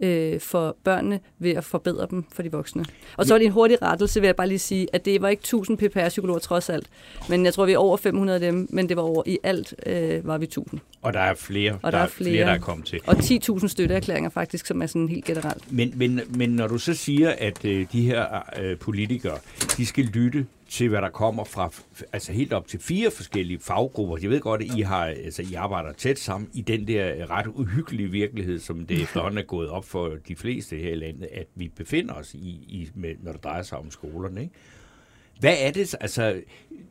øh, 0.00 0.40
for 0.40 0.76
børnene 0.84 1.20
ved 1.38 1.50
at 1.50 1.64
forbedre 1.64 2.06
dem 2.10 2.24
for 2.32 2.42
de 2.42 2.52
voksne. 2.52 2.84
Og 3.16 3.26
så 3.26 3.34
er 3.34 3.38
det 3.38 3.44
en 3.46 3.52
hurtig 3.52 3.82
rettelse, 3.82 4.20
vil 4.20 4.28
jeg 4.28 4.36
bare 4.36 4.48
lige 4.48 4.58
sige, 4.58 4.86
at 4.92 5.04
det 5.04 5.22
var 5.22 5.28
ikke 5.28 5.40
1000 5.40 5.78
PPR-psykologer 5.78 6.38
trods 6.38 6.70
alt, 6.70 6.86
men 7.28 7.44
jeg 7.44 7.54
tror, 7.54 7.66
vi 7.66 7.72
er 7.72 7.78
over 7.78 7.96
500 7.96 8.34
af 8.34 8.52
dem, 8.52 8.68
men 8.70 8.88
det 8.88 8.96
var 8.96 9.02
over 9.02 9.22
i 9.26 9.38
alt, 9.42 9.74
øh, 9.86 10.26
var 10.26 10.38
vi 10.38 10.44
1000. 10.44 10.80
Og 11.02 11.12
der 11.12 11.20
er 11.20 11.34
flere, 11.34 11.78
Og 11.82 11.92
der 11.92 11.98
er 11.98 12.06
flere. 12.06 12.30
flere, 12.30 12.46
der 12.46 12.52
er 12.52 12.58
kommet 12.58 12.86
til. 12.86 13.00
Og 13.06 13.14
10.000 13.16 13.68
støtteerklæringer 13.68 14.30
faktisk, 14.30 14.66
som 14.66 14.82
er 14.82 14.86
sådan 14.86 15.08
helt 15.08 15.24
generelt. 15.24 15.72
Men, 15.72 15.92
men, 15.96 16.20
men 16.34 16.50
når 16.50 16.66
du 16.66 16.78
så 16.78 16.94
siger, 16.94 17.34
at 17.38 17.64
øh, 17.64 17.86
de 17.92 18.02
her 18.02 18.26
øh, 18.60 18.78
politikere, 18.78 19.38
de 19.76 19.86
skal 19.86 20.04
lytte 20.04 20.46
til, 20.68 20.88
hvad 20.88 21.02
der 21.02 21.10
kommer 21.10 21.44
fra 21.44 21.70
altså 22.12 22.32
helt 22.32 22.52
op 22.52 22.66
til 22.66 22.80
fire 22.80 23.10
forskellige 23.10 23.60
faggrupper. 23.60 24.16
Jeg 24.22 24.30
ved 24.30 24.40
godt, 24.40 24.62
at 24.62 24.76
I, 24.76 24.80
har, 24.80 25.04
altså, 25.04 25.42
I 25.42 25.54
arbejder 25.54 25.92
tæt 25.92 26.18
sammen 26.18 26.50
i 26.54 26.60
den 26.60 26.88
der 26.88 27.30
ret 27.30 27.46
uhyggelige 27.46 28.10
virkelighed, 28.10 28.58
som 28.58 28.86
det 28.86 29.02
efterhånden 29.02 29.38
er 29.38 29.42
gået 29.42 29.68
op 29.68 29.84
for 29.84 30.16
de 30.28 30.36
fleste 30.36 30.76
her 30.76 30.92
i 30.92 30.94
landet, 30.94 31.28
at 31.32 31.46
vi 31.54 31.68
befinder 31.68 32.14
os 32.14 32.34
i, 32.34 32.48
i 32.68 32.90
med, 32.94 33.14
når 33.22 33.32
det 33.32 33.44
drejer 33.44 33.62
sig 33.62 33.78
om 33.78 33.90
skolerne. 33.90 34.40
Ikke? 34.40 34.54
Hvad 35.40 35.56
er 35.58 35.70
det, 35.70 35.94
altså, 36.00 36.40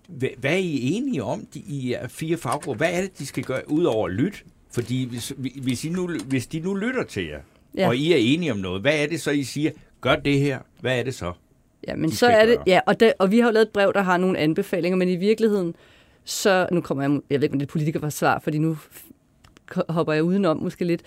hvad, 0.09 0.29
hvad 0.37 0.51
er 0.51 0.57
I 0.57 0.91
enige 0.91 1.23
om, 1.23 1.47
de, 1.53 1.59
I 1.59 1.93
er 1.93 2.07
fire 2.07 2.37
faggrupper? 2.37 2.77
Hvad 2.77 2.93
er 2.93 3.01
det, 3.01 3.19
de 3.19 3.25
skal 3.25 3.43
gøre, 3.43 3.71
ud 3.71 3.83
over 3.83 4.07
at 4.07 4.13
lytte? 4.13 4.37
Fordi 4.71 5.05
hvis, 5.05 5.33
hvis, 5.37 5.85
I 5.85 5.89
nu, 5.89 6.09
hvis 6.27 6.47
de 6.47 6.59
nu 6.59 6.73
lytter 6.73 7.03
til 7.03 7.25
jer, 7.25 7.41
ja. 7.77 7.87
og 7.87 7.95
I 7.95 8.13
er 8.13 8.17
enige 8.17 8.51
om 8.51 8.57
noget, 8.57 8.81
hvad 8.81 9.03
er 9.03 9.07
det 9.07 9.21
så, 9.21 9.31
I 9.31 9.43
siger, 9.43 9.71
gør 10.01 10.15
det 10.15 10.39
her? 10.39 10.59
Hvad 10.79 10.99
er 10.99 11.03
det 11.03 11.15
så? 11.15 11.33
Ja, 11.87 11.95
men 11.95 12.11
så 12.11 12.27
er 12.27 12.45
det, 12.45 12.57
ja, 12.67 12.79
og, 12.85 12.99
der, 12.99 13.11
og 13.19 13.31
vi 13.31 13.39
har 13.39 13.47
jo 13.47 13.53
lavet 13.53 13.65
et 13.65 13.73
brev, 13.73 13.93
der 13.93 14.01
har 14.01 14.17
nogle 14.17 14.37
anbefalinger, 14.37 14.97
men 14.97 15.09
i 15.09 15.15
virkeligheden, 15.15 15.75
så, 16.23 16.67
nu 16.71 16.81
kommer 16.81 17.03
jeg, 17.03 17.21
jeg 17.29 17.39
ved 17.39 17.43
ikke, 17.43 17.53
om 17.53 17.59
det 17.59 17.65
er 17.65 17.71
politikersvar, 17.71 18.39
fordi 18.39 18.57
nu 18.57 18.77
hopper 19.89 20.13
jeg 20.13 20.23
udenom 20.23 20.57
måske 20.57 20.85
lidt, 20.85 21.01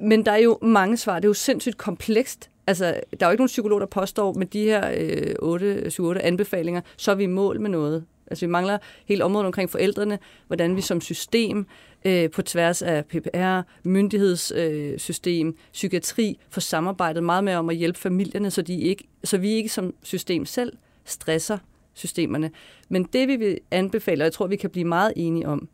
men 0.00 0.26
der 0.26 0.32
er 0.32 0.36
jo 0.38 0.58
mange 0.62 0.96
svar, 0.96 1.14
det 1.14 1.24
er 1.24 1.28
jo 1.28 1.34
sindssygt 1.34 1.78
komplekst. 1.78 2.50
Altså, 2.66 2.84
der 2.84 3.26
er 3.26 3.30
jo 3.30 3.30
ikke 3.30 3.40
nogen 3.40 3.46
psykolog, 3.46 3.80
der 3.80 3.86
påstår 3.86 4.32
med 4.32 4.46
de 4.46 4.64
her 4.64 4.92
øh, 4.96 5.34
8, 5.38 5.82
7-8 5.86 6.18
anbefalinger, 6.18 6.80
så 6.96 7.10
er 7.10 7.14
vi 7.14 7.24
i 7.24 7.26
mål 7.26 7.60
med 7.60 7.70
noget. 7.70 8.04
Altså, 8.26 8.46
vi 8.46 8.50
mangler 8.50 8.78
hele 9.06 9.24
området 9.24 9.46
omkring 9.46 9.70
forældrene, 9.70 10.18
hvordan 10.46 10.76
vi 10.76 10.80
som 10.80 11.00
system 11.00 11.66
øh, 12.04 12.30
på 12.30 12.42
tværs 12.42 12.82
af 12.82 13.04
PPR, 13.06 13.60
myndighedssystem, 13.84 15.48
øh, 15.48 15.54
psykiatri 15.72 16.38
for 16.50 16.60
samarbejdet 16.60 17.24
meget 17.24 17.44
mere 17.44 17.56
om 17.56 17.68
at 17.68 17.76
hjælpe 17.76 17.98
familierne, 17.98 18.50
så, 18.50 18.62
de 18.62 18.80
ikke, 18.80 19.04
så 19.24 19.38
vi 19.38 19.50
ikke 19.50 19.68
som 19.68 19.94
system 20.02 20.46
selv 20.46 20.72
stresser 21.04 21.58
systemerne. 21.94 22.50
Men 22.88 23.04
det 23.04 23.28
vi 23.28 23.36
vil 23.36 23.58
anbefale, 23.70 24.22
og 24.22 24.24
jeg 24.24 24.32
tror, 24.32 24.46
vi 24.46 24.56
kan 24.56 24.70
blive 24.70 24.84
meget 24.84 25.12
enige 25.16 25.48
om, 25.48 25.68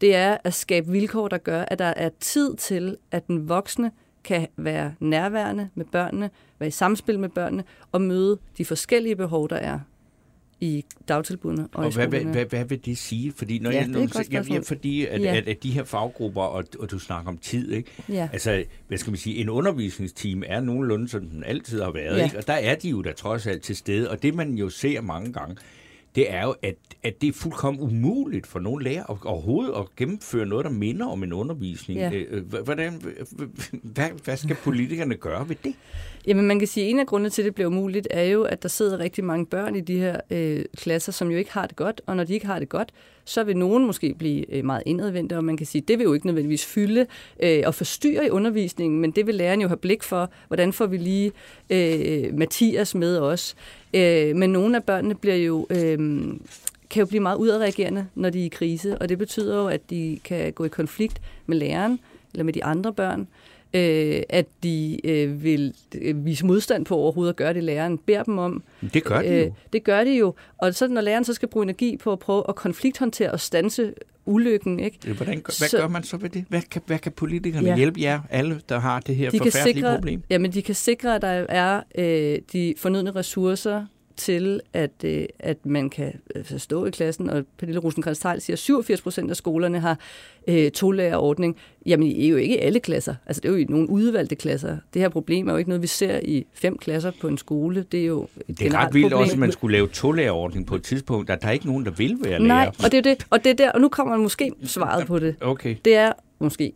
det 0.00 0.14
er 0.14 0.36
at 0.44 0.54
skabe 0.54 0.90
vilkår, 0.90 1.28
der 1.28 1.38
gør, 1.38 1.62
at 1.62 1.78
der 1.78 1.94
er 1.96 2.10
tid 2.20 2.54
til, 2.54 2.96
at 3.10 3.26
den 3.26 3.48
voksne 3.48 3.90
kan 4.24 4.46
være 4.56 4.94
nærværende 5.00 5.68
med 5.74 5.84
børnene, 5.84 6.30
være 6.58 6.68
i 6.68 6.70
samspil 6.70 7.18
med 7.18 7.28
børnene 7.28 7.64
og 7.92 8.00
møde 8.00 8.38
de 8.58 8.64
forskellige 8.64 9.16
behov, 9.16 9.48
der 9.48 9.56
er 9.56 9.80
i 10.60 10.84
dagtilbudene 11.08 11.68
og, 11.72 11.84
Og 11.84 11.90
i 11.90 11.94
hvad, 11.94 12.06
hvad, 12.08 12.20
hvad, 12.20 12.44
hvad 12.44 12.64
vil 12.64 12.84
det 12.84 12.98
sige? 12.98 13.32
Fordi 13.36 13.58
når 13.58 13.70
Ja, 13.70 13.76
jeg, 13.76 13.84
det 13.84 13.92
når 13.92 13.98
er 14.00 14.02
du 14.02 14.08
et 14.08 14.12
godt 14.12 14.26
spørgsmål. 14.26 14.64
fordi 14.64 15.06
at, 15.06 15.20
ja. 15.22 15.36
at, 15.36 15.48
at 15.48 15.62
de 15.62 15.70
her 15.70 15.84
faggrupper, 15.84 16.42
og, 16.42 16.64
og 16.78 16.90
du 16.90 16.98
snakker 16.98 17.28
om 17.32 17.38
tid, 17.38 17.72
ikke? 17.72 17.90
Ja. 18.08 18.28
Altså, 18.32 18.64
hvad 18.88 18.98
skal 18.98 19.10
man 19.10 19.18
sige, 19.18 19.36
en 19.36 19.48
undervisningsteam 19.48 20.42
er 20.46 20.60
nogenlunde, 20.60 21.08
som 21.08 21.26
den 21.26 21.44
altid 21.44 21.82
har 21.82 21.90
været, 21.90 22.18
Ja. 22.18 22.24
ikke? 22.24 22.38
Og 22.38 22.46
der 22.46 22.52
er 22.52 22.74
de 22.74 22.88
jo 22.88 23.02
da 23.02 23.12
trods 23.12 23.46
alt 23.46 23.62
til 23.62 23.76
stede, 23.76 24.10
og 24.10 24.22
det 24.22 24.34
man 24.34 24.54
jo 24.54 24.68
ser 24.68 25.00
mange 25.00 25.32
gange, 25.32 25.56
det 26.14 26.32
er 26.32 26.42
jo, 26.42 26.54
at, 26.62 26.74
at 27.02 27.20
det 27.20 27.28
er 27.28 27.32
fuldkommen 27.32 27.82
umuligt 27.82 28.46
for 28.46 28.58
nogle 28.58 28.84
lærer 28.84 29.10
at, 29.10 29.16
overhovedet 29.24 29.72
at 29.72 29.96
gennemføre 29.96 30.46
noget, 30.46 30.64
der 30.64 30.70
minder 30.70 31.06
om 31.06 31.22
en 31.22 31.32
undervisning. 31.32 32.00
Ja. 32.00 32.10
Øh, 32.12 32.62
Hvordan, 32.64 33.02
hvad, 33.82 34.08
hvad 34.24 34.36
skal 34.36 34.56
politikerne 34.56 35.14
gøre 35.14 35.48
ved 35.48 35.56
det? 35.64 35.74
Jamen 36.26 36.46
man 36.46 36.58
kan 36.58 36.68
sige, 36.68 36.86
at 36.86 36.90
en 36.90 36.98
af 36.98 37.06
grundene 37.06 37.30
til, 37.30 37.42
at 37.42 37.46
det 37.46 37.54
bliver 37.54 37.68
umuligt, 37.68 38.08
er 38.10 38.22
jo, 38.22 38.42
at 38.42 38.62
der 38.62 38.68
sidder 38.68 38.98
rigtig 38.98 39.24
mange 39.24 39.46
børn 39.46 39.76
i 39.76 39.80
de 39.80 39.98
her 39.98 40.20
øh, 40.30 40.64
klasser, 40.76 41.12
som 41.12 41.30
jo 41.30 41.36
ikke 41.38 41.52
har 41.52 41.66
det 41.66 41.76
godt, 41.76 42.00
og 42.06 42.16
når 42.16 42.24
de 42.24 42.34
ikke 42.34 42.46
har 42.46 42.58
det 42.58 42.68
godt, 42.68 42.92
så 43.24 43.44
vil 43.44 43.56
nogen 43.56 43.86
måske 43.86 44.14
blive 44.18 44.54
øh, 44.54 44.64
meget 44.64 44.82
indadvendte, 44.86 45.36
og 45.36 45.44
man 45.44 45.56
kan 45.56 45.66
sige, 45.66 45.82
det 45.88 45.98
vil 45.98 46.04
jo 46.04 46.12
ikke 46.12 46.26
nødvendigvis 46.26 46.66
fylde 46.66 47.06
øh, 47.42 47.62
og 47.66 47.74
forstyrre 47.74 48.26
i 48.26 48.30
undervisningen, 48.30 49.00
men 49.00 49.10
det 49.10 49.26
vil 49.26 49.34
læreren 49.34 49.60
jo 49.60 49.68
have 49.68 49.76
blik 49.76 50.02
for, 50.02 50.30
hvordan 50.48 50.72
får 50.72 50.86
vi 50.86 50.96
lige 50.96 51.32
øh, 51.70 52.38
Mathias 52.38 52.94
med 52.94 53.18
os. 53.18 53.56
Øh, 53.94 54.36
men 54.36 54.50
nogle 54.50 54.76
af 54.76 54.84
børnene 54.84 55.14
bliver 55.14 55.36
jo... 55.36 55.66
Øh, 55.70 55.98
kan 56.90 57.00
jo 57.00 57.06
blive 57.06 57.20
meget 57.20 57.36
udadreagerende, 57.36 58.06
når 58.14 58.30
de 58.30 58.40
er 58.40 58.44
i 58.44 58.48
krise, 58.48 58.98
og 58.98 59.08
det 59.08 59.18
betyder 59.18 59.56
jo, 59.56 59.68
at 59.68 59.90
de 59.90 60.18
kan 60.24 60.52
gå 60.52 60.64
i 60.64 60.68
konflikt 60.68 61.20
med 61.46 61.56
læreren 61.56 62.00
eller 62.32 62.44
med 62.44 62.52
de 62.52 62.64
andre 62.64 62.92
børn, 62.92 63.28
øh, 63.74 64.22
at 64.28 64.46
de 64.62 65.00
øh, 65.04 65.42
vil 65.44 65.74
øh, 65.94 66.24
vise 66.24 66.46
modstand 66.46 66.84
på 66.84 66.96
overhovedet 66.96 67.32
at 67.32 67.36
gøre 67.36 67.54
det, 67.54 67.64
læreren 67.64 67.98
beder 67.98 68.22
dem 68.22 68.38
om. 68.38 68.62
Det 68.94 69.04
gør 69.04 69.22
de 69.22 69.28
Øh, 69.28 69.46
jo. 69.46 69.52
det 69.72 69.84
gør 69.84 70.04
de 70.04 70.10
jo. 70.16 70.34
Og 70.58 70.74
så 70.74 70.88
når 70.88 71.00
læreren 71.00 71.24
så 71.24 71.34
skal 71.34 71.48
bruge 71.48 71.62
energi 71.64 71.96
på 71.96 72.12
at 72.12 72.18
prøve 72.18 72.42
at 72.48 72.54
konflikthåndtere 72.54 73.30
og 73.30 73.40
stanse 73.40 73.92
ulykken, 74.26 74.80
ikke? 74.80 74.98
Øh, 75.06 75.16
Hvordan, 75.16 75.34
gør- 75.34 75.58
hvad 75.58 75.68
så- 75.68 75.78
gør 75.78 75.88
man 75.88 76.02
så 76.02 76.16
ved 76.16 76.30
det? 76.30 76.44
Hvad 76.48 76.62
kan, 76.70 76.82
hvad 76.86 76.98
kan 76.98 77.12
politikerne 77.12 77.68
Ja. 77.68 77.76
hjælpe 77.76 78.00
jer, 78.00 78.20
alle, 78.30 78.60
der 78.68 78.78
har 78.78 79.00
det 79.00 79.16
her 79.16 79.30
de 79.30 79.38
kan 79.38 79.52
forfærdelige 79.52 79.74
sikre, 79.76 79.94
problem? 79.94 80.22
Jamen, 80.30 80.52
de 80.52 80.62
kan 80.62 80.74
sikre, 80.74 81.14
at 81.14 81.22
der 81.22 81.28
er 81.48 81.80
øh, 81.98 82.38
de 82.52 82.74
fornødne 82.78 83.10
ressourcer 83.10 83.86
til, 84.16 84.60
at, 84.72 84.90
øh, 85.04 85.24
at 85.38 85.66
man 85.66 85.90
kan 85.90 86.12
øh, 86.34 86.44
stå 86.58 86.86
i 86.86 86.90
klassen, 86.90 87.30
og 87.30 87.44
Pernille 87.58 87.80
rosenkrantz 87.80 88.20
siger, 88.20 88.52
at 88.52 88.58
87 88.58 89.00
procent 89.02 89.30
af 89.30 89.36
skolerne 89.36 89.80
har 89.80 89.98
øh, 90.48 90.70
to-lærerordning. 90.70 91.56
Jamen, 91.86 92.08
det 92.08 92.24
er 92.24 92.28
jo 92.28 92.36
ikke 92.36 92.60
alle 92.60 92.80
klasser. 92.80 93.14
Altså, 93.26 93.40
det 93.40 93.48
er 93.48 93.52
jo 93.52 93.58
i 93.58 93.64
nogle 93.64 93.90
udvalgte 93.90 94.34
klasser. 94.36 94.76
Det 94.94 95.02
her 95.02 95.08
problem 95.08 95.48
er 95.48 95.52
jo 95.52 95.58
ikke 95.58 95.70
noget, 95.70 95.82
vi 95.82 95.86
ser 95.86 96.20
i 96.22 96.46
fem 96.54 96.78
klasser 96.78 97.12
på 97.20 97.28
en 97.28 97.38
skole. 97.38 97.84
Det 97.92 98.00
er 98.00 98.06
jo 98.06 98.28
et 98.48 98.58
Det 98.58 98.66
er 98.66 98.78
ret 98.78 98.94
vildt 98.94 99.04
problem. 99.04 99.22
også, 99.22 99.32
at 99.32 99.38
man 99.38 99.52
skulle 99.52 99.72
lave 99.72 99.88
to 99.88 100.14
på 100.66 100.74
et 100.74 100.82
tidspunkt. 100.82 101.28
Der, 101.28 101.36
der 101.36 101.46
er 101.48 101.52
ikke 101.52 101.66
nogen, 101.66 101.84
der 101.84 101.90
vil 101.90 102.18
være 102.24 102.40
Nej, 102.40 102.64
lærer. 102.64 102.70
og 102.84 102.92
det 102.92 102.98
er 102.98 103.02
det. 103.02 103.26
Og 103.30 103.44
det 103.44 103.50
er 103.50 103.54
der, 103.54 103.70
og 103.72 103.80
nu 103.80 103.88
kommer 103.88 104.16
måske 104.16 104.52
svaret 104.64 105.06
på 105.06 105.18
det. 105.18 105.36
Okay. 105.40 105.76
det 105.84 105.94
er 105.96 106.12
måske, 106.38 106.72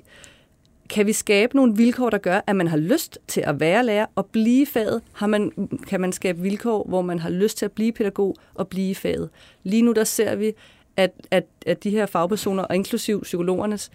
kan 0.91 1.07
vi 1.07 1.13
skabe 1.13 1.57
nogle 1.57 1.77
vilkår, 1.77 2.11
der 2.11 2.19
gør, 2.19 2.41
at 2.47 2.57
man 2.57 2.69
har 2.69 2.77
lyst 2.77 3.19
til 3.29 3.41
at 3.41 3.61
være 3.61 3.85
lærer 3.85 4.07
og 4.15 4.27
blive 4.27 4.67
faget? 4.67 5.03
Har 5.13 5.27
man, 5.27 5.69
kan 5.87 6.01
man 6.01 6.13
skabe 6.13 6.41
vilkår, 6.41 6.87
hvor 6.89 7.03
man 7.03 7.19
har 7.19 7.31
lyst 7.31 7.59
til 7.59 7.65
at 7.65 7.73
blive 7.73 7.93
pædagog 7.93 8.37
og 8.55 8.69
blive 8.69 8.95
faget? 8.95 9.31
Lige 9.63 9.83
nu 9.83 9.93
der 9.93 10.05
ser 10.05 10.37
vi, 10.37 10.53
at, 10.97 11.11
at, 11.31 11.45
at 11.67 11.85
de 11.85 11.91
her 11.91 12.07
fagpersoner, 12.07 12.63
og 12.63 12.75
inklusiv 12.75 13.23
psykologernes 13.23 13.91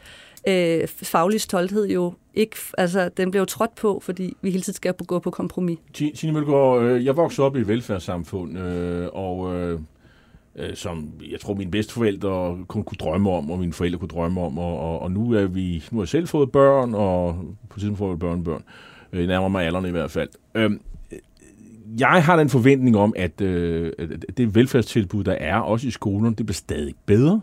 øh, 0.48 0.88
faglige 0.88 1.40
stolthed 1.40 1.88
jo 1.88 2.14
ikke, 2.34 2.56
altså 2.78 3.10
den 3.10 3.32
bliver 3.32 3.42
jo 3.42 3.46
trådt 3.46 3.76
på, 3.76 4.00
fordi 4.04 4.34
vi 4.42 4.50
hele 4.50 4.62
tiden 4.62 4.76
skal 4.76 4.94
gå 4.94 5.20
på 5.20 5.32
kompromis. 5.32 5.80
Tine 5.94 6.34
Mølgaard, 6.34 6.84
øh, 6.84 7.06
jeg 7.06 7.18
voksede 7.18 7.46
op 7.46 7.56
i 7.56 7.60
et 7.60 7.68
velfærdssamfund, 7.68 8.60
øh, 8.60 9.08
og 9.14 9.56
øh, 9.56 9.80
øh, 10.56 10.76
som 10.76 11.12
jeg 11.32 11.40
tror 11.40 11.54
mine 11.54 11.72
bedsteforældre 11.72 12.58
kun 12.68 12.84
kunne 12.84 12.98
drømme 13.00 13.32
om, 13.32 13.52
og 13.52 13.60
mine 13.60 13.74
forældre 13.74 14.00
kunne 14.00 14.10
drømme 14.10 14.42
om, 14.42 14.58
og, 14.58 14.80
og, 14.80 15.02
og 15.02 15.12
nu 15.12 15.32
er 15.32 15.46
vi 15.46 15.84
nu 15.92 15.98
har 15.98 16.04
jeg 16.04 16.08
selv 16.08 16.28
fået 16.28 16.52
børn, 16.52 16.94
og 16.94 17.46
på 17.70 17.80
tiden 17.80 17.98
får 17.98 18.10
jeg 18.10 18.20
børnebørn. 18.20 18.64
Øh, 19.14 19.28
nærmer 19.28 19.48
mig 19.48 19.66
alderen 19.66 19.86
i 19.86 19.92
hvert 19.92 20.12
fald. 20.12 20.30
Øh, 20.56 20.72
jeg 22.00 22.24
har 22.24 22.38
den 22.38 22.50
forventning 22.50 22.98
om, 22.98 23.14
at 23.16 23.42
øh, 23.42 23.92
det 24.38 24.56
velfærdstilbud, 24.56 25.24
der 25.24 25.32
er, 25.32 25.56
også 25.56 25.88
i 25.88 25.92
skolen, 25.92 26.34
det 26.34 26.46
bliver 26.46 26.54
stadig 26.54 26.96
bedre. 27.06 27.42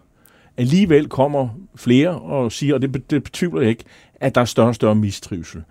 Alligevel 0.56 1.08
kommer 1.08 1.48
flere 1.76 2.10
og 2.10 2.52
siger, 2.52 2.74
og 2.74 2.82
det, 2.82 3.10
det 3.10 3.22
betyder 3.22 3.60
ikke, 3.60 3.84
at 4.14 4.34
der 4.34 4.40
er 4.40 4.44
større 4.44 4.68
og 4.68 4.74
større 4.74 4.94
mistrivsel. 4.94 5.62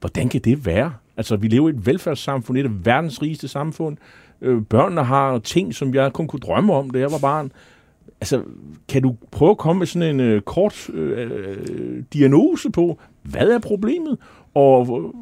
Hvordan 0.00 0.28
kan 0.28 0.40
det 0.40 0.66
være? 0.66 0.92
Altså, 1.16 1.36
vi 1.36 1.48
lever 1.48 1.68
i 1.68 1.72
et 1.72 1.86
velfærdssamfund, 1.86 2.58
et 2.58 2.64
af 2.64 2.86
verdens 2.86 3.22
rigeste 3.22 3.48
samfund. 3.48 3.96
Øh, 4.42 4.62
børnene 4.62 5.02
har 5.04 5.38
ting, 5.38 5.74
som 5.74 5.94
jeg 5.94 6.12
kun 6.12 6.26
kunne 6.26 6.40
drømme 6.40 6.72
om, 6.74 6.90
da 6.90 6.98
jeg 6.98 7.10
var 7.12 7.18
barn. 7.18 7.52
Altså, 8.20 8.42
kan 8.88 9.02
du 9.02 9.16
prøve 9.30 9.50
at 9.50 9.58
komme 9.58 9.78
med 9.78 9.86
sådan 9.86 10.08
en 10.14 10.20
øh, 10.20 10.40
kort 10.42 10.90
øh, 10.90 12.02
diagnose 12.12 12.70
på, 12.70 12.98
hvad 13.22 13.48
er 13.48 13.58
problemet? 13.58 14.18
Og 14.54 15.14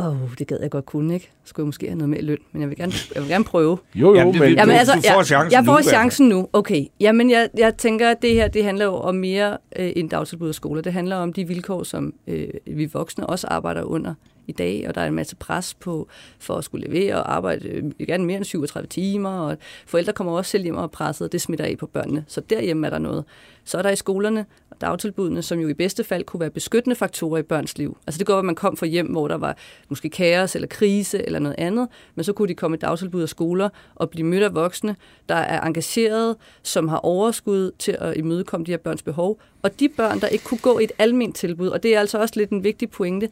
Åh, 0.00 0.22
oh, 0.22 0.28
det 0.38 0.46
gad 0.46 0.58
jeg 0.62 0.70
godt 0.70 0.86
kunne, 0.86 1.14
ikke? 1.14 1.30
Skulle 1.44 1.64
jeg 1.64 1.66
måske 1.68 1.86
have 1.86 1.96
noget 1.98 2.10
mere 2.10 2.22
løn, 2.22 2.38
men 2.52 2.60
jeg 2.62 2.68
vil 2.68 2.76
gerne, 2.76 2.92
jeg 3.14 3.22
vil 3.22 3.30
gerne 3.30 3.44
prøve. 3.44 3.78
Jo, 3.94 4.08
jo, 4.08 4.14
Jamen, 4.14 4.32
det- 4.32 4.40
men... 4.40 4.52
Jamen, 4.54 4.74
altså, 4.76 4.94
du 4.94 5.00
får 5.00 5.16
jeg, 5.16 5.26
chancen 5.26 5.52
jeg 5.52 5.62
nu, 5.62 5.66
får 5.66 5.74
fald. 5.76 5.84
chancen 5.84 6.28
nu. 6.28 6.48
Okay. 6.52 6.84
Jamen, 7.00 7.30
jeg, 7.30 7.48
jeg 7.58 7.76
tænker, 7.76 8.10
at 8.10 8.22
det 8.22 8.34
her 8.34 8.48
det 8.48 8.64
handler 8.64 8.84
jo 8.84 8.94
om 8.94 9.14
mere 9.14 9.56
øh, 9.78 9.92
end 9.96 10.10
dagtilbud 10.10 10.48
og 10.48 10.54
skoler. 10.54 10.82
Det 10.82 10.92
handler 10.92 11.16
om 11.16 11.32
de 11.32 11.46
vilkår, 11.48 11.82
som 11.82 12.14
øh, 12.26 12.48
vi 12.66 12.86
voksne 12.92 13.26
også 13.26 13.46
arbejder 13.46 13.82
under 13.82 14.14
i 14.46 14.52
dag, 14.52 14.84
og 14.88 14.94
der 14.94 15.00
er 15.00 15.06
en 15.06 15.14
masse 15.14 15.36
pres 15.36 15.74
på 15.74 16.08
for 16.38 16.54
at 16.54 16.64
skulle 16.64 16.86
levere 16.86 17.14
og 17.14 17.34
arbejde 17.34 17.68
øh, 17.68 17.84
gerne 18.06 18.24
mere 18.24 18.36
end 18.36 18.44
37 18.44 18.86
timer, 18.86 19.30
og 19.30 19.56
forældre 19.86 20.12
kommer 20.12 20.32
også 20.32 20.50
selv 20.50 20.64
hjem 20.64 20.76
og 20.76 20.82
er 20.82 20.86
presset, 20.88 21.24
og 21.24 21.32
det 21.32 21.40
smitter 21.40 21.64
af 21.64 21.78
på 21.78 21.86
børnene. 21.86 22.24
Så 22.28 22.40
derhjemme 22.40 22.86
er 22.86 22.90
der 22.90 22.98
noget. 22.98 23.24
Så 23.64 23.78
er 23.78 23.82
der 23.82 23.90
i 23.90 23.96
skolerne 23.96 24.46
og 24.70 24.80
dagtilbudene, 24.80 25.42
som 25.42 25.58
jo 25.58 25.68
i 25.68 25.74
bedste 25.74 26.04
fald 26.04 26.24
kunne 26.24 26.40
være 26.40 26.50
beskyttende 26.50 26.96
faktorer 26.96 27.38
i 27.38 27.42
børns 27.42 27.78
liv. 27.78 27.96
Altså 28.06 28.18
det 28.18 28.26
går, 28.26 28.38
at 28.38 28.44
man 28.44 28.54
kom 28.54 28.76
fra 28.76 28.86
hjem, 28.86 29.06
hvor 29.06 29.28
der 29.28 29.34
var 29.34 29.56
måske 29.88 30.10
kaos 30.10 30.54
eller 30.54 30.68
krise 30.68 31.26
eller 31.26 31.38
noget 31.38 31.54
andet, 31.58 31.88
men 32.14 32.24
så 32.24 32.32
kunne 32.32 32.48
de 32.48 32.54
komme 32.54 32.76
i 32.76 32.80
dagtilbud 32.80 33.22
og 33.22 33.28
skoler 33.28 33.68
og 33.94 34.10
blive 34.10 34.26
mødt 34.26 34.42
af 34.42 34.54
voksne, 34.54 34.96
der 35.28 35.34
er 35.34 35.60
engagerede, 35.60 36.36
som 36.62 36.88
har 36.88 36.98
overskud 36.98 37.70
til 37.78 37.96
at 38.00 38.16
imødekomme 38.16 38.66
de 38.66 38.70
her 38.70 38.78
børns 38.78 39.02
behov. 39.02 39.40
Og 39.62 39.80
de 39.80 39.88
børn, 39.88 40.20
der 40.20 40.26
ikke 40.26 40.44
kunne 40.44 40.58
gå 40.58 40.78
i 40.78 40.84
et 40.84 40.92
almindeligt 40.98 41.36
tilbud, 41.36 41.68
og 41.68 41.82
det 41.82 41.94
er 41.94 42.00
altså 42.00 42.18
også 42.18 42.34
lidt 42.36 42.50
en 42.50 42.64
vigtig 42.64 42.90
pointe, 42.90 43.28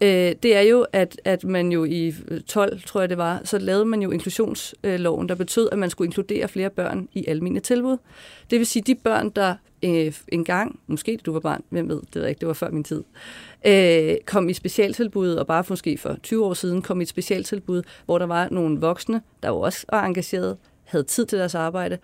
øh, 0.00 0.34
det 0.42 0.56
er 0.56 0.60
jo, 0.60 0.86
at, 0.92 1.20
at 1.24 1.44
man 1.44 1.72
jo 1.72 1.84
i 1.84 2.14
øh, 2.28 2.40
12, 2.40 2.80
tror 2.80 3.00
jeg 3.00 3.08
det 3.08 3.18
var, 3.18 3.40
så 3.44 3.58
lavede 3.58 3.84
man 3.84 4.02
jo 4.02 4.10
inklusionsloven, 4.10 5.28
der 5.28 5.34
betød, 5.34 5.68
at 5.72 5.78
man 5.78 5.90
skulle 5.90 6.06
inkludere 6.06 6.48
flere 6.48 6.70
børn 6.70 7.08
i 7.12 7.24
almindelige 7.28 7.62
tilbud. 7.62 7.96
Det 8.50 8.58
vil 8.58 8.66
sige, 8.66 8.82
de 8.82 8.94
børn, 8.94 9.30
der 9.30 9.54
øh, 9.84 10.12
engang, 10.28 10.80
måske 10.86 11.18
du 11.26 11.32
var 11.32 11.40
barn, 11.40 11.62
hvem 11.68 11.88
ved, 11.88 11.96
det 12.00 12.14
ved 12.14 12.22
jeg 12.22 12.28
ikke, 12.28 12.40
det 12.40 12.48
var 12.48 12.54
før 12.54 12.70
min 12.70 12.84
tid, 12.84 13.04
øh, 13.66 14.16
kom 14.26 14.48
i 14.48 14.52
specialtilbud, 14.52 15.34
og 15.34 15.46
bare 15.46 15.64
måske 15.68 15.98
for 15.98 16.16
20 16.22 16.44
år 16.44 16.54
siden 16.54 16.82
kom 16.82 17.00
i 17.00 17.02
et 17.02 17.08
specialtilbud, 17.08 17.82
hvor 18.04 18.18
der 18.18 18.26
var 18.26 18.48
nogle 18.50 18.80
voksne, 18.80 19.22
der 19.42 19.48
jo 19.48 19.60
også 19.60 19.86
var 19.90 20.04
engageret, 20.04 20.56
havde 20.84 21.04
tid 21.04 21.26
til 21.26 21.38
deres 21.38 21.54
arbejde. 21.54 21.98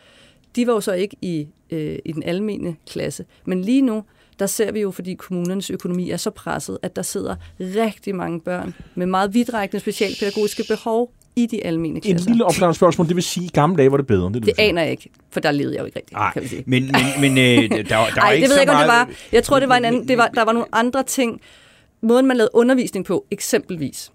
De 0.56 0.66
var 0.66 0.72
jo 0.72 0.80
så 0.80 0.92
ikke 0.92 1.16
i, 1.22 1.48
øh, 1.70 1.98
i 2.04 2.12
den 2.12 2.22
almene 2.22 2.76
klasse. 2.86 3.24
Men 3.44 3.62
lige 3.62 3.82
nu, 3.82 4.04
der 4.40 4.46
ser 4.46 4.72
vi 4.72 4.80
jo, 4.80 4.90
fordi 4.90 5.14
kommunernes 5.14 5.70
økonomi 5.70 6.10
er 6.10 6.16
så 6.16 6.30
presset, 6.30 6.78
at 6.82 6.96
der 6.96 7.02
sidder 7.02 7.36
rigtig 7.60 8.14
mange 8.14 8.40
børn 8.40 8.74
med 8.94 9.06
meget 9.06 9.34
vidtrækkende 9.34 9.80
specialpædagogiske 9.80 10.64
behov 10.68 11.12
i 11.36 11.46
de 11.46 11.66
almene 11.66 11.94
En 11.96 12.00
klasser. 12.00 12.30
lille 12.30 12.44
opklarende 12.44 12.76
spørgsmål, 12.76 13.08
det 13.08 13.16
vil 13.16 13.22
sige, 13.24 13.44
at 13.44 13.50
i 13.50 13.52
gamle 13.54 13.76
dage 13.76 13.90
var 13.90 13.96
det 13.96 14.06
bedre. 14.06 14.32
Det, 14.32 14.46
Det 14.46 14.54
aner 14.58 14.82
jeg 14.82 14.90
ikke, 14.90 15.10
for 15.30 15.40
der 15.40 15.50
levede 15.50 15.74
jeg 15.74 15.80
jo 15.80 15.86
ikke 15.86 15.98
rigtigt, 15.98 16.16
Nej, 16.18 16.32
kan 16.32 16.42
vi 16.42 16.48
sige. 16.48 16.64
men, 16.66 16.82
men, 16.84 17.20
men 17.20 17.38
øh, 17.38 17.70
der, 17.70 17.82
der 17.82 17.96
var 17.96 18.10
Nej, 18.16 18.32
ikke 18.32 18.42
det 18.44 18.48
ved 18.50 18.54
så 18.54 18.54
jeg 18.54 18.60
ikke, 18.62 18.72
om 18.72 18.78
det 18.78 18.86
meget... 18.86 19.08
var. 19.08 19.14
Jeg 19.32 19.44
tror, 19.44 19.60
det 19.60 19.68
var 19.68 19.76
en 19.76 19.84
anden, 19.84 20.08
det 20.08 20.18
var, 20.18 20.28
der 20.28 20.44
var 20.44 20.52
nogle 20.52 20.68
andre 20.72 21.02
ting. 21.02 21.40
Måden, 22.02 22.26
man 22.26 22.36
lavede 22.36 22.50
undervisning 22.54 23.04
på, 23.06 23.26
eksempelvis, 23.30 24.12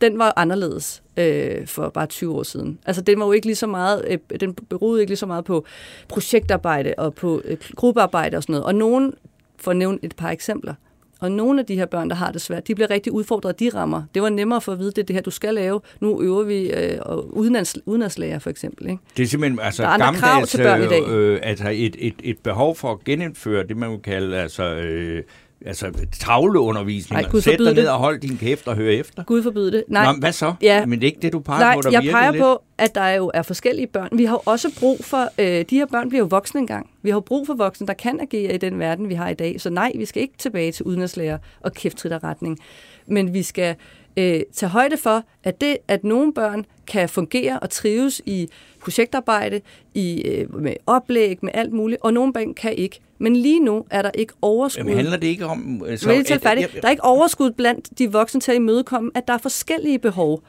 den 0.00 0.18
var 0.18 0.32
anderledes 0.36 1.02
øh, 1.16 1.66
for 1.66 1.88
bare 1.88 2.06
20 2.06 2.34
år 2.34 2.42
siden. 2.42 2.78
Altså, 2.86 3.02
den 3.02 3.20
var 3.20 3.26
jo 3.26 3.32
ikke 3.32 3.46
lige 3.46 3.56
så 3.56 3.66
meget, 3.66 4.04
øh, 4.08 4.40
den 4.40 4.54
beroede 4.54 5.00
ikke 5.00 5.10
lige 5.10 5.16
så 5.18 5.26
meget 5.26 5.44
på 5.44 5.64
projektarbejde 6.08 6.94
og 6.98 7.14
på 7.14 7.42
øh, 7.44 7.56
gruppearbejde 7.76 8.36
og 8.36 8.42
sådan 8.42 8.52
noget. 8.52 8.64
Og 8.66 8.74
nogen, 8.74 9.12
for 9.60 9.70
at 9.70 9.76
nævne 9.76 9.98
et 10.02 10.16
par 10.16 10.30
eksempler, 10.30 10.74
og 11.20 11.32
nogle 11.32 11.60
af 11.60 11.66
de 11.66 11.74
her 11.74 11.86
børn, 11.86 12.10
der 12.10 12.16
har 12.16 12.32
det 12.32 12.40
svært, 12.40 12.68
de 12.68 12.74
bliver 12.74 12.90
rigtig 12.90 13.12
udfordret 13.12 13.60
de 13.60 13.68
rammer. 13.74 14.02
Det 14.14 14.22
var 14.22 14.28
nemmere 14.28 14.60
for 14.60 14.72
at 14.72 14.78
vide, 14.78 14.90
det 14.90 14.98
er 14.98 15.02
det 15.02 15.16
her, 15.16 15.22
du 15.22 15.30
skal 15.30 15.54
lave. 15.54 15.80
Nu 16.00 16.22
øver 16.22 16.42
vi 16.42 16.70
øh, 16.70 16.98
udenlands, 17.16 17.76
udenlandslærer 17.86 18.38
for 18.38 18.50
eksempel. 18.50 18.90
Ikke? 18.90 19.02
Det 19.16 19.22
er 19.22 19.26
simpelthen 19.26 19.60
altså, 19.60 19.82
Der 19.82 19.88
er 19.88 19.92
andre 19.92 20.20
krav 20.20 20.46
til 20.46 20.58
børn 20.58 20.82
i 20.82 20.86
dag. 20.86 21.08
Øh, 21.08 21.40
altså 21.42 21.68
et, 21.68 21.96
et, 21.98 22.14
et 22.22 22.38
behov 22.38 22.76
for 22.76 22.92
at 22.92 23.04
genindføre 23.04 23.66
det, 23.66 23.76
man 23.76 23.90
vil 23.90 23.98
kalde 23.98 24.36
altså, 24.36 24.74
øh, 24.74 25.22
altså 25.66 25.92
tavleundervisning. 26.12 27.22
Ej, 27.22 27.30
Gud 27.30 27.40
Sæt 27.40 27.58
dig 27.58 27.74
ned 27.74 27.88
og 27.88 27.98
hold 27.98 28.20
din 28.20 28.38
kæft 28.38 28.68
og 28.68 28.76
hør 28.76 28.90
efter. 28.90 29.24
Gud 29.24 29.42
forbyde 29.42 29.72
det. 29.72 29.84
Nej, 29.88 30.12
Nå, 30.12 30.18
hvad 30.20 30.32
så? 30.32 30.54
Ja. 30.62 30.86
Men 30.86 31.00
det 31.00 31.06
er 31.06 31.10
ikke 31.10 31.22
det, 31.22 31.32
du 31.32 31.40
peger 31.40 31.60
Nej, 31.60 31.74
på, 31.74 31.80
der 31.80 31.90
jeg 31.90 32.02
peger 32.12 32.30
lidt. 32.30 32.42
på, 32.42 32.62
at 32.78 32.94
der 32.94 33.08
jo 33.08 33.30
er 33.34 33.42
forskellige 33.42 33.86
børn. 33.86 34.08
Vi 34.12 34.24
har 34.24 34.34
jo 34.34 34.40
også 34.44 34.74
brug 34.80 35.04
for, 35.04 35.28
øh, 35.38 35.64
de 35.70 35.76
her 35.76 35.86
børn 35.86 36.08
bliver 36.08 36.22
jo 36.22 36.26
voksne 36.30 36.60
engang. 36.60 36.90
Vi 37.02 37.10
har 37.10 37.16
jo 37.16 37.20
brug 37.20 37.46
for 37.46 37.54
voksne, 37.54 37.86
der 37.86 37.92
kan 37.92 38.20
agere 38.20 38.54
i 38.54 38.58
den 38.58 38.78
verden, 38.78 39.08
vi 39.08 39.14
har 39.14 39.28
i 39.28 39.34
dag. 39.34 39.60
Så 39.60 39.70
nej, 39.70 39.92
vi 39.96 40.04
skal 40.04 40.22
ikke 40.22 40.34
tilbage 40.38 40.72
til 40.72 40.84
udenlandslærer 40.84 41.38
og 41.60 41.72
kæfttritterretning. 41.72 42.58
Men 43.06 43.34
vi 43.34 43.42
skal 43.42 43.76
øh, 44.16 44.40
tage 44.54 44.70
højde 44.70 44.96
for, 44.96 45.22
at 45.44 45.60
det, 45.60 45.76
at 45.88 46.04
nogle 46.04 46.34
børn 46.34 46.64
kan 46.86 47.08
fungere 47.08 47.58
og 47.58 47.70
trives 47.70 48.22
i 48.26 48.48
projektarbejde, 48.82 49.60
i, 49.94 50.22
øh, 50.22 50.54
med 50.54 50.74
oplæg, 50.86 51.38
med 51.42 51.50
alt 51.54 51.72
muligt, 51.72 52.00
og 52.02 52.12
nogle 52.14 52.32
børn 52.32 52.54
kan 52.54 52.74
ikke. 52.74 53.00
Men 53.20 53.36
lige 53.36 53.60
nu 53.64 53.84
er 53.90 54.02
der 54.02 54.10
ikke 54.14 54.32
overskud. 54.42 54.80
Jamen, 54.84 54.96
handler 54.96 55.16
det 55.16 55.26
ikke 55.26 55.46
om... 55.46 55.82
øh, 55.86 55.98
Så, 55.98 56.22
Så, 56.28 56.38
færdig. 56.42 56.60
jeg- 56.62 56.70
Der 56.82 56.86
er 56.88 56.90
ikke 56.90 57.04
overskud 57.04 57.50
blandt 57.50 57.98
de 57.98 58.12
voksne 58.12 58.40
til 58.40 58.52
at 58.52 58.56
imødekomme, 58.56 59.10
at 59.14 59.28
der 59.28 59.34
er 59.34 59.38
forskellige 59.38 59.98
behov. 59.98 60.42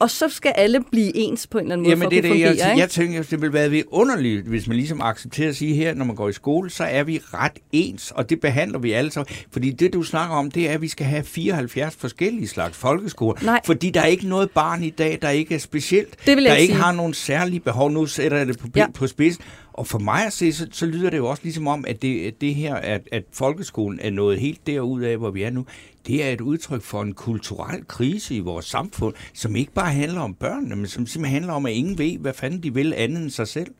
Og 0.00 0.10
så 0.10 0.28
skal 0.28 0.52
alle 0.56 0.80
blive 0.92 1.16
ens 1.16 1.46
på 1.46 1.58
en 1.58 1.64
eller 1.64 1.72
anden 1.72 1.82
måde 1.82 1.90
Jamen, 1.90 2.02
for 2.02 2.10
det 2.10 2.16
at 2.16 2.22
kunne 2.24 2.32
det, 2.34 2.40
jeg, 2.40 2.48
fungere. 2.50 2.66
jeg, 2.66 2.74
ikke? 2.74 2.80
jeg 2.80 2.90
tænker, 2.90 3.22
det 3.22 3.42
vil 3.42 3.52
være 3.52 3.82
underligt, 3.92 4.46
hvis 4.46 4.66
man 4.68 4.76
ligesom 4.76 5.00
accepterer 5.00 5.48
at 5.48 5.56
sige 5.56 5.74
her, 5.74 5.94
når 5.94 6.04
man 6.04 6.16
går 6.16 6.28
i 6.28 6.32
skole, 6.32 6.70
så 6.70 6.84
er 6.84 7.02
vi 7.04 7.20
ret 7.34 7.52
ens, 7.72 8.10
og 8.10 8.30
det 8.30 8.40
behandler 8.40 8.78
vi 8.78 8.92
alle 8.92 9.10
sammen. 9.10 9.34
Fordi 9.50 9.70
det, 9.70 9.92
du 9.92 10.02
snakker 10.02 10.36
om, 10.36 10.50
det 10.50 10.68
er, 10.68 10.72
at 10.74 10.82
vi 10.82 10.88
skal 10.88 11.06
have 11.06 11.22
74 11.24 11.96
forskellige 11.96 12.48
slags 12.48 12.76
folkeskoler. 12.76 13.40
Nej. 13.42 13.60
Fordi 13.64 13.90
der 13.90 14.00
er 14.00 14.06
ikke 14.06 14.28
noget 14.28 14.50
barn 14.50 14.82
i 14.84 14.90
dag, 14.90 15.18
der 15.22 15.30
ikke 15.30 15.54
er 15.54 15.58
specielt, 15.58 16.16
Det 16.26 16.36
vil 16.36 16.44
jeg 16.44 16.50
der 16.52 16.56
ikke 16.58 16.72
sige. 16.74 16.82
har 16.82 16.92
nogen 16.92 17.14
særlige 17.14 17.60
behov. 17.60 17.90
Nu 17.90 18.06
sætter 18.06 18.38
jeg 18.38 18.46
det 18.46 18.58
på, 18.58 18.66
ja. 18.76 18.86
på 18.94 19.06
spidsen. 19.06 19.44
Og 19.78 19.86
for 19.86 19.98
mig 19.98 20.26
at 20.26 20.32
se, 20.32 20.52
så, 20.52 20.66
så 20.70 20.86
lyder 20.86 21.10
det 21.10 21.16
jo 21.16 21.26
også 21.26 21.42
ligesom 21.42 21.66
om, 21.66 21.84
at 21.88 22.02
det, 22.02 22.40
det 22.40 22.54
her, 22.54 22.74
at, 22.74 23.08
at 23.12 23.24
folkeskolen 23.32 24.00
er 24.00 24.10
noget 24.10 24.40
helt 24.40 24.66
derud 24.66 25.02
af, 25.02 25.16
hvor 25.16 25.30
vi 25.30 25.42
er 25.42 25.50
nu, 25.50 25.66
det 26.06 26.24
er 26.24 26.30
et 26.30 26.40
udtryk 26.40 26.82
for 26.82 27.02
en 27.02 27.14
kulturel 27.14 27.84
krise 27.88 28.34
i 28.34 28.40
vores 28.40 28.66
samfund, 28.66 29.14
som 29.34 29.56
ikke 29.56 29.72
bare 29.72 29.92
handler 29.92 30.20
om 30.20 30.34
børnene, 30.34 30.76
men 30.76 30.86
som 30.86 31.06
simpelthen 31.06 31.34
handler 31.34 31.52
om, 31.52 31.66
at 31.66 31.72
ingen 31.72 31.98
ved, 31.98 32.18
hvad 32.18 32.32
fanden 32.32 32.62
de 32.62 32.74
vil 32.74 32.94
andet 32.96 33.22
end 33.22 33.30
sig 33.30 33.48
selv. 33.48 33.70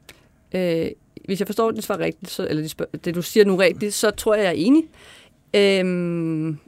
Øh, 0.55 0.87
hvis 1.25 1.41
jeg 1.41 1.49
forstår 1.49 1.71
dit 1.71 1.85
svar 1.85 1.99
rigtigt, 1.99 2.31
så, 2.31 2.47
eller 2.49 2.63
det, 2.63 3.05
det 3.05 3.15
du 3.15 3.23
siger 3.23 3.45
nu 3.45 3.57
rigtigt, 3.57 3.95
så 3.95 4.11
tror 4.11 4.35
jeg, 4.35 4.45
jeg 4.45 4.51
er 4.51 4.55
enig. 4.57 4.85
Øhm, 5.55 6.59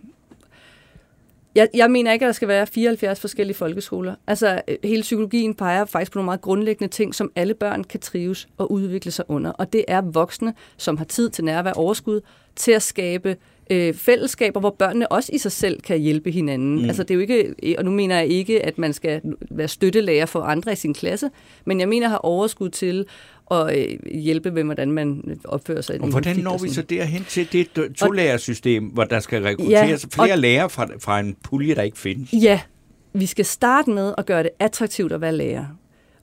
jeg, 1.54 1.68
jeg 1.74 1.90
mener 1.90 2.12
ikke, 2.12 2.24
at 2.24 2.26
der 2.26 2.32
skal 2.32 2.48
være 2.48 2.66
74 2.66 3.20
forskellige 3.20 3.56
folkeskoler. 3.56 4.14
Altså, 4.26 4.62
øh, 4.68 4.76
hele 4.84 5.02
psykologien 5.02 5.54
peger 5.54 5.84
faktisk 5.84 6.12
på 6.12 6.18
nogle 6.18 6.24
meget 6.24 6.40
grundlæggende 6.40 6.92
ting, 6.92 7.14
som 7.14 7.32
alle 7.36 7.54
børn 7.54 7.84
kan 7.84 8.00
trives 8.00 8.48
og 8.58 8.72
udvikle 8.72 9.10
sig 9.10 9.24
under. 9.28 9.50
Og 9.50 9.72
det 9.72 9.84
er 9.88 10.00
voksne, 10.00 10.54
som 10.76 10.96
har 10.96 11.04
tid 11.04 11.30
til 11.30 11.44
nærvær 11.44 11.72
overskud, 11.72 12.20
til 12.56 12.72
at 12.72 12.82
skabe 12.82 13.36
øh, 13.70 13.94
fællesskaber, 13.94 14.60
hvor 14.60 14.70
børnene 14.78 15.12
også 15.12 15.30
i 15.34 15.38
sig 15.38 15.52
selv 15.52 15.80
kan 15.80 15.98
hjælpe 15.98 16.30
hinanden. 16.30 16.78
Mm. 16.82 16.84
Altså, 16.84 17.02
det 17.02 17.10
er 17.10 17.14
jo 17.14 17.20
ikke, 17.20 17.54
og 17.78 17.84
nu 17.84 17.90
mener 17.90 18.16
jeg 18.18 18.26
ikke, 18.28 18.66
at 18.66 18.78
man 18.78 18.92
skal 18.92 19.20
være 19.50 19.68
støttelærer 19.68 20.26
for 20.26 20.40
andre 20.40 20.72
i 20.72 20.76
sin 20.76 20.94
klasse, 20.94 21.30
men 21.64 21.80
jeg 21.80 21.88
mener 21.88 22.06
at 22.06 22.10
have 22.10 22.24
overskud 22.24 22.68
til 22.68 23.06
at 23.50 23.78
øh, 23.78 23.98
hjælpe 24.12 24.50
med, 24.50 24.64
hvordan 24.64 24.92
man 24.92 25.38
opfører 25.44 25.80
sig. 25.80 25.96
i 25.96 25.98
Og 26.00 26.08
hvordan 26.08 26.36
når 26.36 26.58
vi 26.58 26.68
så 26.68 26.82
derhen 26.82 27.24
til 27.28 27.52
det 27.52 27.68
to-lærersystem, 27.96 28.84
hvor 28.84 29.04
der 29.04 29.20
skal 29.20 29.42
rekrutteres 29.42 30.04
Ja, 30.04 30.22
flere 30.22 30.32
og- 30.34 30.38
lærere 30.38 30.70
fra, 30.70 30.88
fra 31.00 31.20
en 31.20 31.36
pulje, 31.44 31.74
der 31.74 31.82
ikke 31.82 31.98
findes? 31.98 32.32
Ja, 32.32 32.60
vi 33.12 33.26
skal 33.26 33.44
starte 33.44 33.90
med 33.90 34.14
at 34.18 34.26
gøre 34.26 34.42
det 34.42 34.50
attraktivt 34.58 35.12
at 35.12 35.20
være 35.20 35.36
lærer. 35.36 35.64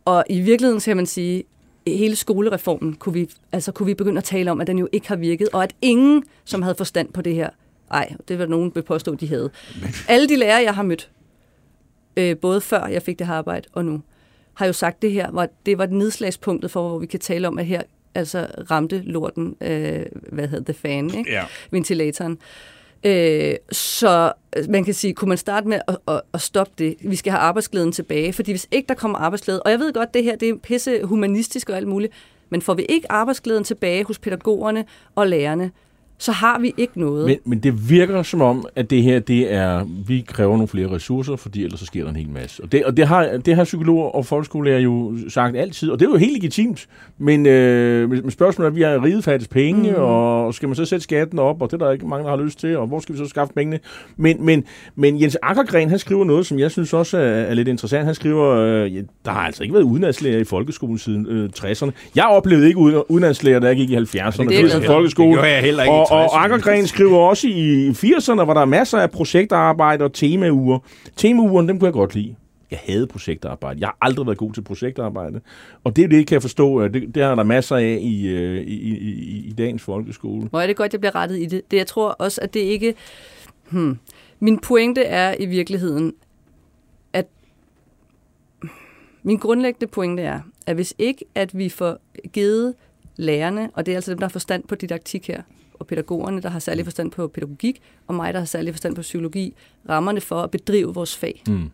Og 0.05 0.23
i 0.29 0.39
virkeligheden 0.41 0.79
så 0.79 0.85
kan 0.85 0.97
man 0.97 1.05
sige, 1.05 1.43
hele 1.95 2.15
skolereformen 2.15 2.93
kunne 2.93 3.13
vi, 3.13 3.29
altså 3.51 3.71
kunne 3.71 3.85
vi 3.85 3.93
begynde 3.93 4.17
at 4.17 4.23
tale 4.23 4.51
om, 4.51 4.61
at 4.61 4.67
den 4.67 4.79
jo 4.79 4.87
ikke 4.91 5.07
har 5.07 5.15
virket, 5.15 5.49
og 5.53 5.63
at 5.63 5.75
ingen, 5.81 6.23
som 6.45 6.61
havde 6.61 6.75
forstand 6.75 7.13
på 7.13 7.21
det 7.21 7.35
her, 7.35 7.49
ej, 7.91 8.13
det 8.27 8.39
var 8.39 8.45
nogen 8.45 8.71
vil 8.75 8.81
påstå, 8.81 9.15
de 9.15 9.27
havde. 9.27 9.49
Alle 10.07 10.29
de 10.29 10.35
lærere, 10.35 10.63
jeg 10.63 10.75
har 10.75 10.83
mødt, 10.83 11.09
øh, 12.17 12.37
både 12.37 12.61
før 12.61 12.85
jeg 12.85 13.01
fik 13.01 13.19
det 13.19 13.27
her 13.27 13.33
arbejde 13.33 13.67
og 13.73 13.85
nu, 13.85 14.01
har 14.53 14.65
jo 14.65 14.73
sagt 14.73 15.01
det 15.01 15.11
her, 15.11 15.31
var, 15.31 15.49
det 15.65 15.77
var 15.77 15.85
nedslagspunktet 15.85 16.71
for, 16.71 16.89
hvor 16.89 16.99
vi 16.99 17.05
kan 17.05 17.19
tale 17.19 17.47
om, 17.47 17.59
at 17.59 17.65
her 17.65 17.81
altså 18.15 18.47
ramte 18.71 19.01
lorten, 19.05 19.55
øh, 19.61 20.05
hvad 20.31 20.47
hedder 20.47 20.63
det, 20.63 20.75
fan, 20.75 21.17
ikke? 21.17 21.31
Ja. 21.31 21.43
ventilatoren. 21.71 22.31
Øh, 22.31 22.37
Øh, 23.03 23.55
så 23.71 24.33
øh, 24.57 24.69
man 24.69 24.83
kan 24.83 24.93
sige, 24.93 25.13
kunne 25.13 25.29
man 25.29 25.37
starte 25.37 25.67
med 25.67 25.79
at, 25.87 25.97
at, 26.07 26.21
at 26.33 26.41
stoppe 26.41 26.73
det? 26.77 26.95
Vi 27.01 27.15
skal 27.15 27.31
have 27.31 27.41
arbejdsglæden 27.41 27.91
tilbage, 27.91 28.33
fordi 28.33 28.51
hvis 28.51 28.67
ikke 28.71 28.87
der 28.87 28.93
kommer 28.93 29.17
arbejdsglæde, 29.17 29.63
og 29.63 29.71
jeg 29.71 29.79
ved 29.79 29.93
godt, 29.93 30.13
det 30.13 30.23
her 30.23 30.35
det 30.35 30.49
er 30.49 30.53
pisse 30.63 31.03
humanistisk 31.03 31.69
og 31.69 31.77
alt 31.77 31.87
muligt, 31.87 32.13
men 32.49 32.61
får 32.61 32.73
vi 32.73 32.85
ikke 32.89 33.11
arbejdsglæden 33.11 33.63
tilbage 33.63 34.03
hos 34.03 34.19
pædagogerne 34.19 34.85
og 35.15 35.27
lærerne, 35.27 35.71
så 36.19 36.31
har 36.31 36.59
vi 36.59 36.73
ikke 36.77 36.99
noget. 36.99 37.25
Men, 37.25 37.37
men 37.45 37.59
det 37.59 37.89
virker 37.89 38.23
som 38.23 38.41
om, 38.41 38.65
at 38.75 38.89
det 38.89 39.03
her, 39.03 39.19
det 39.19 39.53
er, 39.53 39.85
vi 40.07 40.25
kræver 40.27 40.51
nogle 40.51 40.67
flere 40.67 40.91
ressourcer, 40.91 41.35
fordi 41.35 41.63
ellers 41.63 41.79
så 41.79 41.85
sker 41.85 42.03
der 42.03 42.09
en 42.09 42.15
hel 42.15 42.29
masse. 42.29 42.63
Og 42.63 42.71
det, 42.71 42.85
og 42.85 42.97
det, 42.97 43.07
har, 43.07 43.37
det 43.45 43.55
har 43.55 43.63
psykologer 43.63 44.05
og 44.05 44.25
folkeskolelærer 44.25 44.79
jo 44.79 45.17
sagt 45.29 45.57
altid, 45.57 45.89
og 45.89 45.99
det 45.99 46.05
er 46.05 46.09
jo 46.09 46.17
helt 46.17 46.33
legitimt. 46.33 46.87
Men, 47.17 47.45
øh, 47.45 48.09
men 48.09 48.31
spørgsmålet 48.31 48.67
er, 48.67 48.71
at 48.71 48.75
vi 48.75 48.81
har 48.81 49.03
riget 49.03 49.23
fattes 49.23 49.47
penge, 49.47 49.91
mm. 49.91 49.97
og 49.97 50.53
skal 50.53 50.69
man 50.69 50.75
så 50.75 50.85
sætte 50.85 51.03
skatten 51.03 51.39
op, 51.39 51.61
og 51.61 51.71
det 51.71 51.81
er 51.81 51.85
der 51.85 51.93
ikke 51.93 52.07
mange, 52.07 52.23
der 52.23 52.29
har 52.29 52.43
lyst 52.43 52.59
til, 52.59 52.77
og 52.77 52.87
hvor 52.87 52.99
skal 52.99 53.15
vi 53.15 53.19
så 53.19 53.25
skaffe 53.25 53.53
pengene? 53.53 53.79
Men, 54.17 54.45
men, 54.45 54.63
men 54.95 55.21
Jens 55.21 55.37
Akkergren, 55.41 55.89
han 55.89 55.99
skriver 55.99 56.25
noget, 56.25 56.45
som 56.45 56.59
jeg 56.59 56.71
synes 56.71 56.93
også 56.93 57.17
er, 57.17 57.21
er 57.21 57.53
lidt 57.53 57.67
interessant. 57.67 58.05
Han 58.05 58.15
skriver, 58.15 58.49
øh, 58.49 58.95
ja, 58.95 59.01
der 59.25 59.31
har 59.31 59.41
altså 59.41 59.63
ikke 59.63 59.73
været 59.73 59.83
udenlandslærer 59.83 60.39
i 60.39 60.43
folkeskolen 60.43 60.97
siden 60.97 61.27
øh, 61.29 61.49
60'erne. 61.59 61.91
Jeg 62.15 62.25
oplevede 62.25 62.67
ikke 62.67 62.79
udenlandslærer, 63.11 63.59
da 63.59 63.67
jeg 63.67 63.75
gik 63.75 63.89
i 63.89 63.95
70'erne. 63.95 64.49
Det 64.49 64.83
i 64.83 64.85
folkeskole. 64.85 65.31
Det 65.31 65.39
gør 65.39 65.47
jeg 65.47 65.61
heller 65.61 65.83
ikke 65.83 65.95
i 65.95 66.06
Og, 66.09 66.17
og 66.17 66.25
60'erne. 66.25 66.37
Akkergren 66.37 66.87
skriver 66.87 67.17
også 67.17 67.47
i 67.47 67.89
80'erne, 67.89 68.43
hvor 68.43 68.53
der 68.53 68.61
er 68.61 68.65
masser 68.65 68.97
af 68.97 69.11
projektarbejde 69.11 70.05
og 70.05 70.13
temauger. 70.13 70.79
Temaugerne, 71.15 71.67
dem 71.67 71.79
kunne 71.79 71.85
jeg 71.85 71.93
godt 71.93 72.15
lide. 72.15 72.35
Jeg 72.71 72.79
havde 72.85 73.07
projektarbejde. 73.07 73.79
Jeg 73.79 73.87
har 73.87 73.97
aldrig 74.01 74.27
været 74.27 74.37
god 74.37 74.53
til 74.53 74.61
projektarbejde. 74.61 75.41
Og 75.83 75.95
det 75.95 76.03
er 76.03 76.07
det, 76.07 76.27
kan 76.27 76.33
jeg 76.33 76.41
forstå. 76.41 76.87
Det, 76.87 77.15
det 77.15 77.23
har 77.23 77.35
der 77.35 77.43
masser 77.43 77.75
af 77.75 77.99
i, 78.01 78.27
øh, 78.27 78.61
i, 78.61 78.73
i, 78.73 78.97
i, 78.97 79.47
i 79.47 79.51
dagens 79.51 79.83
folkeskole. 79.83 80.47
Hvor 80.47 80.61
er 80.61 80.67
det 80.67 80.75
godt, 80.75 80.93
jeg 80.93 80.99
bliver 80.99 81.15
rettet 81.15 81.39
i 81.39 81.45
det. 81.45 81.71
det 81.71 81.77
jeg 81.77 81.87
tror 81.87 82.09
også, 82.09 82.41
at 82.41 82.53
det 82.53 82.59
ikke... 82.59 82.95
Hmm. 83.69 83.97
Min 84.39 84.59
pointe 84.59 85.03
er 85.03 85.35
i 85.39 85.45
virkeligheden, 85.45 86.13
at 87.13 87.25
min 89.23 89.37
grundlæggende 89.37 89.87
pointe 89.87 90.23
er, 90.23 90.39
at 90.65 90.75
hvis 90.75 90.93
ikke, 90.97 91.25
at 91.35 91.57
vi 91.57 91.69
får 91.69 91.97
givet 92.33 92.73
lærerne, 93.15 93.69
og 93.73 93.85
det 93.85 93.91
er 93.91 93.95
altså 93.95 94.11
dem, 94.11 94.19
der 94.19 94.25
har 94.25 94.31
forstand 94.31 94.63
på 94.63 94.75
didaktik 94.75 95.27
her, 95.27 95.41
og 95.79 95.87
pædagogerne, 95.87 96.41
der 96.41 96.49
har 96.49 96.59
særlig 96.59 96.85
forstand 96.85 97.11
på 97.11 97.27
pædagogik, 97.27 97.81
og 98.07 98.15
mig, 98.15 98.33
der 98.33 98.39
har 98.39 98.45
særlig 98.45 98.73
forstand 98.73 98.95
på 98.95 99.01
psykologi, 99.01 99.53
rammerne 99.89 100.21
for 100.21 100.41
at 100.41 100.51
bedrive 100.51 100.93
vores 100.93 101.15
fag. 101.17 101.43
Mm. 101.47 101.71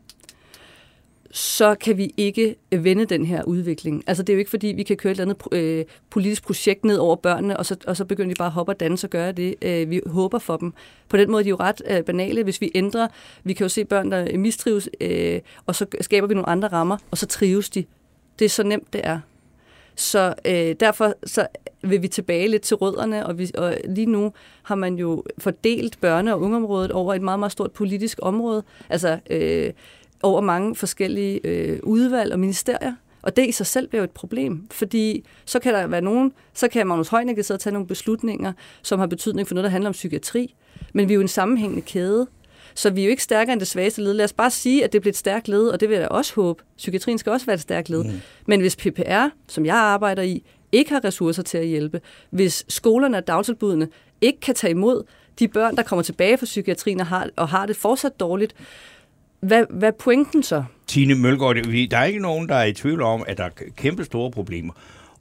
så 1.36 1.76
kan 1.76 1.98
vi 1.98 2.14
ikke 2.18 2.56
vende 2.72 3.06
den 3.06 3.26
her 3.26 3.44
udvikling. 3.44 4.04
Altså 4.08 4.24
det 4.24 4.34
er 4.34 4.36
jo 4.36 4.40
ikke 4.40 4.50
fordi, 4.50 4.68
vi 4.68 4.84
kan 4.84 4.98
køre 4.98 5.12
et 5.12 5.20
eller 5.20 5.34
andet 5.52 5.60
øh, 5.60 5.86
politisk 6.10 6.44
projekt 6.44 6.86
ned 6.86 6.98
over 6.98 7.16
børnene, 7.16 7.58
og 7.58 7.66
så, 7.66 7.76
og 7.88 7.98
så 7.98 8.06
begynder 8.06 8.34
de 8.34 8.38
bare 8.38 8.48
at 8.48 8.52
hoppe 8.52 8.72
og 8.72 8.80
danse 8.80 9.08
og 9.08 9.12
gøre 9.12 9.32
det. 9.32 9.56
Øh, 9.62 9.90
vi 9.90 10.02
håber 10.06 10.40
for 10.40 10.58
dem. 10.58 10.74
På 11.10 11.18
den 11.18 11.32
måde 11.32 11.42
er 11.42 11.44
de 11.44 11.50
jo 11.50 11.56
ret 11.60 11.82
øh, 11.90 12.04
banale. 12.04 12.44
Hvis 12.44 12.62
vi 12.62 12.72
ændrer, 12.76 13.08
vi 13.44 13.54
kan 13.54 13.64
jo 13.66 13.70
se 13.70 13.86
børn, 13.86 14.12
der 14.12 14.38
mistrives, 14.38 14.90
øh, 15.02 15.40
og 15.66 15.76
så 15.76 15.86
skaber 16.02 16.28
vi 16.28 16.34
nogle 16.34 16.50
andre 16.50 16.68
rammer, 16.68 16.98
og 17.12 17.18
så 17.18 17.26
trives 17.26 17.70
de. 17.70 17.86
Det 18.40 18.46
er 18.46 18.50
så 18.50 18.64
nemt, 18.64 18.94
det 18.94 19.02
er. 19.04 19.20
Så 19.96 20.34
øh, 20.46 20.76
derfor 20.80 21.14
så 21.26 21.48
vil 21.82 22.02
vi 22.02 22.08
tilbage 22.08 22.48
lidt 22.48 22.62
til 22.62 22.78
rødderne, 22.78 23.26
og, 23.26 23.38
vi, 23.38 23.52
og 23.58 23.78
lige 23.86 24.06
nu 24.06 24.34
har 24.64 24.76
man 24.76 24.96
jo 24.96 25.24
fordelt 25.38 26.00
børne- 26.06 26.32
og 26.32 26.42
ungeområdet 26.42 26.92
over 26.92 27.14
et 27.14 27.22
meget, 27.22 27.40
meget 27.40 27.52
stort 27.52 27.72
politisk 27.72 28.20
område, 28.22 28.64
altså 28.90 29.20
øh, 29.30 29.72
over 30.24 30.42
mange 30.42 30.76
forskellige 30.76 31.40
øh, 31.44 31.80
udvalg 31.84 32.34
og 32.34 32.40
ministerier. 32.40 32.94
Og 33.22 33.36
det 33.36 33.48
i 33.48 33.52
sig 33.52 33.66
selv 33.66 33.88
bliver 33.88 34.00
jo 34.00 34.04
et 34.04 34.12
problem, 34.12 34.68
fordi 34.72 35.26
så 35.46 35.60
kan 35.60 35.74
der 35.74 35.88
være 35.88 36.02
nogen, 36.02 36.34
så 36.54 36.68
kan 36.68 36.88
Magnus 36.88 37.10
Heunicke 37.10 37.44
sidde 37.44 37.58
og 37.58 37.62
tage 37.62 37.74
nogle 37.74 37.88
beslutninger, 37.88 38.54
som 38.82 39.00
har 39.00 39.08
betydning 39.08 39.48
for 39.48 39.56
noget, 39.56 39.64
der 39.64 39.70
handler 39.70 39.90
om 39.90 39.94
psykiatri, 39.94 40.56
men 40.94 41.08
vi 41.08 41.14
er 41.14 41.16
jo 41.16 41.22
en 41.22 41.28
sammenhængende 41.28 41.82
kæde. 41.82 42.28
Så 42.76 42.90
vi 42.90 43.02
er 43.02 43.06
jo 43.06 43.10
ikke 43.10 43.24
stærkere 43.24 43.54
end 43.54 43.60
det 43.60 43.68
svageste 43.68 44.02
led. 44.02 44.14
Lad 44.14 44.26
os 44.26 44.34
bare 44.34 44.52
sige, 44.52 44.84
at 44.84 44.94
det 44.94 45.02
bliver 45.02 45.12
et 45.12 45.18
stærkt 45.18 45.48
led, 45.48 45.68
og 45.68 45.80
det 45.80 45.90
vil 45.90 45.98
jeg 45.98 46.08
også 46.08 46.36
håbe. 46.36 46.64
Psykiatrien 46.78 47.18
skal 47.18 47.32
også 47.32 47.46
være 47.46 47.54
et 47.54 47.62
stærkt 47.62 47.90
led. 47.90 48.04
Mm. 48.04 48.22
Men 48.48 48.60
hvis 48.60 48.76
PPR, 48.76 49.28
som 49.48 49.66
jeg 49.66 49.76
arbejder 49.76 50.22
i, 50.22 50.44
ikke 50.72 50.92
har 50.92 51.04
ressourcer 51.04 51.44
til 51.44 51.58
at 51.58 51.68
hjælpe, 51.68 52.02
hvis 52.30 52.66
skolerne 52.68 53.18
og 53.18 53.28
dagtilbudene 53.28 53.88
ikke 54.22 54.40
kan 54.40 54.56
tage 54.56 54.72
imod 54.72 55.04
de 55.40 55.48
børn, 55.48 55.76
der 55.76 55.84
kommer 55.84 56.04
tilbage 56.04 56.38
fra 56.38 56.46
psykiatrien 56.46 57.00
og 57.00 57.08
har, 57.08 57.30
og 57.36 57.50
har 57.50 57.66
det 57.66 57.76
fortsat 57.76 58.20
dårligt, 58.20 58.56
hvad, 59.40 59.66
hvad 59.70 59.88
er 59.88 59.92
pointen 60.00 60.44
så? 60.44 60.64
Tine 60.88 61.16
Mølgaard, 61.16 61.56
der 61.92 61.98
er 61.98 62.06
ikke 62.06 62.20
nogen, 62.20 62.50
der 62.50 62.56
er 62.56 62.64
i 62.64 62.74
tvivl 62.74 63.02
om, 63.02 63.24
at 63.28 63.38
der 63.38 63.44
er 63.44 63.50
kæmpe 63.78 64.04
store 64.04 64.32
problemer. 64.32 64.74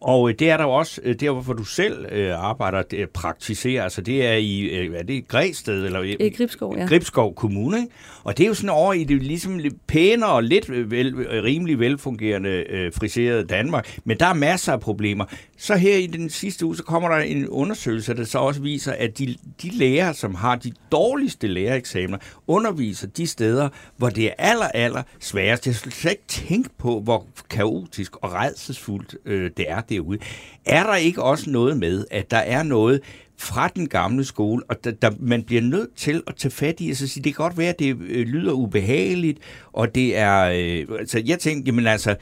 Og 0.02 0.28
øh, 0.28 0.34
det 0.38 0.50
er 0.50 0.56
der 0.56 0.64
jo 0.64 0.70
også, 0.70 1.00
øh, 1.04 1.14
der 1.20 1.30
hvor 1.30 1.52
du 1.52 1.64
selv 1.64 2.06
øh, 2.12 2.44
arbejder, 2.44 2.82
det, 2.82 3.10
praktiserer, 3.10 3.82
altså 3.82 4.00
det 4.00 4.26
er 4.26 4.32
i, 4.32 4.60
øh, 4.60 4.94
er 4.94 5.02
det 5.02 5.28
Græsted? 5.28 5.84
Eller, 5.84 6.02
I 6.02 6.34
Gribskov, 6.36 6.76
ja. 6.78 6.86
Gribskov 6.86 7.34
Kommune, 7.34 7.76
ikke? 7.76 7.92
Og 8.24 8.38
det 8.38 8.44
er 8.44 8.48
jo 8.48 8.54
sådan 8.54 8.70
over 8.70 8.92
i 8.92 9.04
det 9.04 9.22
ligesom 9.22 9.58
lidt 9.58 9.86
pænere 9.86 10.30
og 10.30 10.42
lidt 10.42 10.90
vel, 10.90 11.14
rimelig 11.16 11.78
velfungerende 11.78 12.50
øh, 12.50 12.92
friserede 12.92 13.44
Danmark, 13.44 13.98
men 14.04 14.18
der 14.18 14.26
er 14.26 14.34
masser 14.34 14.72
af 14.72 14.80
problemer. 14.80 15.24
Så 15.58 15.74
her 15.74 15.96
i 15.96 16.06
den 16.06 16.30
sidste 16.30 16.66
uge, 16.66 16.76
så 16.76 16.82
kommer 16.82 17.08
der 17.08 17.16
en 17.16 17.48
undersøgelse, 17.48 18.14
der 18.14 18.24
så 18.24 18.38
også 18.38 18.60
viser, 18.60 18.92
at 18.92 19.18
de, 19.18 19.36
de 19.62 19.70
lærere, 19.70 20.14
som 20.14 20.34
har 20.34 20.56
de 20.56 20.72
dårligste 20.92 21.46
lærereksamener, 21.46 22.18
underviser 22.46 23.06
de 23.06 23.26
steder, 23.26 23.68
hvor 23.96 24.08
det 24.08 24.26
er 24.26 24.34
aller, 24.38 24.68
aller 24.68 25.02
sværest. 25.20 25.66
Jeg 25.66 25.74
skulle 25.74 25.94
slet 25.94 26.10
ikke 26.10 26.22
tænke 26.28 26.68
på, 26.78 27.00
hvor 27.00 27.26
kaotisk 27.50 28.16
og 28.16 28.32
redselsfuldt 28.32 29.16
øh, 29.24 29.50
det 29.56 29.70
er 29.70 29.80
derude. 29.92 30.18
Er 30.64 30.82
der 30.82 30.94
ikke 30.94 31.22
også 31.22 31.50
noget 31.50 31.76
med, 31.76 32.04
at 32.10 32.30
der 32.30 32.36
er 32.36 32.62
noget 32.62 33.00
fra 33.38 33.68
den 33.68 33.88
gamle 33.88 34.24
skole, 34.24 34.62
og 34.68 34.84
der, 34.84 34.90
der, 34.90 35.10
man 35.20 35.42
bliver 35.42 35.62
nødt 35.62 35.94
til 35.96 36.22
at 36.26 36.34
tage 36.36 36.52
fat 36.52 36.74
i, 36.78 36.90
og 36.90 36.96
så 36.96 37.08
sige, 37.08 37.24
det 37.24 37.34
kan 37.34 37.42
godt 37.42 37.58
være, 37.58 37.68
at 37.68 37.78
det 37.78 37.96
øh, 38.00 38.26
lyder 38.26 38.52
ubehageligt, 38.52 39.38
og 39.72 39.94
det 39.94 40.16
er, 40.16 40.42
øh, 40.42 40.98
altså 40.98 41.22
jeg 41.24 41.38
tænkte, 41.38 41.68
jamen 41.68 41.86
altså, 41.86 42.16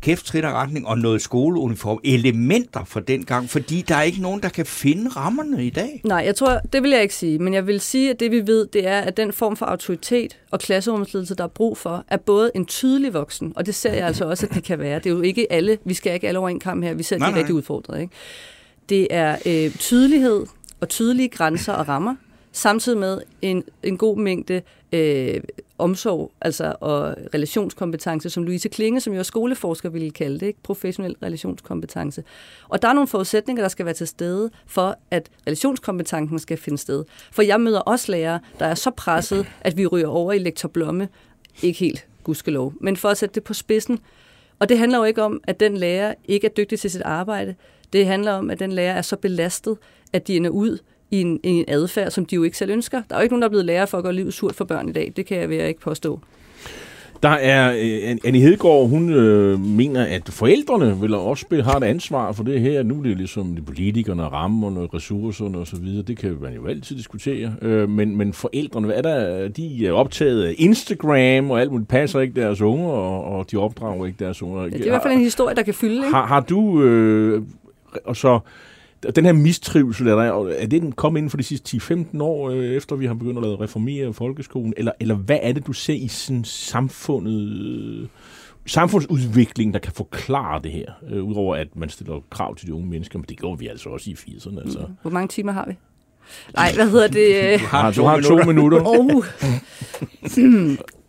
kæft, 0.00 0.26
trit 0.26 0.44
og 0.44 0.52
retning 0.52 0.86
og 0.86 0.98
noget 0.98 1.22
skoleuniform, 1.22 2.00
elementer 2.04 2.84
fra 2.84 3.00
den 3.00 3.24
gang, 3.24 3.50
fordi 3.50 3.84
der 3.88 3.94
er 3.94 4.02
ikke 4.02 4.22
nogen, 4.22 4.42
der 4.42 4.48
kan 4.48 4.66
finde 4.66 5.08
rammerne 5.10 5.66
i 5.66 5.70
dag. 5.70 6.00
Nej, 6.04 6.22
jeg 6.26 6.36
tror, 6.36 6.60
det 6.72 6.82
vil 6.82 6.90
jeg 6.90 7.02
ikke 7.02 7.14
sige, 7.14 7.38
men 7.38 7.54
jeg 7.54 7.66
vil 7.66 7.80
sige, 7.80 8.10
at 8.10 8.20
det 8.20 8.30
vi 8.30 8.46
ved, 8.46 8.66
det 8.66 8.86
er, 8.86 9.00
at 9.00 9.16
den 9.16 9.32
form 9.32 9.56
for 9.56 9.66
autoritet 9.66 10.38
og 10.50 10.60
klasserumsledelse, 10.60 11.34
der 11.34 11.44
er 11.44 11.48
brug 11.48 11.78
for, 11.78 12.04
er 12.08 12.16
både 12.16 12.50
en 12.54 12.66
tydelig 12.66 13.14
voksen, 13.14 13.52
og 13.56 13.66
det 13.66 13.74
ser 13.74 13.92
jeg 13.92 14.06
altså 14.06 14.24
også, 14.24 14.46
at 14.46 14.54
de 14.54 14.60
kan 14.60 14.78
være. 14.78 14.98
Det 14.98 15.06
er 15.06 15.10
jo 15.10 15.20
ikke 15.20 15.52
alle, 15.52 15.78
vi 15.84 15.94
skal 15.94 16.14
ikke 16.14 16.28
alle 16.28 16.38
over 16.38 16.48
en 16.48 16.60
kamp 16.60 16.84
her, 16.84 16.94
vi 16.94 17.02
ser, 17.02 17.16
at 17.16 17.20
de 17.20 17.22
Nej, 17.22 17.28
er 17.28 17.32
nej. 17.32 17.38
rigtig 17.38 17.54
udfordret. 17.54 18.00
Ikke? 18.00 18.12
Det 18.88 19.06
er 19.10 19.36
øh, 19.46 19.74
tydelighed 19.78 20.46
og 20.80 20.88
tydelige 20.88 21.28
grænser 21.28 21.72
og 21.72 21.88
rammer, 21.88 22.14
samtidig 22.52 22.98
med 22.98 23.20
en, 23.42 23.64
en 23.82 23.96
god 23.96 24.18
mængde 24.18 24.62
øh, 24.92 25.40
omsorg 25.78 26.32
altså, 26.40 26.74
og 26.80 27.16
relationskompetence, 27.34 28.30
som 28.30 28.42
Louise 28.42 28.68
Klinge, 28.68 29.00
som 29.00 29.12
jo 29.12 29.18
er 29.18 29.22
skoleforsker, 29.22 29.88
ville 29.88 30.10
kalde 30.10 30.40
det, 30.40 30.46
ikke? 30.46 30.62
professionel 30.62 31.16
relationskompetence. 31.22 32.24
Og 32.68 32.82
der 32.82 32.88
er 32.88 32.92
nogle 32.92 33.08
forudsætninger, 33.08 33.62
der 33.62 33.68
skal 33.68 33.86
være 33.86 33.94
til 33.94 34.06
stede 34.06 34.50
for, 34.66 34.98
at 35.10 35.30
relationskompetencen 35.46 36.38
skal 36.38 36.56
finde 36.56 36.78
sted. 36.78 37.04
For 37.32 37.42
jeg 37.42 37.60
møder 37.60 37.80
også 37.80 38.12
lærere, 38.12 38.40
der 38.58 38.66
er 38.66 38.74
så 38.74 38.90
presset, 38.90 39.46
at 39.60 39.76
vi 39.76 39.86
ryger 39.86 40.08
over 40.08 40.32
i 40.32 40.38
lektor 40.38 40.68
Blomme. 40.68 41.08
Ikke 41.62 41.78
helt, 41.78 42.06
gudskelov. 42.24 42.72
Men 42.80 42.96
for 42.96 43.08
at 43.08 43.18
sætte 43.18 43.34
det 43.34 43.44
på 43.44 43.54
spidsen. 43.54 43.98
Og 44.58 44.68
det 44.68 44.78
handler 44.78 44.98
jo 44.98 45.04
ikke 45.04 45.22
om, 45.22 45.40
at 45.44 45.60
den 45.60 45.76
lærer 45.76 46.14
ikke 46.24 46.46
er 46.46 46.50
dygtig 46.50 46.80
til 46.80 46.90
sit 46.90 47.02
arbejde. 47.02 47.54
Det 47.92 48.06
handler 48.06 48.32
om, 48.32 48.50
at 48.50 48.58
den 48.58 48.72
lærer 48.72 48.94
er 48.94 49.02
så 49.02 49.16
belastet, 49.16 49.78
at 50.12 50.28
de 50.28 50.36
ender 50.36 50.50
ud 50.50 50.78
i 51.12 51.20
en, 51.20 51.40
i 51.42 51.48
en 51.48 51.64
adfærd, 51.68 52.10
som 52.10 52.26
de 52.26 52.34
jo 52.34 52.42
ikke 52.42 52.56
selv 52.56 52.70
ønsker. 52.70 53.02
Der 53.08 53.14
er 53.14 53.20
jo 53.20 53.22
ikke 53.22 53.32
nogen, 53.32 53.42
der 53.42 53.48
er 53.48 53.50
blevet 53.50 53.66
lærer 53.66 53.86
for 53.86 53.98
at 53.98 54.04
gøre 54.04 54.12
livet 54.12 54.34
surt 54.34 54.54
for 54.54 54.64
børn 54.64 54.88
i 54.88 54.92
dag. 54.92 55.12
Det 55.16 55.26
kan 55.26 55.40
jeg 55.40 55.48
ved 55.48 55.56
at 55.56 55.68
ikke 55.68 55.80
påstå. 55.80 56.20
Der 57.22 57.28
er, 57.28 57.72
øh, 57.72 58.16
Annie 58.24 58.42
Hedegaard, 58.42 58.88
hun 58.88 59.12
øh, 59.12 59.60
mener, 59.60 60.04
at 60.04 60.28
forældrene 60.28 61.00
vil 61.00 61.14
også 61.14 61.42
spille, 61.42 61.64
har 61.64 61.76
et 61.76 61.84
ansvar 61.84 62.32
for 62.32 62.44
det 62.44 62.60
her. 62.60 62.82
Nu 62.82 62.98
er 62.98 63.02
det 63.02 63.16
ligesom 63.16 63.56
de 63.56 63.62
politikerne, 63.62 64.22
rammerne, 64.22 64.88
ressourcerne 64.94 65.58
osv. 65.58 65.86
Det 66.06 66.18
kan 66.18 66.36
man 66.40 66.54
jo 66.54 66.66
altid 66.66 66.96
diskutere. 66.96 67.54
Øh, 67.62 67.88
men, 67.88 68.16
men 68.16 68.32
forældrene, 68.32 68.86
hvad 68.86 68.96
er 68.96 69.02
der, 69.02 69.48
de 69.48 69.86
er 69.86 69.92
optaget 69.92 70.44
af 70.44 70.54
Instagram 70.58 71.50
og 71.50 71.60
alt 71.60 71.70
muligt, 71.70 71.88
passer 71.88 72.20
ikke 72.20 72.40
deres 72.40 72.60
unger, 72.60 72.90
og, 72.90 73.24
og 73.24 73.50
de 73.50 73.56
opdrager 73.56 74.06
ikke 74.06 74.24
deres 74.24 74.42
unger. 74.42 74.62
Ja, 74.62 74.68
det 74.68 74.80
er 74.80 74.86
i 74.86 74.88
hvert 74.88 75.02
fald 75.02 75.14
en 75.14 75.20
historie, 75.20 75.54
der 75.54 75.62
kan 75.62 75.74
fylde. 75.74 75.96
Ikke? 75.96 76.10
Har, 76.10 76.26
har 76.26 76.40
du, 76.40 76.82
øh, 76.82 77.42
og 78.04 78.16
så 78.16 78.40
den 79.10 79.24
her 79.24 79.32
mistrivsel, 79.32 80.08
er, 80.08 80.14
der, 80.14 80.48
er 80.48 80.66
det 80.66 80.96
kommet 80.96 81.18
inden 81.18 81.30
for 81.30 81.36
de 81.36 81.42
sidste 81.42 81.76
10-15 81.76 82.22
år, 82.22 82.50
øh, 82.50 82.64
efter 82.64 82.96
vi 82.96 83.06
har 83.06 83.14
begyndt 83.14 83.38
at 83.38 83.44
lade 83.44 83.60
reformere 83.60 84.12
folkeskolen, 84.12 84.74
eller, 84.76 84.92
eller 85.00 85.14
hvad 85.14 85.38
er 85.42 85.52
det, 85.52 85.66
du 85.66 85.72
ser 85.72 85.94
i 85.94 86.08
sådan 86.08 86.44
samfundet, 86.44 87.42
øh, 88.02 88.08
samfundsudvikling, 88.66 89.74
der 89.74 89.80
kan 89.80 89.92
forklare 89.92 90.62
det 90.62 90.72
her, 90.72 90.92
øh, 91.10 91.24
udover 91.24 91.56
at 91.56 91.76
man 91.76 91.88
stiller 91.88 92.20
krav 92.30 92.56
til 92.56 92.66
de 92.66 92.74
unge 92.74 92.88
mennesker, 92.88 93.18
men 93.18 93.26
det 93.28 93.38
gjorde 93.38 93.58
vi 93.58 93.66
altså 93.66 93.88
også 93.88 94.10
i 94.10 94.14
80'erne. 94.14 94.60
Altså. 94.60 94.86
Hvor 95.02 95.10
mange 95.10 95.28
timer 95.28 95.52
har 95.52 95.66
vi? 95.68 95.76
Nej, 96.54 96.72
hvad 96.74 96.90
hedder 96.90 97.08
det? 97.08 97.60
Har, 97.60 97.90
du 97.96 98.04
har 98.04 98.20
to 98.20 98.36
minutter. 98.36 98.82
Oh. 98.84 99.24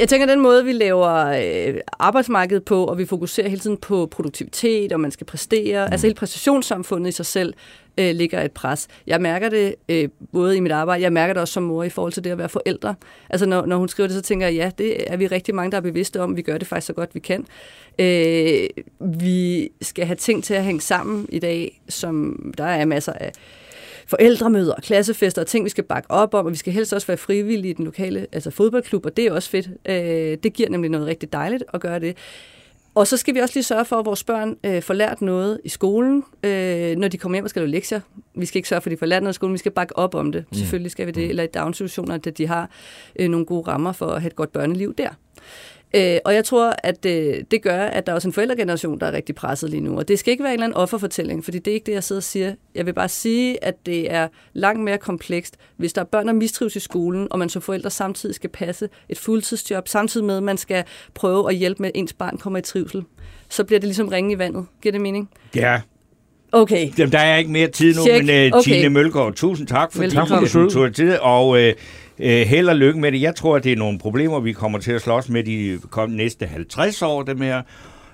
Jeg 0.00 0.08
tænker, 0.08 0.26
den 0.26 0.40
måde, 0.40 0.64
vi 0.64 0.72
laver 0.72 1.26
øh, 1.26 1.80
arbejdsmarkedet 1.98 2.64
på, 2.64 2.84
og 2.84 2.98
vi 2.98 3.06
fokuserer 3.06 3.48
hele 3.48 3.60
tiden 3.60 3.76
på 3.76 4.06
produktivitet, 4.06 4.92
og 4.92 5.00
man 5.00 5.10
skal 5.10 5.26
præstere, 5.26 5.86
mm. 5.86 5.92
altså 5.92 6.06
hele 6.06 6.14
præstationssamfundet 6.14 7.08
i 7.08 7.12
sig 7.12 7.26
selv, 7.26 7.54
øh, 7.98 8.14
ligger 8.14 8.42
et 8.42 8.52
pres. 8.52 8.88
Jeg 9.06 9.20
mærker 9.20 9.48
det 9.48 9.74
øh, 9.88 10.08
både 10.32 10.56
i 10.56 10.60
mit 10.60 10.72
arbejde, 10.72 11.02
jeg 11.02 11.12
mærker 11.12 11.34
det 11.34 11.40
også 11.40 11.54
som 11.54 11.62
mor 11.62 11.82
i 11.82 11.88
forhold 11.88 12.12
til 12.12 12.24
det 12.24 12.30
at 12.30 12.38
være 12.38 12.48
forældre. 12.48 12.94
Altså 13.30 13.46
når, 13.46 13.66
når 13.66 13.76
hun 13.76 13.88
skriver 13.88 14.06
det, 14.06 14.16
så 14.16 14.22
tænker 14.22 14.46
jeg, 14.46 14.54
ja, 14.54 14.70
det 14.78 15.12
er 15.12 15.16
vi 15.16 15.26
rigtig 15.26 15.54
mange, 15.54 15.70
der 15.70 15.76
er 15.76 15.80
bevidste 15.80 16.20
om. 16.20 16.36
Vi 16.36 16.42
gør 16.42 16.58
det 16.58 16.68
faktisk 16.68 16.86
så 16.86 16.92
godt, 16.92 17.14
vi 17.14 17.20
kan. 17.20 17.46
Øh, 17.98 18.68
vi 19.00 19.70
skal 19.82 20.06
have 20.06 20.16
ting 20.16 20.44
til 20.44 20.54
at 20.54 20.64
hænge 20.64 20.80
sammen 20.80 21.28
i 21.28 21.38
dag, 21.38 21.80
som 21.88 22.44
der 22.58 22.64
er 22.64 22.84
masser 22.84 23.12
af 23.12 23.32
forældremøder, 24.08 24.74
klassefester 24.82 25.42
og 25.42 25.46
ting, 25.46 25.64
vi 25.64 25.70
skal 25.70 25.84
bakke 25.84 26.10
op 26.10 26.34
om, 26.34 26.46
og 26.46 26.52
vi 26.52 26.56
skal 26.56 26.72
helst 26.72 26.92
også 26.92 27.06
være 27.06 27.16
frivillige 27.16 27.70
i 27.70 27.72
den 27.72 27.84
lokale 27.84 28.26
altså 28.32 28.50
fodboldklub, 28.50 29.06
og 29.06 29.16
det 29.16 29.26
er 29.26 29.32
også 29.32 29.50
fedt. 29.50 29.68
Øh, 29.88 30.38
det 30.42 30.52
giver 30.52 30.68
nemlig 30.68 30.90
noget 30.90 31.06
rigtig 31.06 31.32
dejligt 31.32 31.64
at 31.74 31.80
gøre 31.80 32.00
det. 32.00 32.16
Og 32.94 33.06
så 33.06 33.16
skal 33.16 33.34
vi 33.34 33.40
også 33.40 33.54
lige 33.54 33.64
sørge 33.64 33.84
for, 33.84 33.96
at 33.96 34.06
vores 34.06 34.24
børn 34.24 34.56
øh, 34.64 34.82
får 34.82 34.94
lært 34.94 35.22
noget 35.22 35.60
i 35.64 35.68
skolen, 35.68 36.24
øh, 36.42 36.96
når 36.96 37.08
de 37.08 37.18
kommer 37.18 37.36
hjem 37.36 37.44
og 37.44 37.50
skal 37.50 37.62
lave 37.62 37.70
lektier. 37.70 38.00
Vi 38.34 38.46
skal 38.46 38.58
ikke 38.58 38.68
sørge 38.68 38.80
for, 38.80 38.90
at 38.90 38.92
de 38.92 38.96
får 38.96 39.06
lært 39.06 39.22
noget 39.22 39.32
i 39.32 39.34
skolen, 39.34 39.52
vi 39.52 39.58
skal 39.58 39.72
bakke 39.72 39.96
op 39.96 40.14
om 40.14 40.32
det. 40.32 40.44
Mm. 40.50 40.58
Selvfølgelig 40.58 40.90
skal 40.90 41.06
vi 41.06 41.12
det. 41.12 41.28
Eller 41.28 41.42
i 41.42 41.46
daginstitutioner, 41.46 42.14
at 42.14 42.38
de 42.38 42.46
har 42.46 42.70
øh, 43.18 43.28
nogle 43.28 43.46
gode 43.46 43.68
rammer 43.68 43.92
for 43.92 44.06
at 44.06 44.20
have 44.20 44.26
et 44.26 44.36
godt 44.36 44.52
børneliv 44.52 44.94
der. 44.94 45.08
Øh, 45.96 46.16
og 46.24 46.34
jeg 46.34 46.44
tror, 46.44 46.74
at 46.82 47.06
øh, 47.06 47.34
det 47.50 47.62
gør, 47.62 47.80
at 47.82 48.06
der 48.06 48.12
er 48.12 48.14
også 48.14 48.28
en 48.28 48.32
forældregeneration, 48.32 49.00
der 49.00 49.06
er 49.06 49.12
rigtig 49.12 49.34
presset 49.34 49.70
lige 49.70 49.80
nu. 49.80 49.96
Og 49.98 50.08
det 50.08 50.18
skal 50.18 50.30
ikke 50.30 50.44
være 50.44 50.52
en 50.52 50.58
eller 50.58 50.64
anden 50.66 50.76
offerfortælling, 50.76 51.44
fordi 51.44 51.58
det 51.58 51.70
er 51.70 51.74
ikke 51.74 51.86
det, 51.86 51.92
jeg 51.92 52.04
sidder 52.04 52.20
og 52.20 52.24
siger. 52.24 52.54
Jeg 52.74 52.86
vil 52.86 52.92
bare 52.94 53.08
sige, 53.08 53.64
at 53.64 53.74
det 53.86 54.12
er 54.12 54.28
langt 54.52 54.80
mere 54.82 54.98
komplekst. 54.98 55.56
Hvis 55.76 55.92
der 55.92 56.00
er 56.00 56.04
børn, 56.04 56.26
der 56.26 56.32
mistrives 56.32 56.76
i 56.76 56.80
skolen, 56.80 57.28
og 57.30 57.38
man 57.38 57.48
som 57.48 57.62
forældre 57.62 57.90
samtidig 57.90 58.34
skal 58.34 58.50
passe 58.50 58.88
et 59.08 59.18
fuldtidsjob, 59.18 59.88
samtidig 59.88 60.26
med, 60.26 60.36
at 60.36 60.42
man 60.42 60.56
skal 60.56 60.84
prøve 61.14 61.50
at 61.50 61.56
hjælpe 61.56 61.82
med, 61.82 61.88
at 61.88 61.96
ens 61.96 62.12
barn 62.12 62.38
kommer 62.38 62.58
i 62.58 62.62
trivsel, 62.62 63.04
så 63.48 63.64
bliver 63.64 63.80
det 63.80 63.86
ligesom 63.86 64.08
ringe 64.08 64.32
i 64.34 64.38
vandet. 64.38 64.66
Giver 64.82 64.92
det 64.92 65.00
mening? 65.00 65.30
Ja, 65.54 65.80
Okay. 66.52 66.90
Jamen, 66.98 67.12
der 67.12 67.18
er 67.18 67.36
ikke 67.36 67.50
mere 67.50 67.68
tid 67.68 67.94
nu, 67.94 68.02
Check. 68.02 68.24
men 68.26 68.52
uh, 68.52 68.58
Okay. 68.58 68.72
Tine 68.72 68.88
Mølgaard, 68.88 69.34
tusind 69.34 69.66
tak 69.66 69.92
for 69.92 70.00
Velkommen. 70.00 70.44
at 70.44 70.52
du 70.52 70.70
tog 70.70 70.94
tid, 70.94 71.12
og 71.20 71.48
uh, 71.48 71.58
uh, 72.18 72.26
held 72.26 72.68
og 72.68 72.76
lykke 72.76 73.00
med 73.00 73.12
det. 73.12 73.20
Jeg 73.20 73.34
tror, 73.34 73.56
at 73.56 73.64
det 73.64 73.72
er 73.72 73.76
nogle 73.76 73.98
problemer, 73.98 74.40
vi 74.40 74.52
kommer 74.52 74.78
til 74.78 74.92
at 74.92 75.02
slås 75.02 75.28
med 75.28 75.44
de 75.44 75.80
næste 76.08 76.46
50 76.46 77.02
år, 77.02 77.22
dem 77.22 77.40
her, 77.40 77.62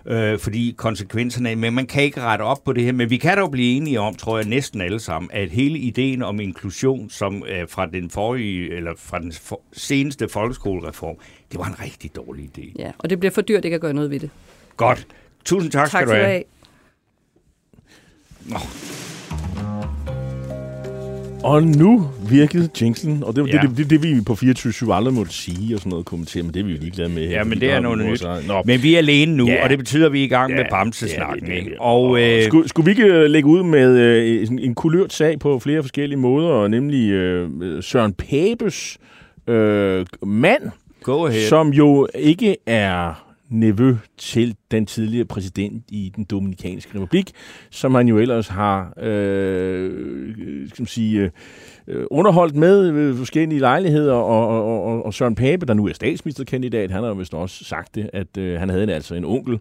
øh, 0.06 0.38
fordi 0.38 0.74
konsekvenserne, 0.76 1.56
men 1.56 1.74
man 1.74 1.86
kan 1.86 2.02
ikke 2.02 2.20
rette 2.20 2.42
op 2.42 2.64
på 2.64 2.72
det 2.72 2.84
her, 2.84 2.92
men 2.92 3.10
vi 3.10 3.16
kan 3.16 3.38
dog 3.38 3.50
blive 3.50 3.76
enige 3.76 4.00
om, 4.00 4.14
tror 4.14 4.38
jeg 4.38 4.46
næsten 4.46 4.80
alle 4.80 5.00
sammen, 5.00 5.30
at 5.32 5.50
hele 5.50 5.78
ideen 5.78 6.22
om 6.22 6.40
inklusion, 6.40 7.10
som 7.10 7.42
uh, 7.42 7.68
fra 7.68 7.86
den 7.86 8.10
forrige, 8.10 8.70
eller 8.76 8.92
fra 8.96 9.18
den 9.18 9.32
for, 9.32 9.60
seneste 9.72 10.28
folkeskolereform, 10.28 11.16
det 11.52 11.58
var 11.58 11.66
en 11.66 11.80
rigtig 11.82 12.16
dårlig 12.16 12.50
idé. 12.58 12.72
Ja, 12.78 12.90
og 12.98 13.10
det 13.10 13.20
bliver 13.20 13.32
for 13.32 13.42
dyrt 13.42 13.64
ikke 13.64 13.74
at 13.74 13.80
gøre 13.80 13.94
noget 13.94 14.10
ved 14.10 14.20
det. 14.20 14.30
Godt. 14.76 15.06
Tusind 15.44 15.72
tak, 15.72 15.80
Tak 15.80 15.88
skal 15.88 15.98
skal 15.98 16.08
du 16.08 16.12
du 16.12 16.26
have. 16.26 16.44
have. 18.52 18.93
Og 21.44 21.62
nu 21.62 22.06
virkede 22.30 22.68
jinxen, 22.80 23.22
og 23.26 23.36
det, 23.36 23.46
Ja. 23.48 23.56
ja. 23.56 23.62
det, 23.62 23.70
det, 23.70 23.90
det, 23.90 24.02
det 24.02 24.16
vi 24.16 24.20
på 24.26 24.34
24 24.34 24.94
aldrig 24.94 25.14
måtte 25.14 25.32
sige 25.32 25.74
og 25.74 25.78
sådan 25.78 25.90
noget 25.90 26.06
kommentere, 26.06 26.42
men 26.42 26.54
det 26.54 26.60
er 26.60 26.64
vi 26.64 26.72
ligeglade 26.72 27.08
med. 27.08 27.28
Ja, 27.28 27.44
men 27.44 27.60
det 27.60 27.70
er 27.70 27.80
noget 27.80 27.98
nyt. 28.06 28.24
Nå, 28.48 28.62
Men 28.64 28.82
vi 28.82 28.94
er 28.94 28.98
alene 28.98 29.36
nu, 29.36 29.46
Ja. 29.46 29.64
og 29.64 29.70
det 29.70 29.78
betyder, 29.78 30.06
at 30.06 30.12
vi 30.12 30.20
er 30.20 30.24
i 30.24 30.28
gang 30.28 30.50
Ja, 30.50 30.56
med 30.56 30.64
bamsesnakken. 30.70 31.40
det, 31.40 31.48
det 31.48 31.56
ikke? 31.58 31.70
det. 31.70 31.78
Og 31.80 32.20
øh, 32.22 32.44
skulle, 32.44 32.68
skulle 32.68 32.84
vi 32.84 32.90
ikke 32.90 33.04
øh, 33.04 33.30
lægge 33.30 33.48
ud 33.48 33.62
med 33.62 33.98
øh, 33.98 34.48
en, 34.50 34.58
en 34.58 34.74
kulørt 34.74 35.12
sag 35.12 35.38
på 35.38 35.58
flere 35.58 35.82
forskellige 35.82 36.18
måder, 36.18 36.68
nemlig 36.68 37.10
øh, 37.10 37.48
Søren 37.82 38.12
Papes 38.12 38.98
øh, 39.48 40.06
mand, 40.22 40.62
go 41.02 41.26
ahead. 41.26 41.48
som 41.48 41.68
jo 41.72 42.08
ikke 42.14 42.56
er 42.66 43.23
nevø 43.54 43.96
til 44.16 44.56
den 44.70 44.86
tidligere 44.86 45.24
præsident 45.24 45.84
i 45.88 46.12
den 46.16 46.24
Dominikanske 46.24 46.94
Republik, 46.94 47.30
som 47.70 47.94
han 47.94 48.08
jo 48.08 48.18
ellers 48.18 48.48
har 48.48 48.92
øh, 48.96 49.90
skal 50.68 50.82
man 50.82 50.86
sige, 50.86 51.30
øh, 51.86 52.04
underholdt 52.10 52.56
med 52.56 52.90
ved 52.90 53.16
forskellige 53.16 53.60
lejligheder, 53.60 54.12
og, 54.12 54.48
og, 54.48 54.84
og, 54.84 55.06
og 55.06 55.14
Søren 55.14 55.34
Pape, 55.34 55.66
der 55.66 55.74
nu 55.74 55.88
er 55.88 55.92
statsministerkandidat, 55.92 56.90
han 56.90 57.02
har 57.02 57.08
jo 57.08 57.14
vist 57.14 57.34
også 57.34 57.64
sagt 57.64 57.94
det, 57.94 58.10
at 58.12 58.36
øh, 58.38 58.58
han 58.60 58.70
havde 58.70 58.94
altså 58.94 59.14
en 59.14 59.24
onkel. 59.24 59.60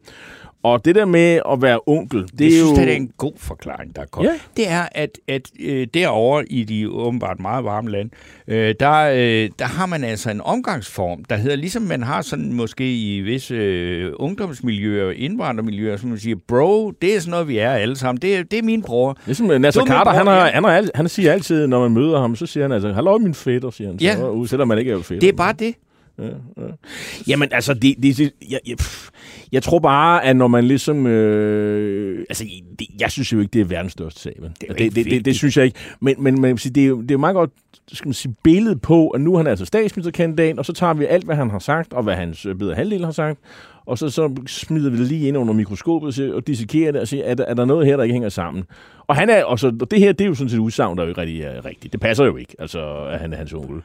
Og 0.63 0.85
det 0.85 0.95
der 0.95 1.05
med 1.05 1.39
at 1.51 1.61
være 1.61 1.79
onkel, 1.87 2.21
det 2.21 2.39
det 2.39 2.41
er 2.41 2.49
jeg 2.49 2.53
synes, 2.57 2.69
jo... 2.71 2.75
det 2.83 2.91
er 2.91 2.95
en 2.95 3.11
god 3.17 3.33
forklaring, 3.37 3.95
der 3.95 4.01
er 4.01 4.05
kommet. 4.05 4.31
Ja. 4.31 4.37
Det 4.57 4.69
er, 4.71 4.87
at, 4.91 5.09
at 5.27 5.41
øh, 5.59 5.87
derovre 5.93 6.45
i 6.51 6.63
de 6.63 6.89
åbenbart 6.89 7.39
meget 7.39 7.65
varme 7.65 7.89
land, 7.91 8.09
øh, 8.47 8.75
der, 8.79 8.93
øh, 9.13 9.49
der 9.59 9.65
har 9.65 9.85
man 9.85 10.03
altså 10.03 10.31
en 10.31 10.41
omgangsform, 10.41 11.23
der 11.23 11.35
hedder, 11.35 11.55
ligesom 11.55 11.81
man 11.83 12.03
har 12.03 12.21
sådan 12.21 12.53
måske 12.53 13.15
i 13.15 13.21
visse 13.21 13.55
øh, 13.55 14.11
ungdomsmiljøer, 14.15 15.11
indvandrermiljøer, 15.11 15.97
som 15.97 16.09
man 16.09 16.19
siger, 16.19 16.35
bro, 16.47 16.91
det 16.91 17.15
er 17.15 17.19
sådan 17.19 17.31
noget, 17.31 17.47
vi 17.47 17.57
er 17.57 17.71
alle 17.71 17.95
sammen. 17.95 18.21
Det 18.21 18.51
det 18.51 18.59
er 18.59 18.63
min 18.63 18.81
bror. 18.81 19.17
Ligesom 19.25 19.51
øh, 19.51 19.59
Nasser 19.59 19.81
er 19.81 19.85
Carter, 19.85 20.11
han, 20.11 20.25
bror, 20.25 20.31
har, 20.33 20.45
ja. 20.45 20.51
han, 20.53 20.63
har, 20.63 20.85
han 20.95 21.07
siger 21.09 21.33
altid, 21.33 21.67
når 21.67 21.79
man 21.81 21.91
møder 21.91 22.19
ham, 22.21 22.35
så 22.35 22.45
siger 22.45 22.63
han 22.63 22.71
altså, 22.71 22.93
hallo 22.93 23.17
min 23.17 23.33
fætter, 23.33 23.69
siger 23.69 23.87
han. 23.87 23.99
Så, 23.99 24.05
Ja. 24.05 24.29
uh, 24.29 24.47
selvom 24.47 24.67
man 24.67 24.77
ikke 24.77 24.91
er 24.91 24.97
fætter. 24.97 25.19
Det 25.19 25.29
er 25.29 25.33
bare 25.33 25.53
det. 25.59 25.75
Ja, 26.17 26.23
ja. 26.57 26.71
Jamen 27.27 27.49
altså, 27.51 27.73
det, 27.73 27.95
det, 28.03 28.17
det, 28.17 28.33
jeg, 28.49 28.59
jeg, 28.67 28.77
pff, 28.77 29.09
jeg 29.51 29.63
tror 29.63 29.79
bare, 29.79 30.25
at 30.25 30.35
når 30.35 30.47
man 30.47 30.63
ligesom... 30.63 31.07
Øh, 31.07 32.25
altså, 32.29 32.45
det, 32.79 32.87
jeg 32.99 33.11
synes 33.11 33.33
jo 33.33 33.39
ikke, 33.39 33.51
det 33.51 33.61
er 33.61 33.65
verdens 33.65 33.91
største 33.91 34.21
sag. 34.21 34.33
Men. 34.39 34.51
Det 34.61 34.79
det, 34.79 34.95
det, 34.95 35.05
det, 35.05 35.25
det 35.25 35.35
synes 35.35 35.57
jeg 35.57 35.65
ikke. 35.65 35.79
Men, 35.99 36.15
men, 36.23 36.43
vil 36.43 36.59
sige, 36.59 36.73
det, 36.73 36.83
er 36.83 36.87
jo, 36.87 37.01
det 37.01 37.11
er 37.11 37.15
jo 37.15 37.19
meget 37.19 37.35
godt 37.35 37.51
skal 37.91 38.07
man 38.07 38.13
sige, 38.13 38.35
billede 38.43 38.75
på, 38.75 39.09
at 39.09 39.21
nu 39.21 39.33
er 39.33 39.37
han 39.37 39.47
altså 39.47 39.65
statsministerkandidat, 39.65 40.59
og 40.59 40.65
så 40.65 40.73
tager 40.73 40.93
vi 40.93 41.05
alt, 41.05 41.25
hvad 41.25 41.35
han 41.35 41.49
har 41.49 41.59
sagt, 41.59 41.93
og 41.93 42.03
hvad 42.03 42.15
hans 42.15 42.45
øh, 42.45 42.55
bedre 42.55 42.75
halvdel 42.75 43.05
har 43.05 43.11
sagt, 43.11 43.39
og 43.85 43.97
så, 43.97 44.09
så 44.09 44.35
smider 44.47 44.89
vi 44.89 44.97
det 44.97 45.07
lige 45.07 45.27
ind 45.27 45.37
under 45.37 45.53
mikroskopet 45.53 46.33
og 46.33 46.47
dissekerer 46.47 46.91
det 46.91 47.01
og 47.01 47.07
siger, 47.07 47.23
er 47.23 47.33
der, 47.33 47.45
er 47.45 47.53
der 47.53 47.65
noget 47.65 47.87
her, 47.87 47.97
der 47.97 48.03
ikke 48.03 48.13
hænger 48.13 48.29
sammen? 48.29 48.63
Og, 49.07 49.15
han 49.15 49.29
er, 49.29 49.43
og, 49.43 49.59
så, 49.59 49.73
og 49.81 49.91
det 49.91 49.99
her, 49.99 50.11
det 50.11 50.23
er 50.23 50.27
jo 50.27 50.35
sådan 50.35 50.49
set 50.49 50.57
et 50.57 50.61
udsagn, 50.61 50.97
der 50.97 51.03
er 51.03 51.05
jo 51.05 51.09
ikke 51.09 51.21
rigtig 51.21 51.41
er 51.41 51.65
rigtigt. 51.65 51.93
Det 51.93 52.01
passer 52.01 52.25
jo 52.25 52.37
ikke, 52.37 52.55
altså, 52.59 53.05
at 53.05 53.19
han 53.19 53.33
er 53.33 53.37
hans 53.37 53.53
onkel. 53.53 53.81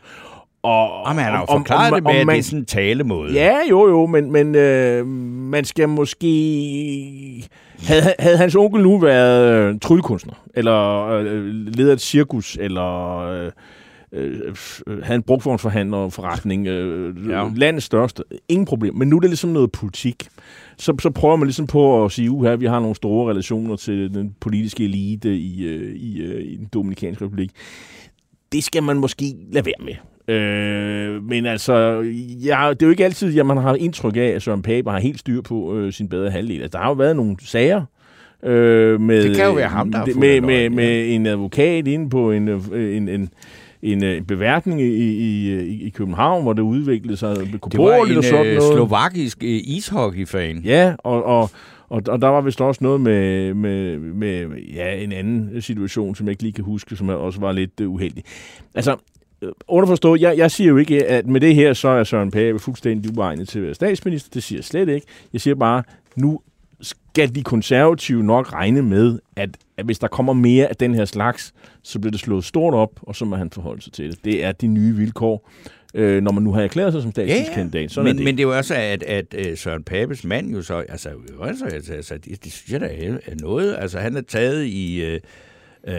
Og, 0.68 1.08
Jamen, 1.08 1.24
han 1.24 1.32
har 1.32 1.40
jo 1.40 1.44
om- 1.48 1.60
forklaret 1.60 1.92
om- 1.92 1.96
det 1.96 2.02
med, 2.04 2.10
om 2.12 2.16
at 2.20 2.26
man- 2.26 2.34
det 2.34 2.38
er 2.40 2.44
sådan 2.44 2.58
en 2.58 2.64
talemåde. 2.66 3.32
Ja, 3.32 3.56
jo, 3.70 3.88
jo, 3.88 4.06
men, 4.06 4.32
men 4.32 4.54
øh, 4.54 5.06
man 5.50 5.64
skal 5.64 5.88
måske... 5.88 7.48
Havde, 7.78 8.02
havde 8.18 8.36
hans 8.36 8.54
onkel 8.54 8.82
nu 8.82 8.98
været 8.98 9.52
øh, 9.74 9.78
tryllekunstner, 9.80 10.34
eller 10.54 11.06
øh, 11.08 11.44
leder 11.46 11.92
et 11.92 12.00
cirkus, 12.00 12.56
eller 12.60 13.18
øh, 13.18 13.50
øh, 14.12 14.54
havde 15.02 15.16
en 15.16 15.22
brugtvognsforhandler 15.22 16.08
forretning, 16.08 16.66
øh, 16.66 17.30
ja. 17.30 17.48
landets 17.56 17.86
største, 17.86 18.22
ingen 18.48 18.66
problem. 18.66 18.94
Men 18.94 19.08
nu 19.08 19.16
er 19.16 19.20
det 19.20 19.30
ligesom 19.30 19.50
noget 19.50 19.72
politik. 19.72 20.28
Så, 20.78 20.94
så 21.02 21.10
prøver 21.10 21.36
man 21.36 21.46
ligesom 21.46 21.66
på 21.66 22.04
at 22.04 22.12
sige, 22.12 22.30
uha, 22.30 22.54
vi 22.54 22.66
har 22.66 22.80
nogle 22.80 22.96
store 22.96 23.30
relationer 23.30 23.76
til 23.76 24.14
den 24.14 24.34
politiske 24.40 24.84
elite 24.84 25.36
i, 25.36 25.64
øh, 25.66 25.96
i, 25.96 26.20
øh, 26.22 26.42
i 26.44 26.56
den 26.56 26.66
Dominikanske 26.72 27.24
Republik. 27.24 27.50
Det 28.52 28.64
skal 28.64 28.82
man 28.82 28.96
måske 28.96 29.24
lade 29.52 29.66
være 29.66 29.84
med. 29.84 29.94
Øh, 30.28 31.24
men 31.24 31.46
altså, 31.46 31.74
ja, 32.44 32.68
det 32.70 32.82
er 32.82 32.86
jo 32.86 32.90
ikke 32.90 33.04
altid, 33.04 33.38
at 33.38 33.46
man 33.46 33.56
har 33.56 33.74
indtryk 33.74 34.16
af, 34.16 34.20
at 34.20 34.42
Søren 34.42 34.62
Pape 34.62 34.90
har 34.90 34.98
helt 34.98 35.18
styr 35.18 35.40
på 35.40 35.76
øh, 35.76 35.92
sin 35.92 36.08
bedre 36.08 36.30
halvdel. 36.30 36.62
Altså, 36.62 36.78
der 36.78 36.82
har 36.82 36.90
jo 36.90 36.94
været 36.94 37.16
nogle 37.16 37.36
sager, 37.40 37.84
Øh, 38.42 39.00
med, 39.00 39.22
Det 39.22 39.36
kan 39.36 39.44
jo 39.44 39.52
være 39.52 39.68
ham, 39.68 39.92
der 39.92 40.06
med, 40.06 40.40
med, 40.40 40.60
løgn, 40.60 40.74
med 40.74 41.14
en 41.14 41.26
advokat 41.26 41.88
inde 41.88 42.10
på 42.10 42.32
en, 42.32 42.48
øh, 42.48 42.96
en, 42.96 43.08
en, 43.08 43.28
en, 43.82 44.04
en 44.04 44.24
beværtning 44.24 44.80
i, 44.80 44.84
i, 44.84 45.58
i, 45.58 45.86
i 45.86 45.90
København, 45.90 46.42
hvor 46.42 46.52
det 46.52 46.62
udviklede 46.62 47.16
sig 47.16 47.36
Det 47.36 47.52
var 47.52 47.58
korporligt 47.58 48.18
og 48.18 48.24
sådan 48.24 48.40
en 48.40 48.46
øh, 48.46 48.56
noget. 48.56 48.72
slovakisk 48.74 49.38
øh, 49.44 49.60
ishockey-fan. 49.64 50.60
Ja, 50.64 50.94
og, 50.98 51.24
og, 51.24 51.50
og, 51.88 52.02
og 52.08 52.22
der 52.22 52.28
var 52.28 52.40
vist 52.40 52.60
også 52.60 52.84
noget 52.84 53.00
med, 53.00 53.54
med, 53.54 53.98
med 53.98 54.46
ja, 54.74 54.94
en 54.96 55.12
anden 55.12 55.62
situation, 55.62 56.14
som 56.14 56.26
jeg 56.26 56.30
ikke 56.32 56.42
lige 56.42 56.52
kan 56.52 56.64
huske, 56.64 56.96
som 56.96 57.08
også 57.08 57.40
var 57.40 57.52
lidt 57.52 57.80
uh, 57.80 57.94
uheldig. 57.94 58.24
Altså, 58.74 58.92
øh, 58.92 58.96
underforstået, 59.68 60.20
jeg, 60.20 60.38
jeg 60.38 60.50
siger 60.50 60.68
jo 60.68 60.76
ikke, 60.76 61.06
at 61.06 61.26
med 61.26 61.40
det 61.40 61.54
her, 61.54 61.72
så 61.72 61.88
er 61.88 62.04
Søren 62.04 62.30
Pape 62.30 62.58
fuldstændig 62.58 63.18
uegnet 63.18 63.48
til 63.48 63.58
at 63.58 63.64
være 63.64 63.74
statsminister. 63.74 64.30
Det 64.34 64.42
siger 64.42 64.56
jeg 64.58 64.64
slet 64.64 64.88
ikke. 64.88 65.06
Jeg 65.32 65.40
siger 65.40 65.54
bare, 65.54 65.82
nu 66.16 66.40
skal 66.80 67.34
de 67.34 67.42
konservative 67.42 68.22
nok 68.22 68.52
regne 68.52 68.82
med, 68.82 69.18
at, 69.36 69.50
at 69.76 69.84
hvis 69.84 69.98
der 69.98 70.08
kommer 70.08 70.32
mere 70.32 70.66
af 70.66 70.76
den 70.76 70.94
her 70.94 71.04
slags, 71.04 71.54
så 71.82 71.98
bliver 71.98 72.10
det 72.10 72.20
slået 72.20 72.44
stort 72.44 72.74
op, 72.74 73.00
og 73.02 73.16
så 73.16 73.24
må 73.24 73.36
han 73.36 73.50
forholde 73.50 73.82
sig 73.82 73.92
til 73.92 74.10
det. 74.10 74.24
Det 74.24 74.44
er 74.44 74.52
de 74.52 74.66
nye 74.66 74.96
vilkår, 74.96 75.50
øh, 75.94 76.22
når 76.22 76.32
man 76.32 76.42
nu 76.42 76.52
har 76.52 76.62
erklæret 76.62 76.92
sig 76.92 77.02
som 77.02 77.10
statsministerkandidat. 77.10 77.90
Sådan 77.90 78.04
men, 78.04 78.16
er 78.16 78.18
det. 78.18 78.24
men 78.24 78.36
det 78.36 78.42
er 78.42 78.48
jo 78.48 78.56
også, 78.56 78.74
at, 78.74 79.02
at, 79.02 79.34
at 79.34 79.58
Søren 79.58 79.82
Papes 79.82 80.24
mand 80.24 80.50
jo 80.50 80.62
så, 80.62 80.84
altså, 80.88 81.10
altså, 81.42 81.92
altså, 81.94 82.14
det, 82.14 82.44
det 82.44 82.52
synes 82.52 82.72
jeg 82.72 82.80
da 82.80 82.86
er 82.86 83.18
er 83.26 83.34
noget. 83.40 83.76
Altså, 83.78 83.98
han 83.98 84.16
er 84.16 84.20
taget 84.20 84.64
i... 84.64 85.04
Øh, 85.04 85.20
Øh, 85.88 85.94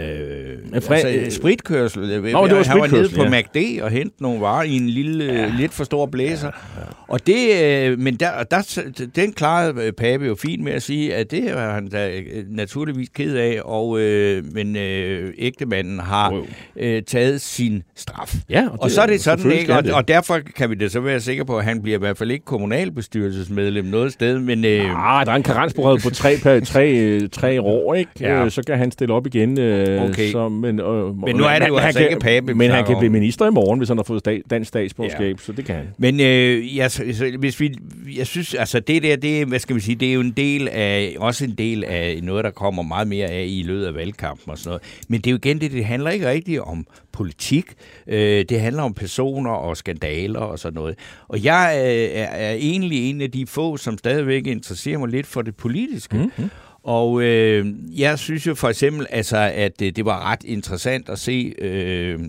fre- 0.76 0.94
altså, 0.94 1.36
spritkørsel. 1.36 2.10
det 2.10 2.24
var 2.24 2.30
han 2.30 2.34
var 2.34 2.48
nede 2.48 2.64
spritkørsel, 2.66 3.16
på 3.18 3.24
ja. 3.24 3.30
MACD 3.30 3.82
og 3.82 3.90
hentede 3.90 4.24
nogle 4.24 4.42
varer 4.42 4.64
i 4.64 4.72
en 4.78 4.90
lille, 4.90 5.24
ja. 5.34 5.52
lidt 5.58 5.74
for 5.74 5.84
stor 5.84 6.06
blæser. 6.06 6.48
Ja, 6.48 6.82
ja. 6.82 6.86
Og 7.08 7.28
det, 7.28 7.64
øh, 7.64 8.00
men 8.00 8.16
der, 8.16 8.44
der, 8.52 8.82
den 9.16 9.34
klarede 9.34 9.84
øh, 9.86 9.92
Pape 9.92 10.26
jo 10.26 10.36
fint 10.36 10.64
med 10.64 10.72
at 10.72 10.82
sige, 10.84 11.16
at 11.16 11.32
det 11.32 11.56
var 11.56 11.74
han 11.74 11.88
da 11.90 12.10
øh, 12.18 12.44
naturligvis 12.50 13.10
ked 13.10 13.36
af, 13.36 13.60
og, 13.66 14.00
øh, 14.00 14.44
men 14.54 14.76
øh, 14.76 15.34
ægtemanden 15.38 16.00
har 16.00 16.32
Wow. 16.32 16.46
øh, 16.76 17.02
taget 17.04 17.42
sin 17.42 17.84
straf. 17.96 18.36
Ja, 18.50 18.68
Og, 18.72 18.78
og 18.82 18.92
så 18.92 19.02
er 19.02 19.06
det 19.06 19.22
sådan, 19.22 19.52
ikke? 19.52 19.74
Og, 19.76 19.84
det. 19.84 19.94
og 19.94 20.08
derfor 20.08 20.40
kan 20.56 20.70
vi 20.70 20.76
da 20.76 20.88
så 20.88 21.00
være 21.00 21.20
sikre 21.20 21.46
på, 21.46 21.58
at 21.58 21.66
han 21.66 21.82
bliver 21.82 21.98
i 21.98 22.00
hvert 22.00 22.18
fald 22.18 22.32
ikke 22.32 22.46
kommunalbestyrelsesmedlem 22.46 23.86
noget 23.86 24.14
sted, 24.14 24.40
men... 24.40 24.66
Øh, 24.66 24.80
Ah, 25.20 25.26
der 25.26 25.32
er 25.32 25.36
en 25.36 25.44
karensbered 25.44 26.00
på 26.04 26.10
tre, 26.10 26.62
tre, 26.62 26.92
øh, 26.92 27.30
tre 27.30 27.62
år, 27.62 27.94
ikke? 27.94 28.12
Ja. 28.20 28.44
Ja. 28.44 28.50
Så 28.50 28.62
kan 28.68 28.78
han 28.78 28.92
stille 28.92 29.14
op 29.14 29.28
igen. 29.28 29.58
Øh, 29.70 30.10
Okay. 30.10 30.32
Så, 30.32 30.50
men, 30.50 30.80
øh, 30.80 31.18
Men 31.26 31.36
nu 31.36 31.44
er 31.44 31.60
det 31.60 31.68
jo 31.68 31.78
han 31.78 31.86
altså 31.86 32.00
kan, 32.00 32.10
ikke 32.10 32.20
pape, 32.20 32.48
vi 32.48 32.54
Men 32.54 32.72
han 32.72 32.86
kan 32.86 32.98
blive 33.00 33.12
minister 33.12 33.48
i 33.48 33.52
morgen, 33.52 33.78
hvis 33.80 33.90
han 33.90 33.98
har 33.98 34.04
fået 34.04 34.28
sta- 34.28 34.42
dansk 34.50 34.68
statsborgerskab, 34.68 35.38
ja. 35.40 35.44
så 35.44 35.52
det 35.52 35.66
kan 35.66 35.76
han. 35.76 35.86
Men 35.98 36.20
øh, 36.20 36.78
jeg, 36.78 36.92
så, 36.92 37.36
hvis 37.40 37.60
vi, 37.60 37.76
jeg 38.18 38.28
synes, 38.28 38.54
altså 38.54 38.80
det 38.80 39.04
der, 39.04 39.16
det, 39.16 39.48
hvad 39.48 39.60
skal 39.60 39.74
man 39.74 39.82
sige, 39.82 39.96
det 39.96 40.10
er 40.10 40.14
jo 40.14 40.20
en 40.22 40.32
del 40.32 40.68
af, 40.68 41.16
også 41.20 41.46
en 41.46 41.56
del 41.58 41.84
af 41.84 42.20
noget, 42.24 42.44
der 42.44 42.52
kommer 42.52 42.84
meget 42.84 43.08
mere 43.08 43.28
af 43.28 43.46
i 43.50 43.64
løbet 43.66 43.86
af 43.86 43.96
valgkampen 43.96 44.52
og 44.52 44.58
sådan 44.58 44.70
noget. 44.70 44.82
Men 45.08 45.22
det 45.22 45.28
er 45.28 45.32
jo 45.32 45.38
igen 45.38 45.62
det, 45.62 45.72
det 45.72 45.86
handler 45.86 46.10
ikke 46.10 46.30
rigtigt 46.30 46.60
om 46.62 46.88
politik. 47.12 47.66
Øh, 48.08 48.46
det 48.50 48.60
handler 48.62 48.84
om 48.84 48.94
personer 48.94 49.52
og 49.52 49.78
skandaler 49.78 50.40
og 50.40 50.60
sådan 50.60 50.76
noget. 50.76 50.96
Og 51.28 51.44
jeg 51.44 51.74
øh, 51.78 52.20
er, 52.20 52.26
er 52.26 52.54
egentlig 52.54 53.10
en 53.10 53.22
af 53.22 53.32
de 53.32 53.46
få, 53.48 53.78
som 53.78 53.98
stadigvæk 53.98 54.48
interesserer 54.48 54.98
mig 54.98 55.10
lidt 55.10 55.28
for 55.28 55.42
det 55.42 55.56
politiske. 55.56 56.18
Mm-hmm. 56.18 56.50
Og 56.84 57.24
øh, 57.24 57.68
jeg 58.00 58.20
synes 58.20 58.48
jo 58.48 58.56
for 58.56 58.70
eksempel, 58.70 59.08
altså, 59.10 59.38
at 59.38 59.82
øh, 59.82 59.92
det 59.96 60.06
var 60.06 60.32
ret 60.32 60.44
interessant 60.44 61.10
at 61.10 61.20
se... 61.20 61.54
Øh, 61.58 62.20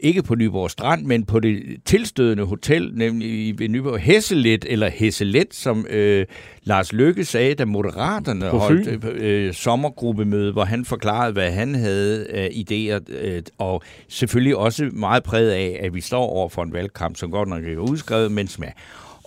ikke 0.00 0.22
på 0.22 0.34
Nyborg 0.34 0.70
Strand, 0.70 1.04
men 1.04 1.24
på 1.24 1.40
det 1.40 1.62
tilstødende 1.84 2.44
hotel, 2.44 2.90
nemlig 2.94 3.58
ved 3.58 3.68
Nyborg 3.68 3.98
Hesselet, 3.98 4.64
eller 4.68 4.88
Hesselet, 4.88 5.54
som 5.54 5.86
øh, 5.90 6.26
Lars 6.62 6.92
Løkke 6.92 7.24
sagde, 7.24 7.54
da 7.54 7.64
Moderaterne 7.64 8.46
holdt 8.46 9.02
Fyn. 9.02 9.08
øh, 9.08 9.54
sommergruppemøde, 9.54 10.52
hvor 10.52 10.64
han 10.64 10.84
forklarede, 10.84 11.32
hvad 11.32 11.50
han 11.50 11.74
havde 11.74 12.26
af 12.26 12.48
idéer, 12.48 13.12
øh, 13.20 13.42
og 13.58 13.82
selvfølgelig 14.08 14.56
også 14.56 14.90
meget 14.92 15.22
præget 15.22 15.50
af, 15.50 15.80
at 15.82 15.94
vi 15.94 16.00
står 16.00 16.26
over 16.26 16.48
for 16.48 16.62
en 16.62 16.72
valgkamp, 16.72 17.16
som 17.16 17.30
godt 17.30 17.48
nok 17.48 17.62
ikke 17.62 17.72
er 17.72 17.90
udskrevet, 17.90 18.32
men 18.32 18.48
smag. 18.48 18.72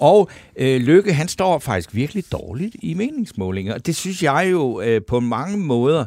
Og 0.01 0.29
øh, 0.55 0.81
Lykke, 0.81 1.13
han 1.13 1.27
står 1.27 1.59
faktisk 1.59 1.95
virkelig 1.95 2.23
dårligt 2.31 2.75
i 2.81 2.93
meningsmålinger, 2.93 3.77
det 3.77 3.95
synes 3.95 4.23
jeg 4.23 4.47
jo 4.51 4.81
øh, 4.81 5.01
på 5.07 5.19
mange 5.19 5.57
måder 5.57 6.05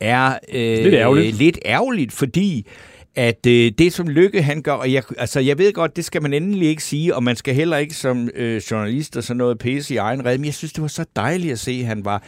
er 0.00 0.38
øh, 0.52 0.84
Lidt 0.84 0.94
ærgerligt. 0.94 1.36
lidt 1.36 1.58
ærgerligt, 1.64 2.12
fordi 2.12 2.66
at 3.16 3.46
øh, 3.46 3.72
det 3.78 3.92
som 3.92 4.08
Lykke 4.08 4.42
han 4.42 4.62
gør, 4.62 4.72
og 4.72 4.92
jeg, 4.92 5.02
altså 5.18 5.40
jeg 5.40 5.58
ved 5.58 5.72
godt, 5.72 5.96
det 5.96 6.04
skal 6.04 6.22
man 6.22 6.32
endelig 6.34 6.68
ikke 6.68 6.84
sige, 6.84 7.14
og 7.14 7.22
man 7.22 7.36
skal 7.36 7.54
heller 7.54 7.76
ikke 7.76 7.94
som 7.94 8.28
øh, 8.34 8.56
journalist 8.70 9.16
og 9.16 9.24
sådan 9.24 9.38
noget 9.38 9.58
pisse 9.58 9.94
i 9.94 9.96
egen 9.96 10.24
red, 10.24 10.38
men 10.38 10.44
jeg 10.44 10.54
synes, 10.54 10.72
det 10.72 10.82
var 10.82 10.88
så 10.88 11.04
dejligt 11.16 11.52
at 11.52 11.58
se, 11.58 11.70
at 11.80 11.86
han 11.86 12.04
var 12.04 12.22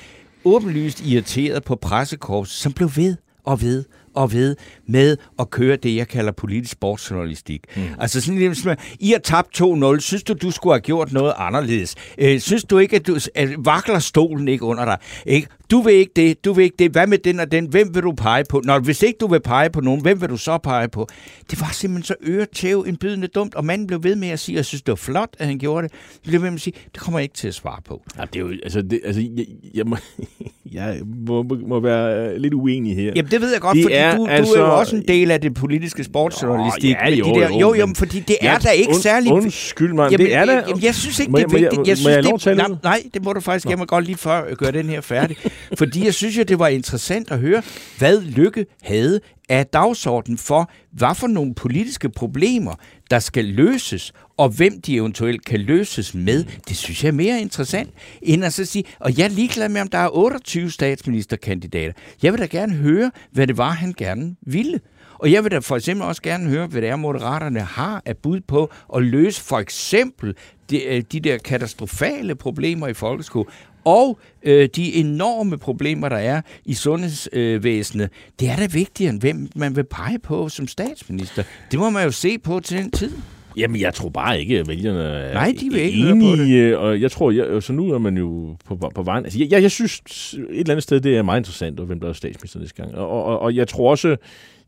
åbenlyst 0.45 1.07
irriteret 1.07 1.65
på 1.65 1.77
pressekorps, 1.77 2.51
som 2.51 2.73
blev 2.73 2.91
ved 2.97 3.17
og 3.45 3.63
ved 3.63 3.85
og 4.15 4.33
ved 4.33 4.57
med 4.91 5.17
at 5.39 5.51
køre 5.51 5.77
det, 5.77 5.97
jeg 5.97 6.09
kalder 6.09 6.33
politisk 6.33 6.73
sportsjournalistik. 6.73 7.65
Mm. 7.77 7.83
Altså 7.99 8.21
sådan 8.21 8.39
lidt, 8.39 8.57
som, 8.57 8.77
I 9.01 9.11
har 9.11 9.19
tabt 9.19 9.61
2-0. 9.63 9.99
Synes 10.01 10.23
du, 10.23 10.33
du 10.33 10.51
skulle 10.51 10.73
have 10.75 10.81
gjort 10.81 11.13
noget 11.13 11.33
anderledes? 11.37 11.95
Øh, 12.19 12.41
synes 12.41 12.65
du 12.65 12.79
ikke, 12.79 12.97
at 12.97 13.07
du 13.07 13.19
at 13.35 13.49
vakler 13.59 13.99
stolen 13.99 14.49
ikke 14.49 14.65
under 14.65 14.85
dig? 14.85 14.97
Ikke? 15.27 15.49
Du 15.71 15.81
vil 15.83 15.95
ikke 15.95 16.13
det, 16.17 16.45
du 16.45 16.53
vil 16.53 16.63
ikke 16.65 16.77
det. 16.79 16.91
Hvad 16.91 17.07
med 17.07 17.19
den 17.19 17.41
og 17.41 17.53
den? 17.53 17.67
Hvem 17.67 17.95
vil 17.95 18.03
du 18.03 18.13
pege 18.13 18.45
på? 18.49 18.63
Nå, 18.65 18.79
hvis 18.79 19.03
ikke 19.03 19.17
du 19.21 19.27
vil 19.29 19.41
pege 19.41 19.71
på 19.71 19.81
nogen, 19.81 20.03
hvem 20.03 20.21
vil 20.21 20.29
du 20.29 20.37
så 20.37 20.59
pege 20.59 20.89
på? 20.89 21.09
Det 21.51 21.61
var 21.61 21.71
simpelthen 21.73 22.05
så 22.05 22.15
øretæv 22.33 22.85
indbydende 22.89 23.27
dumt, 23.27 23.55
og 23.55 23.65
manden 23.65 23.87
blev 23.87 24.05
ved 24.05 24.17
med 24.17 24.29
at 24.29 24.39
sige, 24.41 24.55
og 24.55 24.57
jeg 24.57 24.65
synes, 24.65 24.83
det 24.83 24.93
var 24.93 24.97
flot, 24.97 25.29
at 25.39 25.47
han 25.47 25.59
gjorde 25.59 25.89
det. 25.89 25.95
Jeg 26.25 26.31
blev 26.31 26.43
ved 26.43 26.51
med 26.51 26.55
at 26.57 26.61
sige, 26.61 26.75
det 26.93 27.01
kommer 27.01 27.19
jeg 27.19 27.23
ikke 27.23 27.35
til 27.35 27.49
at 27.49 27.55
svare 27.55 27.83
på. 27.85 28.03
Ja, 28.19 28.23
det 28.25 28.37
er 28.37 28.41
jo, 28.41 28.49
altså, 28.63 28.83
det, 28.83 29.01
altså 29.05 29.21
jeg, 29.37 29.47
jeg, 29.75 29.87
må, 29.87 29.97
jeg 30.73 31.01
må, 31.27 31.43
må, 31.43 31.57
må 31.67 31.81
være 31.81 32.39
lidt 32.39 32.55
uenig 32.55 32.97
her. 32.97 33.13
Jamen, 33.17 33.31
det 33.31 33.41
ved 33.41 33.53
jeg 33.53 33.61
godt, 33.61 33.75
Det 33.75 33.83
fordi 33.85 33.95
er 33.95 34.17
du, 34.17 34.23
du 34.23 34.27
altså- 34.27 34.55
er 34.55 34.59
jo 34.61 34.67
også 34.81 34.97
en 34.97 35.05
del 35.09 35.31
af 35.31 35.41
det 35.41 35.55
politiske 35.55 36.05
sportsjournalistik. 36.05 36.91
Ja, 36.91 37.11
jo, 37.11 37.25
de 37.35 37.41
der, 37.41 37.59
jo, 37.61 37.75
jo, 37.75 37.87
men- 37.87 37.95
fordi 37.97 38.21
det 38.21 38.37
er 38.41 38.53
Ja, 38.53 38.59
da 38.59 38.69
ikke 38.71 38.91
und- 38.93 39.03
særlig... 39.03 39.33
Undskyld 39.33 39.93
mig, 39.93 40.11
Jamen, 40.13 40.27
det 40.27 40.35
er 40.35 40.45
da... 40.45 40.53
jamen, 40.69 40.83
jeg 40.83 40.95
synes 40.95 41.19
ikke, 41.21 41.33
Må 41.33 41.39
det 41.39 41.45
er 41.45 41.49
jeg- 41.53 41.63
jeg- 41.63 41.71
vigtigt. 41.79 41.89
Jeg 41.89 41.93
må 42.23 42.39
synes, 42.39 42.47
jeg 42.47 42.57
det, 42.57 42.69
nej, 42.69 42.79
nej, 42.83 43.03
det 43.15 43.25
må 43.25 43.33
du 43.33 43.41
faktisk. 43.41 43.67
Jeg 43.71 43.79
må 43.79 43.85
godt 43.85 44.05
lige 44.05 44.17
før 44.19 44.45
øh, 44.51 44.57
gøre 44.57 44.73
den 44.73 44.87
her 44.89 45.01
færdig. 45.01 45.37
Fordi 45.79 46.05
jeg 46.05 46.15
synes 46.15 46.39
jo, 46.39 46.43
det 46.43 46.59
var 46.59 46.69
interessant 46.69 47.31
at 47.31 47.39
høre, 47.39 47.63
hvad 47.99 48.21
Lykke 48.21 48.67
havde 48.83 49.21
af 49.49 49.67
dagsordenen 49.67 50.39
for, 50.39 50.71
hvad 50.93 51.15
for 51.15 51.27
nogle 51.27 51.55
politiske 51.55 52.09
problemer, 52.09 52.75
der 53.11 53.19
skal 53.19 53.45
løses, 53.45 54.13
og 54.41 54.49
hvem 54.49 54.81
de 54.81 54.97
eventuelt 54.97 55.45
kan 55.45 55.61
løses 55.61 56.15
med. 56.15 56.45
Det 56.69 56.77
synes 56.77 57.05
jeg 57.05 57.09
er 57.09 57.13
mere 57.13 57.41
interessant, 57.41 57.91
end 58.23 58.45
at 58.45 58.53
så 58.53 58.65
sige, 58.65 58.85
og 58.99 59.19
jeg 59.19 59.25
er 59.25 59.29
ligeglad 59.29 59.69
med, 59.69 59.81
om 59.81 59.89
der 59.89 59.99
er 59.99 60.17
28 60.17 60.71
statsministerkandidater. 60.71 61.93
Jeg 62.23 62.33
vil 62.33 62.41
da 62.41 62.47
gerne 62.47 62.75
høre, 62.75 63.11
hvad 63.31 63.47
det 63.47 63.59
var, 63.59 63.71
han 63.71 63.95
gerne 63.97 64.37
ville. 64.43 64.81
Og 65.15 65.33
jeg 65.33 65.45
vil 65.45 65.51
da 65.51 65.59
for 65.59 65.77
eksempel 65.77 66.07
også 66.07 66.23
gerne 66.23 66.49
høre, 66.49 66.67
hvad 66.67 66.83
det 66.83 66.89
er, 66.89 66.97
Moderaterne 66.97 67.61
har 67.61 68.03
af 68.07 68.17
bud 68.17 68.41
på 68.41 68.71
at 68.97 69.03
løse 69.03 69.43
for 69.43 69.59
eksempel 69.59 70.35
de, 70.71 70.85
øh, 70.85 71.03
de 71.13 71.21
der 71.21 71.39
katastrofale 71.39 72.35
problemer 72.35 72.89
i 72.89 72.95
folkeskolen, 72.95 73.53
og 73.85 74.19
øh, 74.43 74.69
de 74.77 74.95
enorme 74.95 75.59
problemer, 75.59 76.09
der 76.09 76.17
er 76.17 76.41
i 76.65 76.75
sundhedsvæsenet. 76.75 78.11
Det 78.41 78.49
er 78.49 78.57
da 78.57 78.67
vigtigere, 78.67 79.13
end 79.13 79.21
hvem 79.21 79.49
man 79.57 79.77
vil 79.77 79.85
pege 79.85 80.19
på 80.19 80.49
som 80.49 80.69
statsminister. 80.69 81.43
Det 81.71 81.79
må 81.79 81.91
man 81.91 82.05
jo 82.05 82.11
se 82.11 82.39
på 82.39 82.61
til 82.61 82.79
den 82.79 82.91
tid. 82.91 83.13
Jamen, 83.57 83.81
jeg 83.81 83.95
tror 83.95 84.09
bare 84.09 84.41
ikke, 84.41 84.59
at 84.59 84.69
vælgerne 84.69 85.01
er 85.03 85.35
Nej, 85.35 85.55
de 85.61 85.71
vil 85.71 85.81
ikke 85.81 86.03
høre 86.03 86.13
på 86.13 86.43
enige, 86.43 86.79
og 86.79 87.01
jeg 87.01 87.11
tror, 87.11 87.31
jeg, 87.31 87.63
så 87.63 87.73
nu 87.73 87.93
er 87.93 87.99
man 87.99 88.17
jo 88.17 88.57
på, 88.65 88.91
på 88.95 89.03
vejen. 89.03 89.25
Altså, 89.25 89.39
jeg, 89.39 89.51
jeg, 89.51 89.63
jeg 89.63 89.71
synes 89.71 90.01
et 90.35 90.39
eller 90.51 90.71
andet 90.71 90.83
sted, 90.83 91.01
det 91.01 91.17
er 91.17 91.23
meget 91.23 91.41
interessant, 91.41 91.81
og 91.81 91.87
hvem 91.87 92.01
der 92.01 92.09
er 92.09 92.13
statsminister 92.13 92.61
næste 92.61 92.83
gang. 92.83 92.95
Og, 92.95 93.25
og, 93.25 93.39
og 93.39 93.55
jeg 93.55 93.69
tror 93.69 93.91
også, 93.91 94.17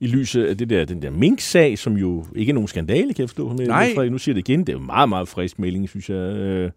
i 0.01 0.07
lyset 0.07 0.45
af 0.45 0.59
det 0.59 0.71
der, 0.71 0.85
den 0.85 1.03
der 1.03 1.11
Mink-sag, 1.11 1.79
som 1.79 1.97
jo 1.97 2.27
ikke 2.37 2.51
er 2.51 2.55
nogen 2.55 2.69
skandale, 2.69 3.15
kan 3.15 3.23
jeg 3.23 3.29
forstå. 3.29 3.49
Men 3.49 3.67
Nej. 3.67 3.95
Frederik, 3.95 4.13
nu 4.13 4.19
siger 4.19 4.35
det 4.35 4.49
igen, 4.49 4.61
det 4.61 4.69
er 4.69 4.73
jo 4.73 4.79
meget, 4.79 5.09
meget 5.09 5.29
frisk 5.29 5.59
melding, 5.59 5.89
synes 5.89 6.11
jeg. 6.11 6.17
Øh, 6.17 6.71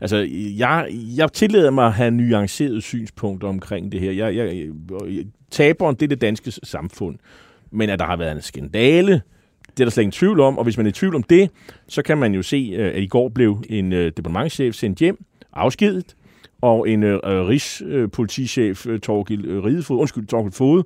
Altså, 0.00 0.16
jeg, 0.56 0.88
jeg 1.16 1.32
tillader 1.32 1.70
mig 1.70 1.86
at 1.86 1.92
have 1.92 2.10
nuancerede 2.10 2.82
synspunkter 2.82 3.48
omkring 3.48 3.92
det 3.92 4.00
her. 4.00 4.12
Jeg, 4.12 4.36
jeg, 4.36 4.56
jeg, 4.56 5.24
taberen, 5.50 5.94
det 5.94 6.02
er 6.02 6.08
det 6.08 6.20
danske 6.20 6.50
samfund. 6.50 7.16
Men 7.70 7.90
at 7.90 7.98
der 7.98 8.04
har 8.04 8.16
været 8.16 8.32
en 8.32 8.42
skandale, 8.42 9.22
det 9.78 9.84
er 9.84 9.86
der 9.86 9.90
slet 9.90 10.02
ingen 10.02 10.12
tvivl 10.12 10.40
om. 10.40 10.58
Og 10.58 10.64
hvis 10.64 10.76
man 10.76 10.86
er 10.86 10.90
i 10.90 10.92
tvivl 10.92 11.14
om 11.14 11.22
det, 11.22 11.50
så 11.88 12.02
kan 12.02 12.18
man 12.18 12.34
jo 12.34 12.42
se, 12.42 12.74
øh, 12.76 12.86
at 12.94 13.02
i 13.02 13.06
går 13.06 13.28
blev 13.28 13.64
en 13.68 13.92
øh, 13.92 14.12
departementchef 14.16 14.74
sendt 14.74 14.98
hjem, 14.98 15.24
afskedet, 15.52 16.16
og 16.62 16.88
en 16.88 17.02
øh, 17.02 17.14
øh, 17.14 17.46
rigspolitichef, 17.46 18.86
øh, 18.86 19.00
Torgild 19.00 19.44
øh, 19.44 19.64
Ridefod, 19.64 19.98
undskyld, 19.98 20.26
Torgild 20.26 20.52
Fod, 20.52 20.82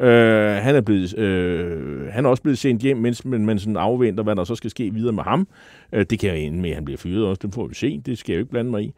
øh, 0.00 0.62
han, 0.62 0.76
er 0.76 0.80
blevet, 0.80 1.18
øh, 1.18 2.06
han 2.12 2.24
er 2.24 2.28
også 2.28 2.42
blevet 2.42 2.58
sendt 2.58 2.82
hjem, 2.82 2.96
mens 2.96 3.24
man, 3.24 3.46
man 3.46 3.58
sådan 3.58 3.76
afventer, 3.76 4.24
hvad 4.24 4.36
der 4.36 4.44
så 4.44 4.54
skal 4.54 4.70
ske 4.70 4.94
videre 4.94 5.12
med 5.12 5.22
ham. 5.22 5.48
Øh, 5.92 6.06
det 6.10 6.18
kan 6.18 6.30
jo 6.30 6.36
ende 6.36 6.60
med, 6.60 6.70
at 6.70 6.76
han 6.76 6.84
bliver 6.84 6.98
fyret 6.98 7.26
også, 7.26 7.40
det 7.42 7.54
får 7.54 7.66
vi 7.66 7.74
se, 7.74 8.00
det 8.06 8.18
skal 8.18 8.32
jeg 8.32 8.36
jo 8.36 8.42
ikke 8.42 8.50
blande 8.50 8.70
mig 8.70 8.82
i. 8.82 8.92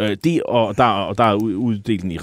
Øh, 0.00 0.16
det, 0.24 0.42
og, 0.42 0.76
der, 0.76 0.84
og 0.84 1.18
der 1.18 1.24
er 1.24 1.34
uddelt 1.34 2.04
en 2.04 2.10
i 2.10 2.18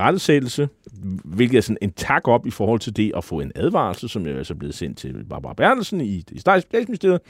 hvilket 1.23 1.57
er 1.57 1.61
sådan 1.61 1.77
en 1.81 1.91
tak 1.91 2.27
op 2.27 2.47
i 2.47 2.51
forhold 2.51 2.79
til 2.79 2.97
det 2.97 3.11
at 3.17 3.23
få 3.23 3.39
en 3.39 3.51
advarsel, 3.55 4.09
som 4.09 4.21
altså 4.21 4.33
er 4.33 4.37
altså 4.37 4.55
blevet 4.55 4.75
sendt 4.75 4.97
til 4.97 5.15
Barbara 5.29 5.53
Bertelsen 5.53 6.01
i, 6.01 6.23
i 6.31 6.39
statsministeriet, 6.39 7.21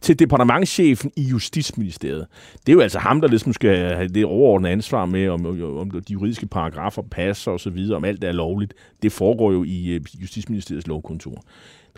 til 0.00 0.18
departementchefen 0.18 1.12
i 1.16 1.22
Justitsministeriet. 1.22 2.26
Det 2.66 2.72
er 2.72 2.72
jo 2.72 2.80
altså 2.80 2.98
ham, 2.98 3.20
der 3.20 3.28
ligesom 3.28 3.52
skal 3.52 3.94
have 3.94 4.08
det 4.08 4.24
overordnede 4.24 4.72
ansvar 4.72 5.06
med, 5.06 5.28
om, 5.28 5.46
om 5.78 5.90
de 5.90 6.12
juridiske 6.12 6.46
paragrafer 6.46 7.02
passer 7.02 7.50
og 7.50 7.60
så 7.60 7.70
videre, 7.70 7.96
om 7.96 8.04
alt 8.04 8.24
er 8.24 8.32
lovligt. 8.32 8.74
Det 9.02 9.12
foregår 9.12 9.52
jo 9.52 9.64
i 9.64 9.88
øh, 9.88 10.00
Justitsministeriets 10.22 10.86
lovkontor. 10.86 11.44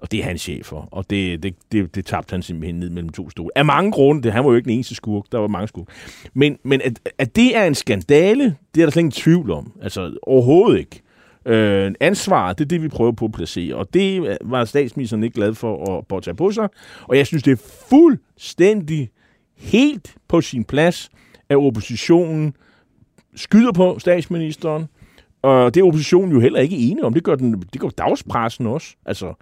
Og 0.02 0.12
det 0.12 0.20
er 0.20 0.24
han 0.24 0.38
chef 0.38 0.66
for. 0.66 0.88
Og 0.90 1.10
det, 1.10 1.42
det, 1.42 1.54
det, 1.72 1.94
det 1.94 2.06
tabte 2.06 2.32
han 2.32 2.42
simpelthen 2.42 2.80
ned 2.80 2.90
mellem 2.90 3.08
to 3.08 3.30
stole. 3.30 3.50
Af 3.54 3.64
mange 3.64 3.92
grunde. 3.92 4.22
Det, 4.22 4.32
han 4.32 4.44
var 4.44 4.50
jo 4.50 4.56
ikke 4.56 4.64
den 4.64 4.74
eneste 4.74 4.94
skurk. 4.94 5.24
Der 5.32 5.38
var 5.38 5.48
mange 5.48 5.68
skurk. 5.68 5.86
Men, 6.34 6.58
men 6.62 6.80
at, 6.84 7.00
at 7.18 7.36
det 7.36 7.56
er 7.56 7.64
en 7.64 7.74
skandale, 7.74 8.56
det 8.74 8.80
er 8.80 8.86
der 8.86 8.90
slet 8.90 9.00
ingen 9.00 9.12
tvivl 9.12 9.50
om. 9.50 9.72
Altså 9.82 10.18
overhovedet 10.22 10.78
ikke. 10.78 11.02
Øh, 11.46 11.92
ansvar, 12.00 12.52
det 12.52 12.64
er 12.64 12.68
det, 12.68 12.82
vi 12.82 12.88
prøver 12.88 13.12
på 13.12 13.24
at 13.24 13.32
placere. 13.32 13.74
Og 13.74 13.94
det 13.94 14.38
var 14.40 14.64
statsministeren 14.64 15.24
ikke 15.24 15.34
glad 15.34 15.54
for 15.54 15.98
at 15.98 16.06
påtage 16.06 16.34
på 16.34 16.50
sig. 16.50 16.68
Og 17.02 17.16
jeg 17.16 17.26
synes, 17.26 17.42
det 17.42 17.52
er 17.52 17.62
fuldstændig 17.88 19.10
helt 19.56 20.14
på 20.28 20.40
sin 20.40 20.64
plads, 20.64 21.10
at 21.48 21.56
oppositionen 21.56 22.54
skyder 23.36 23.72
på 23.72 23.98
statsministeren. 23.98 24.86
Og 25.42 25.74
det 25.74 25.80
er 25.80 25.84
oppositionen 25.84 26.32
jo 26.32 26.40
heller 26.40 26.60
ikke 26.60 26.76
enige 26.76 27.04
om. 27.04 27.14
Det 27.14 27.24
gør, 27.24 27.34
den, 27.34 27.62
det 27.72 27.80
gør 27.80 27.88
dagspressen 27.88 28.66
også. 28.66 28.96
Altså, 29.06 29.34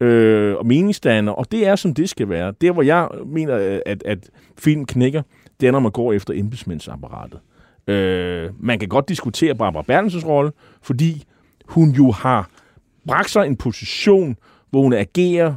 øh, 0.00 0.56
og 0.56 0.66
meningsstander. 0.66 1.32
Og 1.32 1.52
det 1.52 1.66
er, 1.66 1.76
som 1.76 1.94
det 1.94 2.08
skal 2.08 2.28
være. 2.28 2.52
Der, 2.60 2.72
hvor 2.72 2.82
jeg 2.82 3.08
mener, 3.26 3.80
at, 3.86 4.02
at 4.04 4.30
film 4.58 4.84
knækker, 4.84 5.22
det 5.60 5.66
er, 5.66 5.72
når 5.72 5.80
man 5.80 5.92
går 5.92 6.12
efter 6.12 6.34
embedsmændsapparatet. 6.34 7.40
Øh, 7.88 8.50
man 8.60 8.78
kan 8.78 8.88
godt 8.88 9.08
diskutere 9.08 9.54
Barbara 9.54 9.82
Bertelsens 9.82 10.26
rolle, 10.26 10.52
fordi 10.82 11.24
hun 11.68 11.90
jo 11.90 12.10
har 12.10 12.50
bragt 13.06 13.30
sig 13.30 13.46
en 13.46 13.56
position, 13.56 14.36
hvor 14.70 14.82
hun 14.82 14.92
agerer 14.92 15.54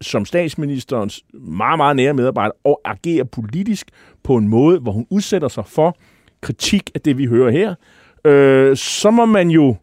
som 0.00 0.24
statsministerens 0.24 1.22
meget, 1.32 1.76
meget 1.78 1.96
nære 1.96 2.14
medarbejder, 2.14 2.52
og 2.64 2.80
agerer 2.84 3.24
politisk 3.24 3.90
på 4.22 4.36
en 4.36 4.48
måde, 4.48 4.78
hvor 4.78 4.92
hun 4.92 5.06
udsætter 5.10 5.48
sig 5.48 5.66
for 5.66 5.96
kritik 6.40 6.90
af 6.94 7.00
det, 7.00 7.18
vi 7.18 7.26
hører 7.26 7.50
her, 7.50 7.74
øh, 8.24 8.76
så 8.76 9.10
må 9.10 9.24
man 9.26 9.50
jo 9.50 9.76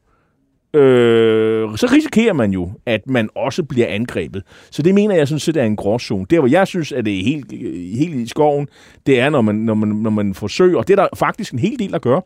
øh, 0.74 1.78
så 1.78 1.90
risikerer 1.94 2.34
man 2.34 2.52
jo, 2.52 2.72
at 2.86 3.08
man 3.08 3.30
også 3.36 3.64
bliver 3.64 3.88
angrebet. 3.88 4.44
Så 4.72 4.82
det 4.82 4.96
mener 4.96 5.16
jeg 5.16 5.28
sådan 5.28 5.40
set 5.40 5.58
er 5.58 5.64
en 5.64 5.76
gråzone. 5.76 6.26
Der, 6.30 6.40
hvor 6.40 6.48
jeg 6.48 6.68
synes, 6.68 6.92
at 6.92 7.06
det 7.06 7.20
er 7.20 7.24
helt, 7.24 7.52
helt 7.98 8.16
i 8.16 8.28
skoven, 8.28 8.68
det 9.06 9.20
er, 9.20 9.30
når 9.30 9.42
man, 9.42 9.56
når, 9.56 9.74
man, 9.74 9.90
når 9.90 10.10
man 10.10 10.34
forsøger, 10.34 10.78
og 10.78 10.88
det 10.88 11.00
er 11.00 11.04
der 11.04 11.08
faktisk 11.16 11.54
en 11.54 11.60
hel 11.60 11.80
del 11.80 11.96
at 11.96 12.02
gøre. 12.02 12.22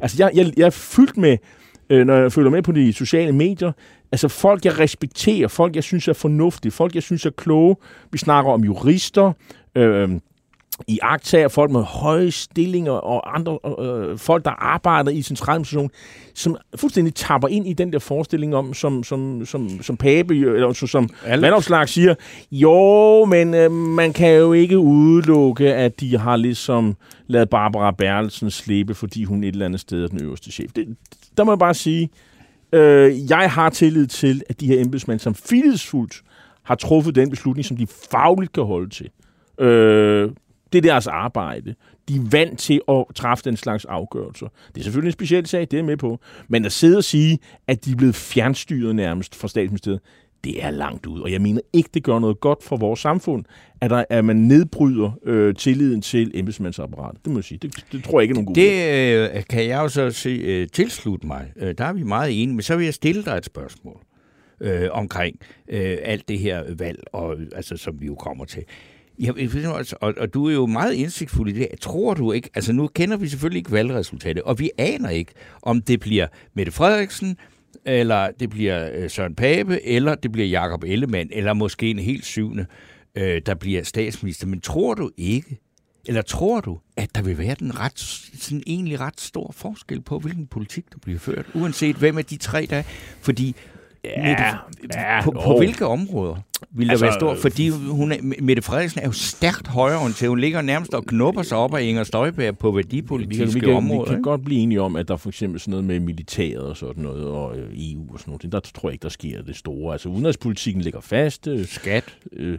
Altså, 0.00 0.16
jeg, 0.18 0.30
jeg, 0.34 0.52
jeg 0.56 0.66
er 0.66 0.70
fyldt 0.70 1.16
med, 1.16 1.36
øh, 1.90 2.06
når 2.06 2.14
jeg 2.14 2.32
følger 2.32 2.50
med 2.50 2.62
på 2.62 2.72
de 2.72 2.92
sociale 2.92 3.32
medier, 3.32 3.72
Altså 4.12 4.28
folk, 4.28 4.64
jeg 4.64 4.78
respekterer, 4.78 5.48
folk, 5.48 5.74
jeg 5.74 5.84
synes 5.84 6.08
er 6.08 6.12
fornuftige, 6.12 6.72
folk, 6.72 6.94
jeg 6.94 7.02
synes 7.02 7.26
er 7.26 7.30
kloge. 7.30 7.76
Vi 8.12 8.18
snakker 8.18 8.52
om 8.52 8.64
jurister, 8.64 9.32
øh, 9.74 10.10
i 10.86 10.98
aktager, 11.02 11.48
folk 11.48 11.70
med 11.70 11.82
høje 11.82 12.30
stillinger 12.30 12.92
og 12.92 13.34
andre 13.38 13.58
øh, 13.80 14.18
folk, 14.18 14.44
der 14.44 14.50
arbejder 14.50 15.10
i 15.10 15.22
centraladministration, 15.22 15.90
som 16.34 16.56
fuldstændig 16.76 17.14
tapper 17.14 17.48
ind 17.48 17.66
i 17.68 17.72
den 17.72 17.92
der 17.92 17.98
forestilling 17.98 18.54
om, 18.54 18.74
som, 18.74 19.02
som, 19.04 19.46
som, 19.46 19.82
som 19.82 19.96
Pape, 19.96 20.36
eller 20.36 20.72
som, 20.72 20.88
som 20.88 21.10
Vandopslag 21.26 21.88
siger, 21.88 22.14
jo, 22.52 23.24
men 23.24 23.54
øh, 23.54 23.70
man 23.72 24.12
kan 24.12 24.36
jo 24.36 24.52
ikke 24.52 24.78
udelukke, 24.78 25.74
at 25.74 26.00
de 26.00 26.18
har 26.18 26.36
ligesom 26.36 26.96
lavet 27.26 27.50
Barbara 27.50 27.90
Bertelsen 27.90 28.50
slippe, 28.50 28.94
fordi 28.94 29.24
hun 29.24 29.44
et 29.44 29.48
eller 29.48 29.66
andet 29.66 29.80
sted 29.80 30.04
er 30.04 30.08
den 30.08 30.22
øverste 30.22 30.52
chef. 30.52 30.72
Det, 30.76 30.96
der 31.36 31.44
må 31.44 31.52
jeg 31.52 31.58
bare 31.58 31.74
sige, 31.74 32.10
øh, 32.72 33.30
jeg 33.30 33.50
har 33.50 33.70
tillid 33.70 34.06
til, 34.06 34.42
at 34.48 34.60
de 34.60 34.66
her 34.66 34.80
embedsmænd, 34.80 35.18
som 35.18 35.34
fildesfuldt 35.34 36.22
har 36.62 36.74
truffet 36.74 37.14
den 37.14 37.30
beslutning, 37.30 37.64
som 37.64 37.76
de 37.76 37.86
fagligt 38.10 38.52
kan 38.52 38.64
holde 38.64 38.90
til. 38.90 39.08
Øh, 39.60 40.30
det 40.72 40.78
er 40.78 40.82
deres 40.82 41.06
arbejde. 41.06 41.74
De 42.08 42.16
er 42.16 42.30
vant 42.30 42.58
til 42.58 42.80
at 42.88 43.04
træffe 43.14 43.44
den 43.44 43.56
slags 43.56 43.84
afgørelser. 43.84 44.46
Det 44.74 44.80
er 44.80 44.84
selvfølgelig 44.84 45.08
en 45.08 45.12
speciel 45.12 45.46
sag, 45.46 45.60
det 45.70 45.78
er 45.78 45.82
med 45.82 45.96
på. 45.96 46.20
Men 46.48 46.64
at 46.64 46.72
sidde 46.72 46.96
og 46.96 47.04
sige, 47.04 47.38
at 47.66 47.84
de 47.84 47.92
er 47.92 47.96
blevet 47.96 48.14
fjernstyret 48.14 48.96
nærmest 48.96 49.34
fra 49.34 49.48
statsministeriet, 49.48 50.00
det 50.44 50.64
er 50.64 50.70
langt 50.70 51.06
ud. 51.06 51.20
Og 51.20 51.32
jeg 51.32 51.40
mener 51.40 51.60
ikke, 51.72 51.90
det 51.94 52.02
gør 52.02 52.18
noget 52.18 52.40
godt 52.40 52.62
for 52.62 52.76
vores 52.76 53.00
samfund, 53.00 53.44
at, 53.80 53.90
der, 53.90 54.04
at 54.10 54.24
man 54.24 54.36
nedbryder 54.36 55.10
øh, 55.24 55.54
tilliden 55.54 56.02
til 56.02 56.30
embedsmandsapparatet. 56.34 57.24
Det 57.24 57.32
må 57.32 57.38
jeg 57.38 57.44
sige. 57.44 57.58
Det, 57.58 57.84
det 57.92 58.04
tror 58.04 58.20
jeg 58.20 58.22
ikke 58.22 58.32
er 58.32 58.34
nogen 58.34 58.46
god 58.46 58.54
Det 58.54 59.36
øh, 59.36 59.44
kan 59.50 59.66
jeg 59.66 59.78
jo 59.78 59.88
så 59.88 60.10
se, 60.10 60.30
øh, 60.30 60.68
tilslutte 60.72 61.26
mig. 61.26 61.52
Øh, 61.56 61.74
der 61.78 61.84
er 61.84 61.92
vi 61.92 62.02
meget 62.02 62.42
enige. 62.42 62.54
Men 62.54 62.62
så 62.62 62.76
vil 62.76 62.84
jeg 62.84 62.94
stille 62.94 63.24
dig 63.24 63.36
et 63.36 63.44
spørgsmål 63.44 64.00
øh, 64.60 64.88
omkring 64.90 65.36
øh, 65.68 65.96
alt 66.02 66.28
det 66.28 66.38
her 66.38 66.64
valg, 66.78 67.02
og, 67.12 67.36
altså, 67.54 67.76
som 67.76 68.00
vi 68.00 68.06
jo 68.06 68.14
kommer 68.14 68.44
til. 68.44 68.64
Ja, 69.20 69.32
og, 70.00 70.14
og 70.16 70.34
du 70.34 70.48
er 70.48 70.52
jo 70.52 70.66
meget 70.66 70.94
indsigtfuld 70.94 71.50
i 71.50 71.52
det. 71.52 71.68
Tror 71.80 72.14
du 72.14 72.32
ikke, 72.32 72.50
altså 72.54 72.72
nu 72.72 72.86
kender 72.86 73.16
vi 73.16 73.28
selvfølgelig 73.28 73.58
ikke 73.58 73.72
valgresultatet, 73.72 74.42
og 74.42 74.58
vi 74.58 74.70
aner 74.78 75.08
ikke, 75.08 75.32
om 75.62 75.82
det 75.82 76.00
bliver 76.00 76.26
Mette 76.54 76.72
Frederiksen, 76.72 77.36
eller 77.84 78.30
det 78.40 78.50
bliver 78.50 78.90
øh, 78.94 79.10
Søren 79.10 79.34
Pape, 79.34 79.86
eller 79.86 80.14
det 80.14 80.32
bliver 80.32 80.48
Jakob 80.48 80.84
Ellemann, 80.84 81.30
eller 81.32 81.52
måske 81.52 81.90
en 81.90 81.98
helt 81.98 82.24
syvende, 82.24 82.66
øh, 83.14 83.42
der 83.46 83.54
bliver 83.54 83.82
statsminister. 83.82 84.46
Men 84.46 84.60
tror 84.60 84.94
du 84.94 85.10
ikke, 85.16 85.58
eller 86.06 86.22
tror 86.22 86.60
du, 86.60 86.78
at 86.96 87.14
der 87.14 87.22
vil 87.22 87.38
være 87.38 87.56
den 87.58 87.80
ret, 87.80 87.98
sådan 88.38 88.62
egentlig 88.66 89.00
ret 89.00 89.20
stor 89.20 89.52
forskel 89.56 90.00
på, 90.00 90.18
hvilken 90.18 90.46
politik, 90.46 90.84
der 90.92 90.98
bliver 91.02 91.18
ført, 91.18 91.46
uanset 91.54 91.96
hvem 91.96 92.18
af 92.18 92.24
de 92.24 92.36
tre 92.36 92.66
der 92.70 92.76
er? 92.76 92.82
Fordi 93.20 93.56
Ja, 94.04 94.28
Mette, 94.28 94.44
ja, 95.00 95.22
på, 95.24 95.30
på 95.30 95.56
hvilke 95.58 95.86
områder 95.86 96.36
vil 96.70 96.90
altså, 96.90 97.04
der 97.04 97.10
være 97.10 97.20
stor? 97.20 97.34
Fordi 97.34 97.68
hun 97.68 98.12
er, 98.12 98.16
Mette 98.42 98.62
Frederiksen 98.62 99.00
er 99.00 99.06
jo 99.06 99.12
stærkt 99.12 99.68
højreorienteret. 99.68 100.28
Hun 100.28 100.38
ligger 100.40 100.62
nærmest 100.62 100.94
og 100.94 101.04
knupper 101.06 101.42
sig 101.42 101.58
op 101.58 101.74
af 101.74 101.82
Inger 101.82 102.04
Støjberg 102.04 102.58
på 102.58 102.70
værdipolitiske 102.70 103.44
vi 103.44 103.60
kan, 103.60 103.60
vi 103.60 103.66
kan, 103.66 103.76
områder. 103.76 104.10
Vi 104.10 104.14
kan 104.14 104.22
godt 104.22 104.44
blive 104.44 104.60
enige 104.60 104.82
om, 104.82 104.96
at 104.96 105.08
der 105.08 105.16
for 105.16 105.28
eksempel 105.28 105.60
sådan 105.60 105.70
noget 105.70 105.84
med 105.84 106.00
militæret 106.00 106.62
og 106.62 106.76
sådan 106.76 107.02
noget, 107.02 107.26
og 107.26 107.58
øh, 107.58 107.70
EU 107.76 108.12
og 108.12 108.20
sådan 108.20 108.30
noget. 108.42 108.52
Der 108.52 108.60
tror 108.60 108.88
jeg 108.88 108.92
ikke, 108.92 109.02
der 109.02 109.08
sker 109.08 109.42
det 109.42 109.56
store. 109.56 109.92
Altså 109.92 110.08
udenrigspolitikken 110.08 110.82
ligger 110.82 111.00
fast. 111.00 111.46
Øh, 111.46 111.66
Skat. 111.66 112.04
Øh, 112.32 112.58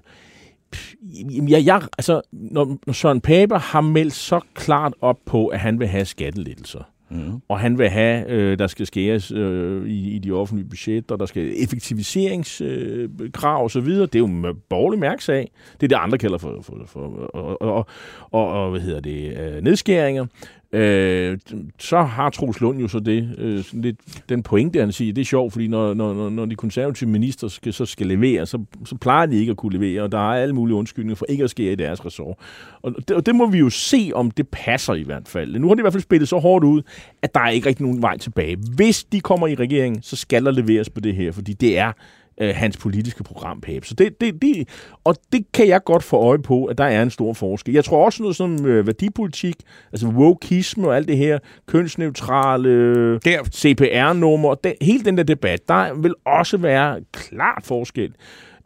Ja, 1.49 1.61
jeg, 1.65 1.81
altså, 1.97 2.21
når, 2.31 2.77
når 2.85 2.93
Søren 2.93 3.21
Pape 3.21 3.57
har 3.57 3.81
meldt 3.81 4.13
så 4.13 4.39
klart 4.53 4.93
op 5.01 5.17
på, 5.25 5.47
at 5.47 5.59
han 5.59 5.79
vil 5.79 5.87
have 5.87 6.05
skattelettelser, 6.05 6.79
Mm. 7.09 7.41
Og 7.47 7.59
han 7.59 7.77
vil 7.77 7.89
have, 7.89 8.29
øh, 8.29 8.59
der 8.59 8.67
skal 8.67 8.85
skæres 8.85 9.31
øh, 9.31 9.87
i, 9.87 10.15
i 10.15 10.19
de 10.19 10.31
offentlige 10.31 10.69
budgetter, 10.69 11.15
der 11.15 11.25
skal 11.25 11.53
effektiviseringskrav 11.63 13.59
øh, 13.59 13.65
osv. 13.65 13.85
Det 13.85 14.15
er 14.15 14.19
jo 14.19 14.25
en 14.25 14.45
borgerlig 14.69 14.99
mærksag. 14.99 15.51
Det 15.73 15.83
er 15.83 15.87
det, 15.87 15.95
andre 15.95 16.17
kalder 16.17 16.37
for, 16.37 16.61
for, 16.61 16.77
for 16.85 16.99
og, 17.33 17.61
og, 17.61 17.87
og, 18.31 18.47
og, 18.47 18.71
hvad 18.71 18.81
hedder 18.81 18.99
det, 18.99 19.37
øh, 19.37 19.63
nedskæringer. 19.63 20.25
Øh, 20.73 21.37
så 21.79 22.01
har 22.01 22.29
Troels 22.29 22.61
Lund 22.61 22.79
jo 22.79 22.87
så 22.87 22.99
det, 22.99 23.35
øh, 23.37 23.63
sådan 23.63 23.81
lidt, 23.81 23.97
den 24.29 24.43
pointe, 24.43 24.79
han 24.79 24.91
siger, 24.91 25.13
det 25.13 25.21
er 25.21 25.25
sjovt, 25.25 25.53
fordi 25.53 25.67
når, 25.67 25.93
når, 25.93 26.29
når 26.29 26.45
de 26.45 26.55
konservative 26.55 27.09
minister 27.09 27.47
skal, 27.47 27.73
så 27.73 27.85
skal 27.85 28.07
levere, 28.07 28.45
så, 28.45 28.59
så 28.85 28.95
plejer 28.95 29.25
de 29.25 29.39
ikke 29.39 29.51
at 29.51 29.57
kunne 29.57 29.73
levere, 29.73 30.03
og 30.03 30.11
der 30.11 30.17
er 30.17 30.41
alle 30.41 30.55
mulige 30.55 30.75
undskyldninger 30.75 31.15
for 31.15 31.25
ikke 31.29 31.43
at 31.43 31.49
skære 31.49 31.71
i 31.71 31.75
deres 31.75 32.05
ressort. 32.05 32.37
Og 32.81 32.95
det, 33.07 33.11
og 33.11 33.25
det 33.25 33.35
må 33.35 33.49
vi 33.49 33.57
jo 33.57 33.69
se, 33.69 34.11
om 34.13 34.31
det 34.31 34.47
passer 34.47 34.93
i 34.93 35.03
hvert 35.03 35.27
fald. 35.27 35.59
Nu 35.59 35.67
har 35.67 35.75
de 35.75 35.81
i 35.81 35.83
hvert 35.83 35.93
fald 35.93 36.03
spillet 36.03 36.29
så 36.29 36.37
hårdt 36.37 36.65
ud, 36.65 36.81
at 37.21 37.33
der 37.33 37.39
er 37.39 37.49
ikke 37.49 37.69
rigtig 37.69 37.85
nogen 37.85 38.01
vej 38.01 38.17
tilbage. 38.17 38.57
Hvis 38.75 39.03
de 39.03 39.19
kommer 39.19 39.47
i 39.47 39.55
regeringen, 39.55 40.01
så 40.01 40.15
skal 40.15 40.45
der 40.45 40.51
leveres 40.51 40.89
på 40.89 40.99
det 40.99 41.15
her, 41.15 41.31
fordi 41.31 41.53
det 41.53 41.77
er 41.77 41.91
øh, 42.39 42.55
hans 42.55 42.77
politiske 42.77 43.23
program, 43.23 43.61
Pape. 43.61 43.87
Så 43.87 43.93
det, 43.93 44.21
det, 44.21 44.41
det, 44.41 44.69
og 45.03 45.15
det 45.31 45.45
kan 45.53 45.67
jeg 45.67 45.83
godt 45.83 46.03
få 46.03 46.17
øje 46.17 46.39
på, 46.39 46.65
at 46.65 46.77
der 46.77 46.83
er 46.83 47.03
en 47.03 47.09
stor 47.09 47.33
forskel. 47.33 47.73
Jeg 47.73 47.85
tror 47.85 48.05
også 48.05 48.23
noget 48.23 48.35
som 48.35 48.65
øh, 48.65 48.87
værdipolitik, 48.87 49.55
altså 49.91 50.07
wokeisme 50.07 50.87
og 50.87 50.95
alt 50.95 51.07
det 51.07 51.17
her, 51.17 51.39
kønsneutrale 51.67 52.69
øh, 52.69 53.19
CPR-nummer, 53.53 54.55
det, 54.55 54.73
hele 54.81 55.05
den 55.05 55.17
der 55.17 55.23
debat, 55.23 55.67
der 55.67 56.01
vil 56.01 56.13
også 56.25 56.57
være 56.57 56.99
klart 57.11 57.63
forskel. 57.65 58.13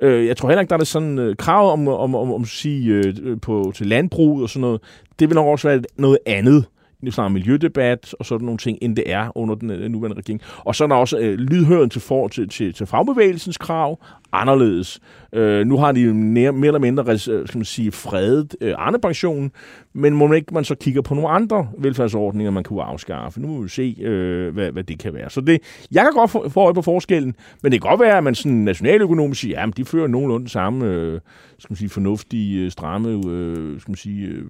Øh, 0.01 0.27
jeg 0.27 0.37
tror 0.37 0.49
heller 0.49 0.61
ikke, 0.61 0.69
der 0.69 0.77
er 0.77 0.83
sådan 0.83 1.19
øh, 1.19 1.35
krav 1.35 1.71
om, 1.71 1.87
om, 1.87 2.15
om, 2.15 2.31
om 2.31 2.41
at 2.41 2.47
sige 2.47 2.93
øh, 2.93 3.39
på, 3.41 3.71
til 3.75 3.87
landbrug 3.87 4.41
og 4.41 4.49
sådan 4.49 4.61
noget. 4.61 4.81
Det 5.19 5.29
vil 5.29 5.35
nok 5.35 5.47
også 5.47 5.67
være 5.67 5.81
noget 5.97 6.17
andet 6.25 6.65
snarere 7.11 7.33
miljødebat 7.33 8.15
og 8.19 8.25
sådan 8.25 8.45
nogle 8.45 8.57
ting, 8.57 8.77
end 8.81 8.95
det 8.95 9.11
er 9.11 9.37
under 9.37 9.55
den, 9.55 9.69
den 9.69 9.79
øh, 9.79 9.89
nuværende 9.89 10.17
regering. 10.17 10.41
Og 10.57 10.75
så 10.75 10.83
er 10.83 10.87
der 10.87 10.95
også 10.95 11.17
øh, 11.17 11.33
lydhøren 11.33 11.89
til, 11.89 12.01
for, 12.01 12.27
til, 12.27 12.49
til, 12.49 12.73
til 12.73 12.85
fagbevægelsens 12.85 13.57
krav, 13.57 13.99
anderledes. 14.31 14.99
Øh, 15.33 15.67
nu 15.67 15.77
har 15.77 15.91
de 15.91 16.13
mere, 16.13 16.51
mere 16.51 16.67
eller 16.67 16.79
mindre 16.79 17.11
øh, 17.11 17.19
skal 17.19 17.57
man 17.57 17.65
sige, 17.65 17.91
fredet 17.91 18.55
øh, 18.61 18.73
Arne-pensionen, 18.77 19.51
men 19.93 20.13
må 20.13 20.27
man 20.27 20.37
ikke 20.37 20.53
man 20.53 20.63
så 20.63 20.75
kigger 20.75 21.01
på 21.01 21.13
nogle 21.15 21.29
andre 21.29 21.67
velfærdsordninger, 21.77 22.51
man 22.51 22.63
kunne 22.63 22.83
afskaffe. 22.83 23.41
Nu 23.41 23.47
må 23.47 23.61
vi 23.61 23.69
se, 23.69 23.95
øh, 24.01 24.53
hvad, 24.53 24.71
hvad 24.71 24.83
det 24.83 24.99
kan 24.99 25.13
være. 25.13 25.29
Så 25.29 25.41
det, 25.41 25.61
jeg 25.91 26.03
kan 26.03 26.11
godt 26.13 26.31
få, 26.31 26.49
få 26.49 26.59
øje 26.59 26.73
på 26.73 26.81
forskellen, 26.81 27.35
men 27.61 27.71
det 27.71 27.81
kan 27.81 27.89
godt 27.89 28.01
være, 28.01 28.17
at 28.17 28.23
man 28.23 28.35
sådan 28.35 28.57
nationaløkonomisk 28.57 29.41
siger, 29.41 29.61
at 29.61 29.77
de 29.77 29.85
fører 29.85 30.07
nogenlunde 30.07 30.49
samme 30.49 30.85
øh, 30.85 31.19
skal 31.63 31.71
man 31.71 31.77
sige, 31.77 31.89
fornuftige, 31.89 32.65
øh, 32.65 32.71
stramme 32.71 33.09
øh, 33.09 33.81
skal 33.81 33.91
man 33.91 33.95
sige, 33.95 34.27
øh, 34.27 34.43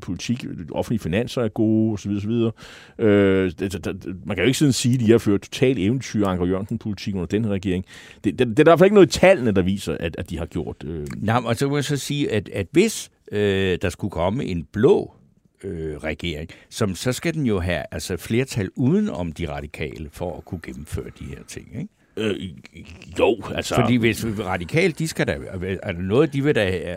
politik. 0.00 0.44
Offentlige 0.72 1.00
finanser 1.00 1.42
er 1.42 1.48
gode, 1.48 1.92
osv. 1.92 2.10
osv. 2.10 2.30
Øh, 2.98 3.52
det, 3.58 3.84
det, 3.84 4.06
man 4.26 4.36
kan 4.36 4.44
jo 4.44 4.46
ikke 4.46 4.58
sådan 4.58 4.72
sige, 4.72 4.94
at 4.94 5.00
de 5.00 5.10
har 5.10 5.18
ført 5.18 5.40
total 5.40 5.78
eventyr 5.78 6.26
Anker 6.26 6.46
Jørgensen-politik 6.46 7.14
under 7.14 7.26
den 7.26 7.44
her 7.44 7.52
regering. 7.52 7.84
Det, 8.24 8.38
det, 8.38 8.48
det 8.48 8.58
er 8.58 8.64
der 8.64 8.70
i 8.70 8.70
hvert 8.70 8.78
fald 8.78 8.86
ikke 8.86 8.94
noget 8.94 9.16
i 9.16 9.18
tallene, 9.18 9.52
der 9.52 9.62
viser, 9.62 9.96
at, 9.98 10.16
at 10.16 10.30
de 10.30 10.38
har 10.38 10.46
gjort. 10.46 10.84
Øh. 10.84 11.06
Nej, 11.16 11.40
og 11.44 11.56
så 11.56 11.68
må 11.68 11.76
jeg 11.76 11.84
så 11.84 11.96
sige, 11.96 12.32
at, 12.32 12.48
at 12.48 12.66
hvis 12.70 13.10
øh, 13.32 13.78
der 13.82 13.88
skulle 13.88 14.10
komme 14.10 14.44
en 14.44 14.64
blå 14.72 15.14
øh, 15.64 15.96
regering, 15.96 16.48
som, 16.70 16.94
så 16.94 17.12
skal 17.12 17.34
den 17.34 17.46
jo 17.46 17.60
have 17.60 17.82
altså, 17.90 18.16
flertal 18.16 18.70
uden 18.76 19.08
om 19.08 19.32
de 19.32 19.50
radikale 19.50 20.08
for 20.12 20.36
at 20.36 20.44
kunne 20.44 20.60
gennemføre 20.62 21.10
de 21.18 21.24
her 21.24 21.42
ting. 21.48 21.68
Ikke? 21.78 21.88
Øh, 22.18 22.34
jo, 23.18 23.36
altså... 23.54 23.74
Fordi 23.74 23.96
hvis 23.96 24.26
radikalt, 24.46 24.98
de 24.98 25.08
skal 25.08 25.26
da... 25.26 25.36
Er 25.82 25.92
der 25.92 26.02
noget, 26.02 26.32
de 26.32 26.44
vil 26.44 26.54
da 26.54 26.76
øh, 26.76 26.96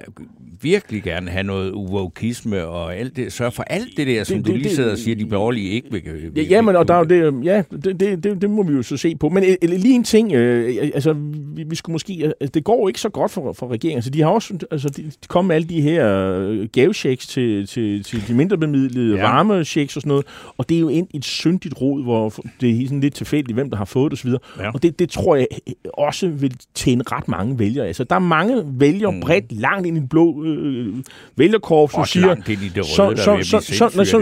virkelig 0.61 1.03
gerne 1.03 1.32
have 1.32 1.43
noget 1.43 1.72
uvokisme 1.72 2.65
og 2.65 2.95
alt 2.95 3.15
det, 3.15 3.34
sørge 3.34 3.51
for 3.51 3.63
alt 3.63 3.97
det 3.97 4.07
der, 4.07 4.24
som 4.24 4.38
det, 4.38 4.45
du 4.45 4.51
lige 4.51 4.69
sidder 4.69 4.91
og 4.91 4.97
siger, 4.97 5.15
de 5.15 5.26
borgerlige 5.26 5.69
ikke 5.69 5.91
vil... 5.91 6.01
vil 6.34 6.47
ja, 6.47 6.61
men 6.61 6.76
og 6.76 6.88
der 6.88 6.93
er 6.93 7.03
det, 7.03 7.45
ja, 7.45 7.63
det, 7.84 7.99
det, 7.99 8.24
det, 8.24 8.41
det, 8.41 8.49
må 8.49 8.63
vi 8.63 8.74
jo 8.74 8.84
så 8.84 8.97
se 8.97 9.15
på. 9.15 9.30
Men 9.30 9.43
øh, 9.43 9.69
lige 9.69 9.95
en 9.95 10.03
ting, 10.03 10.34
øh, 10.34 10.89
altså, 10.93 11.13
vi, 11.55 11.63
vi 11.63 11.76
skulle 11.76 11.93
måske... 11.93 12.34
Altså, 12.41 12.51
det 12.53 12.63
går 12.63 12.88
ikke 12.88 12.99
så 12.99 13.09
godt 13.09 13.32
for, 13.32 13.53
for 13.53 13.67
regeringen. 13.67 13.97
Altså, 13.97 14.09
de 14.09 14.22
har 14.22 14.30
også... 14.30 14.53
Altså, 14.72 14.89
de, 14.89 15.03
de 15.03 15.28
kom 15.28 15.45
med 15.45 15.55
alle 15.55 15.67
de 15.67 15.82
her 15.82 16.67
gavechecks 16.67 17.28
til, 17.28 17.67
til, 17.67 18.03
til 18.03 18.28
de 18.28 18.34
mindre 18.34 18.57
bemidlede 18.57 19.15
ja. 19.15 19.22
varmechecks 19.22 19.95
og 19.95 20.01
sådan 20.01 20.09
noget, 20.09 20.26
og 20.57 20.69
det 20.69 20.76
er 20.76 20.80
jo 20.80 20.89
ind 20.89 21.07
i 21.13 21.17
et 21.17 21.26
syndigt 21.26 21.82
rod, 21.82 22.03
hvor 22.03 22.34
det 22.61 22.69
er 22.69 22.84
sådan 22.84 22.99
lidt 22.99 23.15
tilfældigt, 23.15 23.55
hvem 23.55 23.69
der 23.69 23.78
har 23.78 23.86
fået 23.86 24.11
det 24.11 24.19
osv. 24.19 24.30
Ja. 24.59 24.72
Og 24.72 24.84
det, 24.84 24.99
det 24.99 25.11
tror 25.12 25.36
jeg 25.36 25.47
også 25.93 26.28
vil 26.28 26.55
tjene 26.76 27.03
ret 27.12 27.28
mange 27.28 27.59
vælgere. 27.59 27.88
Altså, 27.88 28.03
der 28.03 28.16
er 28.16 28.20
mange 28.20 28.64
vælgere 28.66 29.12
mm. 29.12 29.20
bredt 29.20 29.51
langt 29.51 29.88
ind 29.88 29.97
i 29.97 29.99
den 29.99 30.07
blå 30.07 30.43
øh, 30.43 30.93
vælgerkorp, 31.36 31.91
som 31.91 32.05
siger, 32.05 32.36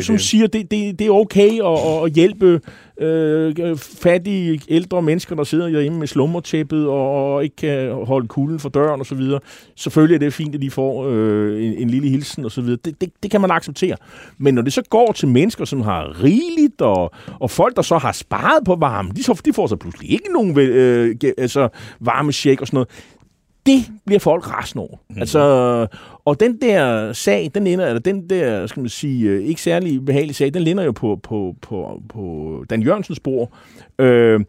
som 0.02 0.18
siger, 0.18 0.48
det, 0.48 0.72
det, 0.72 1.00
det 1.00 1.08
er 1.08 1.12
okay 1.12 1.52
at, 1.64 2.06
at 2.06 2.14
hjælpe 2.14 2.62
Øh, 3.00 3.56
øh, 3.60 3.78
fattige 3.78 4.62
ældre 4.70 5.02
mennesker, 5.02 5.36
der 5.36 5.43
sidder 5.43 5.68
hjemme 5.68 6.00
med 6.00 6.08
slummertæppet 6.08 6.88
og, 6.88 7.34
og 7.34 7.43
ikke 7.43 7.56
kan 7.56 7.91
holde 8.06 8.28
kulden 8.28 8.60
for 8.60 8.70
døren 8.70 9.02
osv. 9.02 9.22
Selvfølgelig 9.76 10.16
er 10.16 10.20
det 10.20 10.34
fint, 10.34 10.56
at 10.56 10.62
de 10.62 10.72
får 10.72 11.08
øh, 11.10 11.64
en, 11.64 11.74
en 11.74 11.89
lille 11.89 12.10
hilsen 12.10 12.45
osv. 12.45 12.64
Det, 12.64 12.86
det, 13.02 13.10
det 13.24 13.32
kan 13.32 13.41
man 13.41 13.52
acceptere. 13.52 13.95
Men 14.38 14.54
når 14.54 14.62
det 14.62 14.74
så 14.74 14.82
går 14.89 15.12
til 15.12 15.28
mennesker, 15.28 15.66
som 15.66 15.82
har 15.82 16.24
rigeligt, 16.24 16.82
og, 16.82 17.12
og 17.39 17.52
folk, 17.52 17.76
der 17.76 17.82
så 17.82 17.97
har 17.97 18.12
sparet 18.12 18.64
på 18.66 18.76
varme, 18.76 19.12
de, 19.16 19.24
så, 19.24 19.41
de 19.45 19.54
får 19.54 19.68
så 19.68 19.76
pludselig 19.76 20.12
ikke 20.12 20.34
nogen 20.34 20.60
øh, 20.60 21.16
altså, 21.38 21.70
varmesjek 22.00 22.62
og 22.62 22.68
sådan 22.68 22.76
noget 22.76 22.89
det 23.70 23.92
bliver 24.06 24.20
folk 24.20 24.52
rasende 24.52 24.82
over. 24.82 24.98
Mm. 25.10 25.20
Altså, 25.20 25.40
og 26.26 26.40
den 26.40 26.62
der 26.62 27.14
sag, 27.14 27.52
den 27.56 27.68
ender, 27.68 27.88
eller 27.88 28.00
den 28.00 28.30
der, 28.30 28.68
skal 28.68 28.82
man 28.82 28.90
sige, 28.90 29.30
øh, 29.30 29.44
ikke 29.44 29.62
særlig 29.62 30.06
behagelige 30.06 30.34
sag, 30.34 30.54
den 30.54 30.62
linder 30.62 30.84
jo 30.84 30.92
på, 30.92 31.20
på, 31.24 31.56
på, 31.62 32.02
på 32.10 32.66
Dan 32.70 32.82
Jørgensens 32.82 33.18
spor. 33.18 33.52
Øh, 34.00 34.40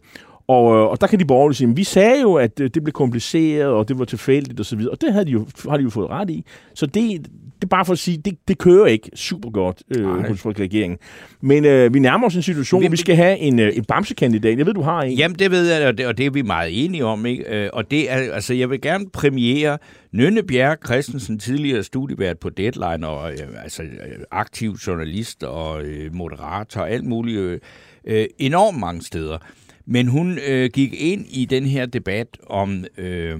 Og, 0.47 0.75
øh, 0.75 0.85
og 0.91 1.01
der 1.01 1.07
kan 1.07 1.19
de 1.19 1.25
borgerlige 1.25 1.57
sige, 1.57 1.75
vi 1.75 1.83
sagde 1.83 2.21
jo, 2.21 2.33
at 2.33 2.59
øh, 2.59 2.69
det 2.73 2.83
blev 2.83 2.93
kompliceret, 2.93 3.67
og 3.67 3.87
det 3.87 3.99
var 3.99 4.05
tilfældigt 4.05 4.59
osv., 4.59 4.79
og, 4.79 4.91
og 4.91 5.01
det 5.01 5.13
havde 5.13 5.25
de 5.25 5.31
jo, 5.31 5.45
har 5.69 5.77
de 5.77 5.83
jo 5.83 5.89
fået 5.89 6.09
ret 6.09 6.29
i. 6.29 6.45
Så 6.73 6.85
det, 6.85 7.27
det 7.61 7.67
er 7.67 7.69
bare 7.69 7.85
for 7.85 7.93
at 7.93 7.99
sige, 7.99 8.17
det, 8.17 8.37
det 8.47 8.57
kører 8.57 8.85
ikke 8.85 9.09
super 9.15 9.49
godt 9.49 9.83
øh, 9.95 10.07
hos 10.07 10.45
regeringen. 10.45 10.99
Men 11.41 11.65
øh, 11.65 11.93
vi 11.93 11.99
nærmer 11.99 12.27
os 12.27 12.35
en 12.35 12.41
situation, 12.41 12.81
hvor 12.81 12.89
vi 12.89 12.97
skal 12.97 13.15
have 13.15 13.37
en, 13.37 13.59
øh, 13.59 13.77
en 13.77 13.85
bamsekandidat. 13.85 14.57
Jeg 14.57 14.65
ved, 14.65 14.73
du 14.73 14.81
har 14.81 15.01
en. 15.01 15.17
Jamen, 15.17 15.39
det 15.39 15.51
ved 15.51 15.71
jeg, 15.71 15.87
og 15.87 15.97
det, 15.97 16.05
og 16.05 16.17
det 16.17 16.25
er 16.25 16.29
vi 16.29 16.41
meget 16.41 16.85
enige 16.85 17.05
om. 17.05 17.25
Ikke? 17.25 17.63
Øh, 17.63 17.69
og 17.73 17.91
det 17.91 18.11
er, 18.11 18.15
altså, 18.15 18.53
jeg 18.53 18.69
vil 18.69 18.81
gerne 18.81 19.09
premiere 19.09 19.77
Nynne 20.11 20.43
Bjerg 20.43 20.77
Christensen, 20.85 21.39
tidligere 21.39 21.83
studievært 21.83 22.39
på 22.39 22.49
Deadline, 22.49 23.07
og 23.07 23.31
øh, 23.31 23.63
altså, 23.63 23.83
øh, 23.83 23.89
aktiv 24.31 24.75
journalist 24.87 25.43
og 25.43 25.83
øh, 25.83 26.15
moderator 26.15 26.81
og 26.81 26.91
alt 26.91 27.05
muligt, 27.05 27.39
øh, 27.39 27.59
øh, 28.07 28.25
enormt 28.39 28.79
mange 28.79 29.01
steder. 29.01 29.37
Men 29.85 30.07
hun 30.07 30.39
øh, 30.47 30.69
gik 30.73 30.93
ind 30.93 31.25
i 31.29 31.45
den 31.45 31.65
her 31.65 31.85
debat 31.85 32.27
om... 32.47 32.85
Øh, 32.97 33.39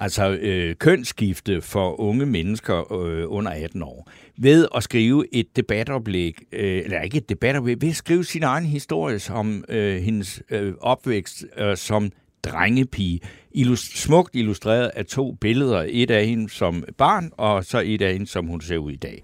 altså 0.00 0.30
øh, 0.30 0.74
kønsskifte 0.74 1.60
for 1.62 2.00
unge 2.00 2.26
mennesker 2.26 2.92
øh, 2.92 3.24
under 3.28 3.50
18 3.50 3.82
år, 3.82 4.10
ved 4.38 4.68
at 4.76 4.82
skrive 4.82 5.24
et 5.32 5.56
debatoplæg, 5.56 6.34
øh, 6.52 6.82
eller 6.84 7.00
ikke 7.00 7.18
et 7.18 7.28
debatoplæg, 7.28 7.82
ved 7.82 7.88
at 7.88 7.96
skrive 7.96 8.24
sin 8.24 8.42
egen 8.42 8.64
historie 8.64 9.20
om 9.30 9.64
øh, 9.68 10.02
hendes 10.02 10.42
øh, 10.50 10.74
opvækst 10.80 11.44
øh, 11.58 11.76
som 11.76 12.12
drengepige, 12.42 13.20
illust- 13.56 13.98
smukt 13.98 14.34
illustreret 14.34 14.90
af 14.96 15.06
to 15.06 15.32
billeder, 15.32 15.86
et 15.88 16.10
af 16.10 16.26
hende 16.26 16.50
som 16.50 16.84
barn, 16.98 17.30
og 17.36 17.64
så 17.64 17.82
et 17.84 18.02
af 18.02 18.12
hende, 18.12 18.26
som 18.26 18.46
hun 18.46 18.60
ser 18.60 18.78
ud 18.78 18.92
i 18.92 18.96
dag. 18.96 19.22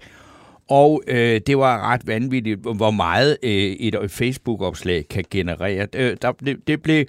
Og 0.69 1.03
øh, 1.07 1.41
det 1.47 1.57
var 1.57 1.91
ret 1.91 2.07
vanvittigt, 2.07 2.59
hvor 2.59 2.91
meget 2.91 3.37
øh, 3.43 3.51
et 3.51 4.11
Facebook-opslag 4.11 5.05
kan 5.09 5.23
generere. 5.31 5.87
Øh, 5.95 6.17
der, 6.21 6.31
det, 6.31 6.67
det 6.67 6.81
blev 6.81 7.05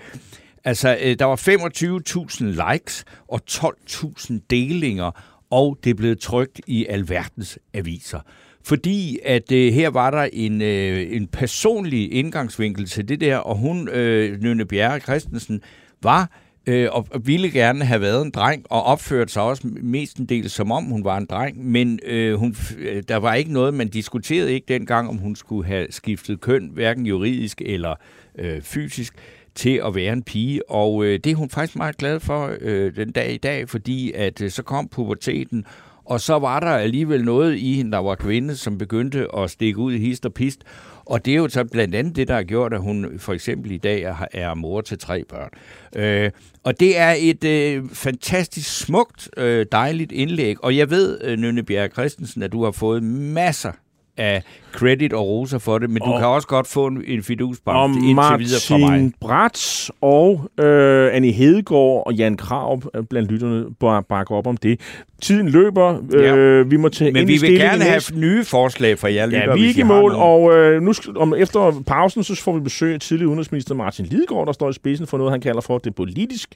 Altså, 0.69 0.99
øh, 1.03 1.19
der 1.19 1.25
var 1.25 1.37
25.000 1.37 2.73
likes 2.73 3.05
og 3.29 3.41
12.000 3.51 4.35
delinger, 4.51 5.11
og 5.51 5.79
det 5.85 5.97
blev 5.97 6.17
trygt 6.17 6.61
i 6.67 6.87
alverdens 6.87 7.59
aviser. 7.75 8.21
Fordi 8.65 9.19
at 9.25 9.53
øh, 9.53 9.73
her 9.73 9.91
var 9.91 10.11
der 10.11 10.29
en, 10.33 10.63
øh, 10.63 11.07
en 11.17 11.27
personlig 11.27 12.13
indgangsvinkel 12.13 12.87
til 12.87 13.09
det 13.09 13.21
der, 13.21 13.37
og 13.37 13.57
hun, 13.57 13.89
øh, 13.89 14.41
Nynne 14.43 14.65
Bjerre 14.65 15.01
Christensen, 15.01 15.61
var 16.03 16.31
øh, 16.67 16.89
og 16.93 17.07
ville 17.25 17.51
gerne 17.51 17.85
have 17.85 18.01
været 18.01 18.23
en 18.23 18.31
dreng, 18.31 18.65
og 18.71 18.83
opførte 18.83 19.33
sig 19.33 19.43
også 19.43 19.69
mestendels 19.83 20.53
som 20.53 20.73
om 20.73 20.85
hun 20.85 21.05
var 21.05 21.17
en 21.17 21.27
dreng, 21.27 21.67
men 21.67 21.99
øh, 22.05 22.35
hun, 22.35 22.57
øh, 22.79 23.03
der 23.09 23.17
var 23.17 23.35
ikke 23.35 23.53
noget, 23.53 23.75
man 23.75 23.89
diskuterede 23.89 24.53
ikke 24.53 24.75
dengang, 24.75 25.09
om 25.09 25.17
hun 25.17 25.37
skulle 25.37 25.67
have 25.67 25.87
skiftet 25.91 26.41
køn, 26.41 26.71
hverken 26.75 27.07
juridisk 27.07 27.63
eller 27.65 27.95
øh, 28.39 28.63
fysisk 28.63 29.15
til 29.59 29.81
at 29.87 29.95
være 29.95 30.13
en 30.13 30.23
pige, 30.23 30.71
og 30.71 31.05
øh, 31.05 31.19
det 31.25 31.33
er 31.33 31.37
hun 31.37 31.51
faktisk 31.51 31.77
meget 31.77 31.97
glad 31.97 32.21
for 32.21 32.57
øh, 32.61 32.97
den 32.97 33.13
dag 33.13 33.35
i 33.35 33.37
dag, 33.37 33.69
fordi 33.69 34.13
at 34.13 34.43
øh, 34.43 34.51
så 34.51 34.63
kom 34.63 34.89
puberteten, 34.89 35.65
og 36.05 36.21
så 36.21 36.39
var 36.39 36.61
der 36.61 36.67
alligevel 36.67 37.25
noget 37.25 37.57
i 37.57 37.75
hende, 37.75 37.93
der 37.93 37.99
var 37.99 38.15
kvinde, 38.15 38.57
som 38.57 38.79
begyndte 38.79 39.27
at 39.37 39.51
stikke 39.51 39.79
ud 39.79 39.93
i 39.93 39.99
hist 39.99 40.27
og 40.27 40.35
pist, 40.35 40.61
og 41.07 41.25
det 41.25 41.33
er 41.33 41.37
jo 41.37 41.49
så 41.49 41.65
blandt 41.65 41.95
andet 41.95 42.17
det, 42.17 42.29
der 42.29 42.35
har 42.35 42.43
gjort, 42.43 42.75
at 42.75 42.81
hun 42.81 43.19
for 43.19 43.33
eksempel 43.33 43.71
i 43.71 43.79
dag 43.79 44.03
er, 44.03 44.27
er 44.33 44.55
mor 44.55 44.81
til 44.81 44.99
tre 44.99 45.25
børn. 45.25 45.51
Øh, 45.97 46.31
og 46.65 46.81
det 46.81 46.99
er 46.99 47.15
et 47.19 47.45
øh, 47.45 47.89
fantastisk 47.93 48.79
smukt, 48.79 49.31
øh, 49.37 49.67
dejligt 49.73 50.13
indlæg, 50.13 50.65
og 50.65 50.77
jeg 50.77 50.91
ved, 50.91 51.19
øh, 51.25 51.39
Nynne 51.39 51.63
Bjerg 51.63 51.93
Christensen, 51.93 52.43
at 52.43 52.53
du 52.53 52.65
har 52.65 52.71
fået 52.71 53.03
masser 53.03 53.73
af 54.19 54.43
credit 54.73 55.13
og 55.13 55.27
roser 55.27 55.59
for 55.59 55.79
det, 55.79 55.91
men 55.91 56.03
og, 56.03 56.09
du 56.09 56.19
kan 56.19 56.27
også 56.27 56.49
godt 56.49 56.67
få 56.67 56.87
en, 56.87 57.03
en 57.07 57.23
fidusbamse 57.23 57.99
indtil 57.99 58.15
Martin 58.15 58.47
videre 58.47 58.61
fra 58.69 58.77
mig. 58.77 59.13
Brats 59.21 59.91
og 60.01 60.51
øh, 60.61 61.11
Annie 61.13 61.33
Hedegaard 61.33 62.03
og 62.07 62.15
Jan 62.15 62.37
Krav 62.37 62.83
blandt 63.11 63.31
lytterne 63.31 63.65
bakker 64.09 64.35
op 64.35 64.47
om 64.47 64.57
det. 64.57 64.81
Tiden 65.23 65.49
løber. 65.49 65.99
Ja. 66.13 66.37
Øh, 66.37 66.71
vi 66.71 66.77
må 66.77 66.89
tage 66.89 67.13
Men 67.13 67.29
vi 67.29 67.39
vil 67.41 67.55
gerne 67.55 67.85
have 67.85 68.03
nye 68.15 68.45
forslag 68.45 68.99
fra 68.99 69.13
jer 69.13 69.27
lytter, 69.27 69.39
Ja, 69.39 69.55
vi 69.55 69.65
er 69.65 69.69
ikke 69.69 69.81
i 69.81 69.85
mål, 69.85 70.13
og 70.15 70.57
øh, 70.57 70.83
nu, 70.83 70.93
om, 71.17 71.35
efter 71.35 71.83
pausen, 71.87 72.25
så 72.25 72.43
får 72.43 72.53
vi 72.53 72.61
besøg 72.61 72.95
af 72.95 73.01
tidligere 73.01 73.29
udenrigsminister 73.29 73.75
Martin 73.75 74.05
Lidegaard, 74.05 74.47
der 74.47 74.53
står 74.53 74.71
i 74.71 74.73
spidsen 74.73 75.07
for 75.07 75.19
noget, 75.19 75.33
han 75.33 75.41
kalder 75.41 75.61
for 75.61 75.79
det 75.79 75.95
politisk 75.95 76.55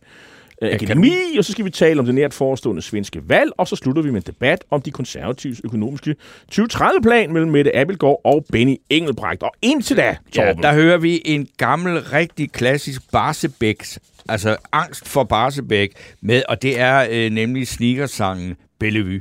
øh, 0.62 0.74
akademi, 0.74 1.36
og 1.38 1.44
så 1.44 1.52
skal 1.52 1.64
vi 1.64 1.70
tale 1.70 2.00
om 2.00 2.06
det 2.06 2.14
nært 2.14 2.34
forestående 2.34 2.82
svenske 2.82 3.20
valg, 3.28 3.50
og 3.56 3.68
så 3.68 3.76
slutter 3.76 4.02
vi 4.02 4.10
med 4.10 4.20
en 4.20 4.26
debat 4.26 4.64
om 4.70 4.82
de 4.82 4.90
konservatives 4.90 5.60
økonomiske 5.64 6.16
2030-plan 6.54 7.32
mellem 7.32 7.50
Mette 7.50 7.76
Abelgaard 7.76 8.20
og 8.24 8.44
Benny 8.52 8.76
Engelbrecht. 8.90 9.42
Og 9.42 9.52
indtil 9.62 9.96
da, 9.96 10.16
Ja, 10.36 10.52
der 10.52 10.72
hører 10.74 10.98
vi 10.98 11.22
en 11.24 11.48
gammel, 11.56 12.00
rigtig 12.00 12.52
klassisk 12.52 13.02
Barsebæks, 13.12 13.98
altså 14.28 14.56
angst 14.72 15.08
for 15.08 15.24
Barsebæk, 15.24 15.92
med, 16.20 16.42
og 16.48 16.62
det 16.62 16.80
er 16.80 17.06
øh, 17.10 17.30
nemlig 17.30 17.68
sneakersangen 17.68 18.56
Bellevue. 18.80 19.20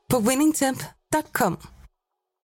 på 0.11 0.19
winningtemp.com. 0.19 1.57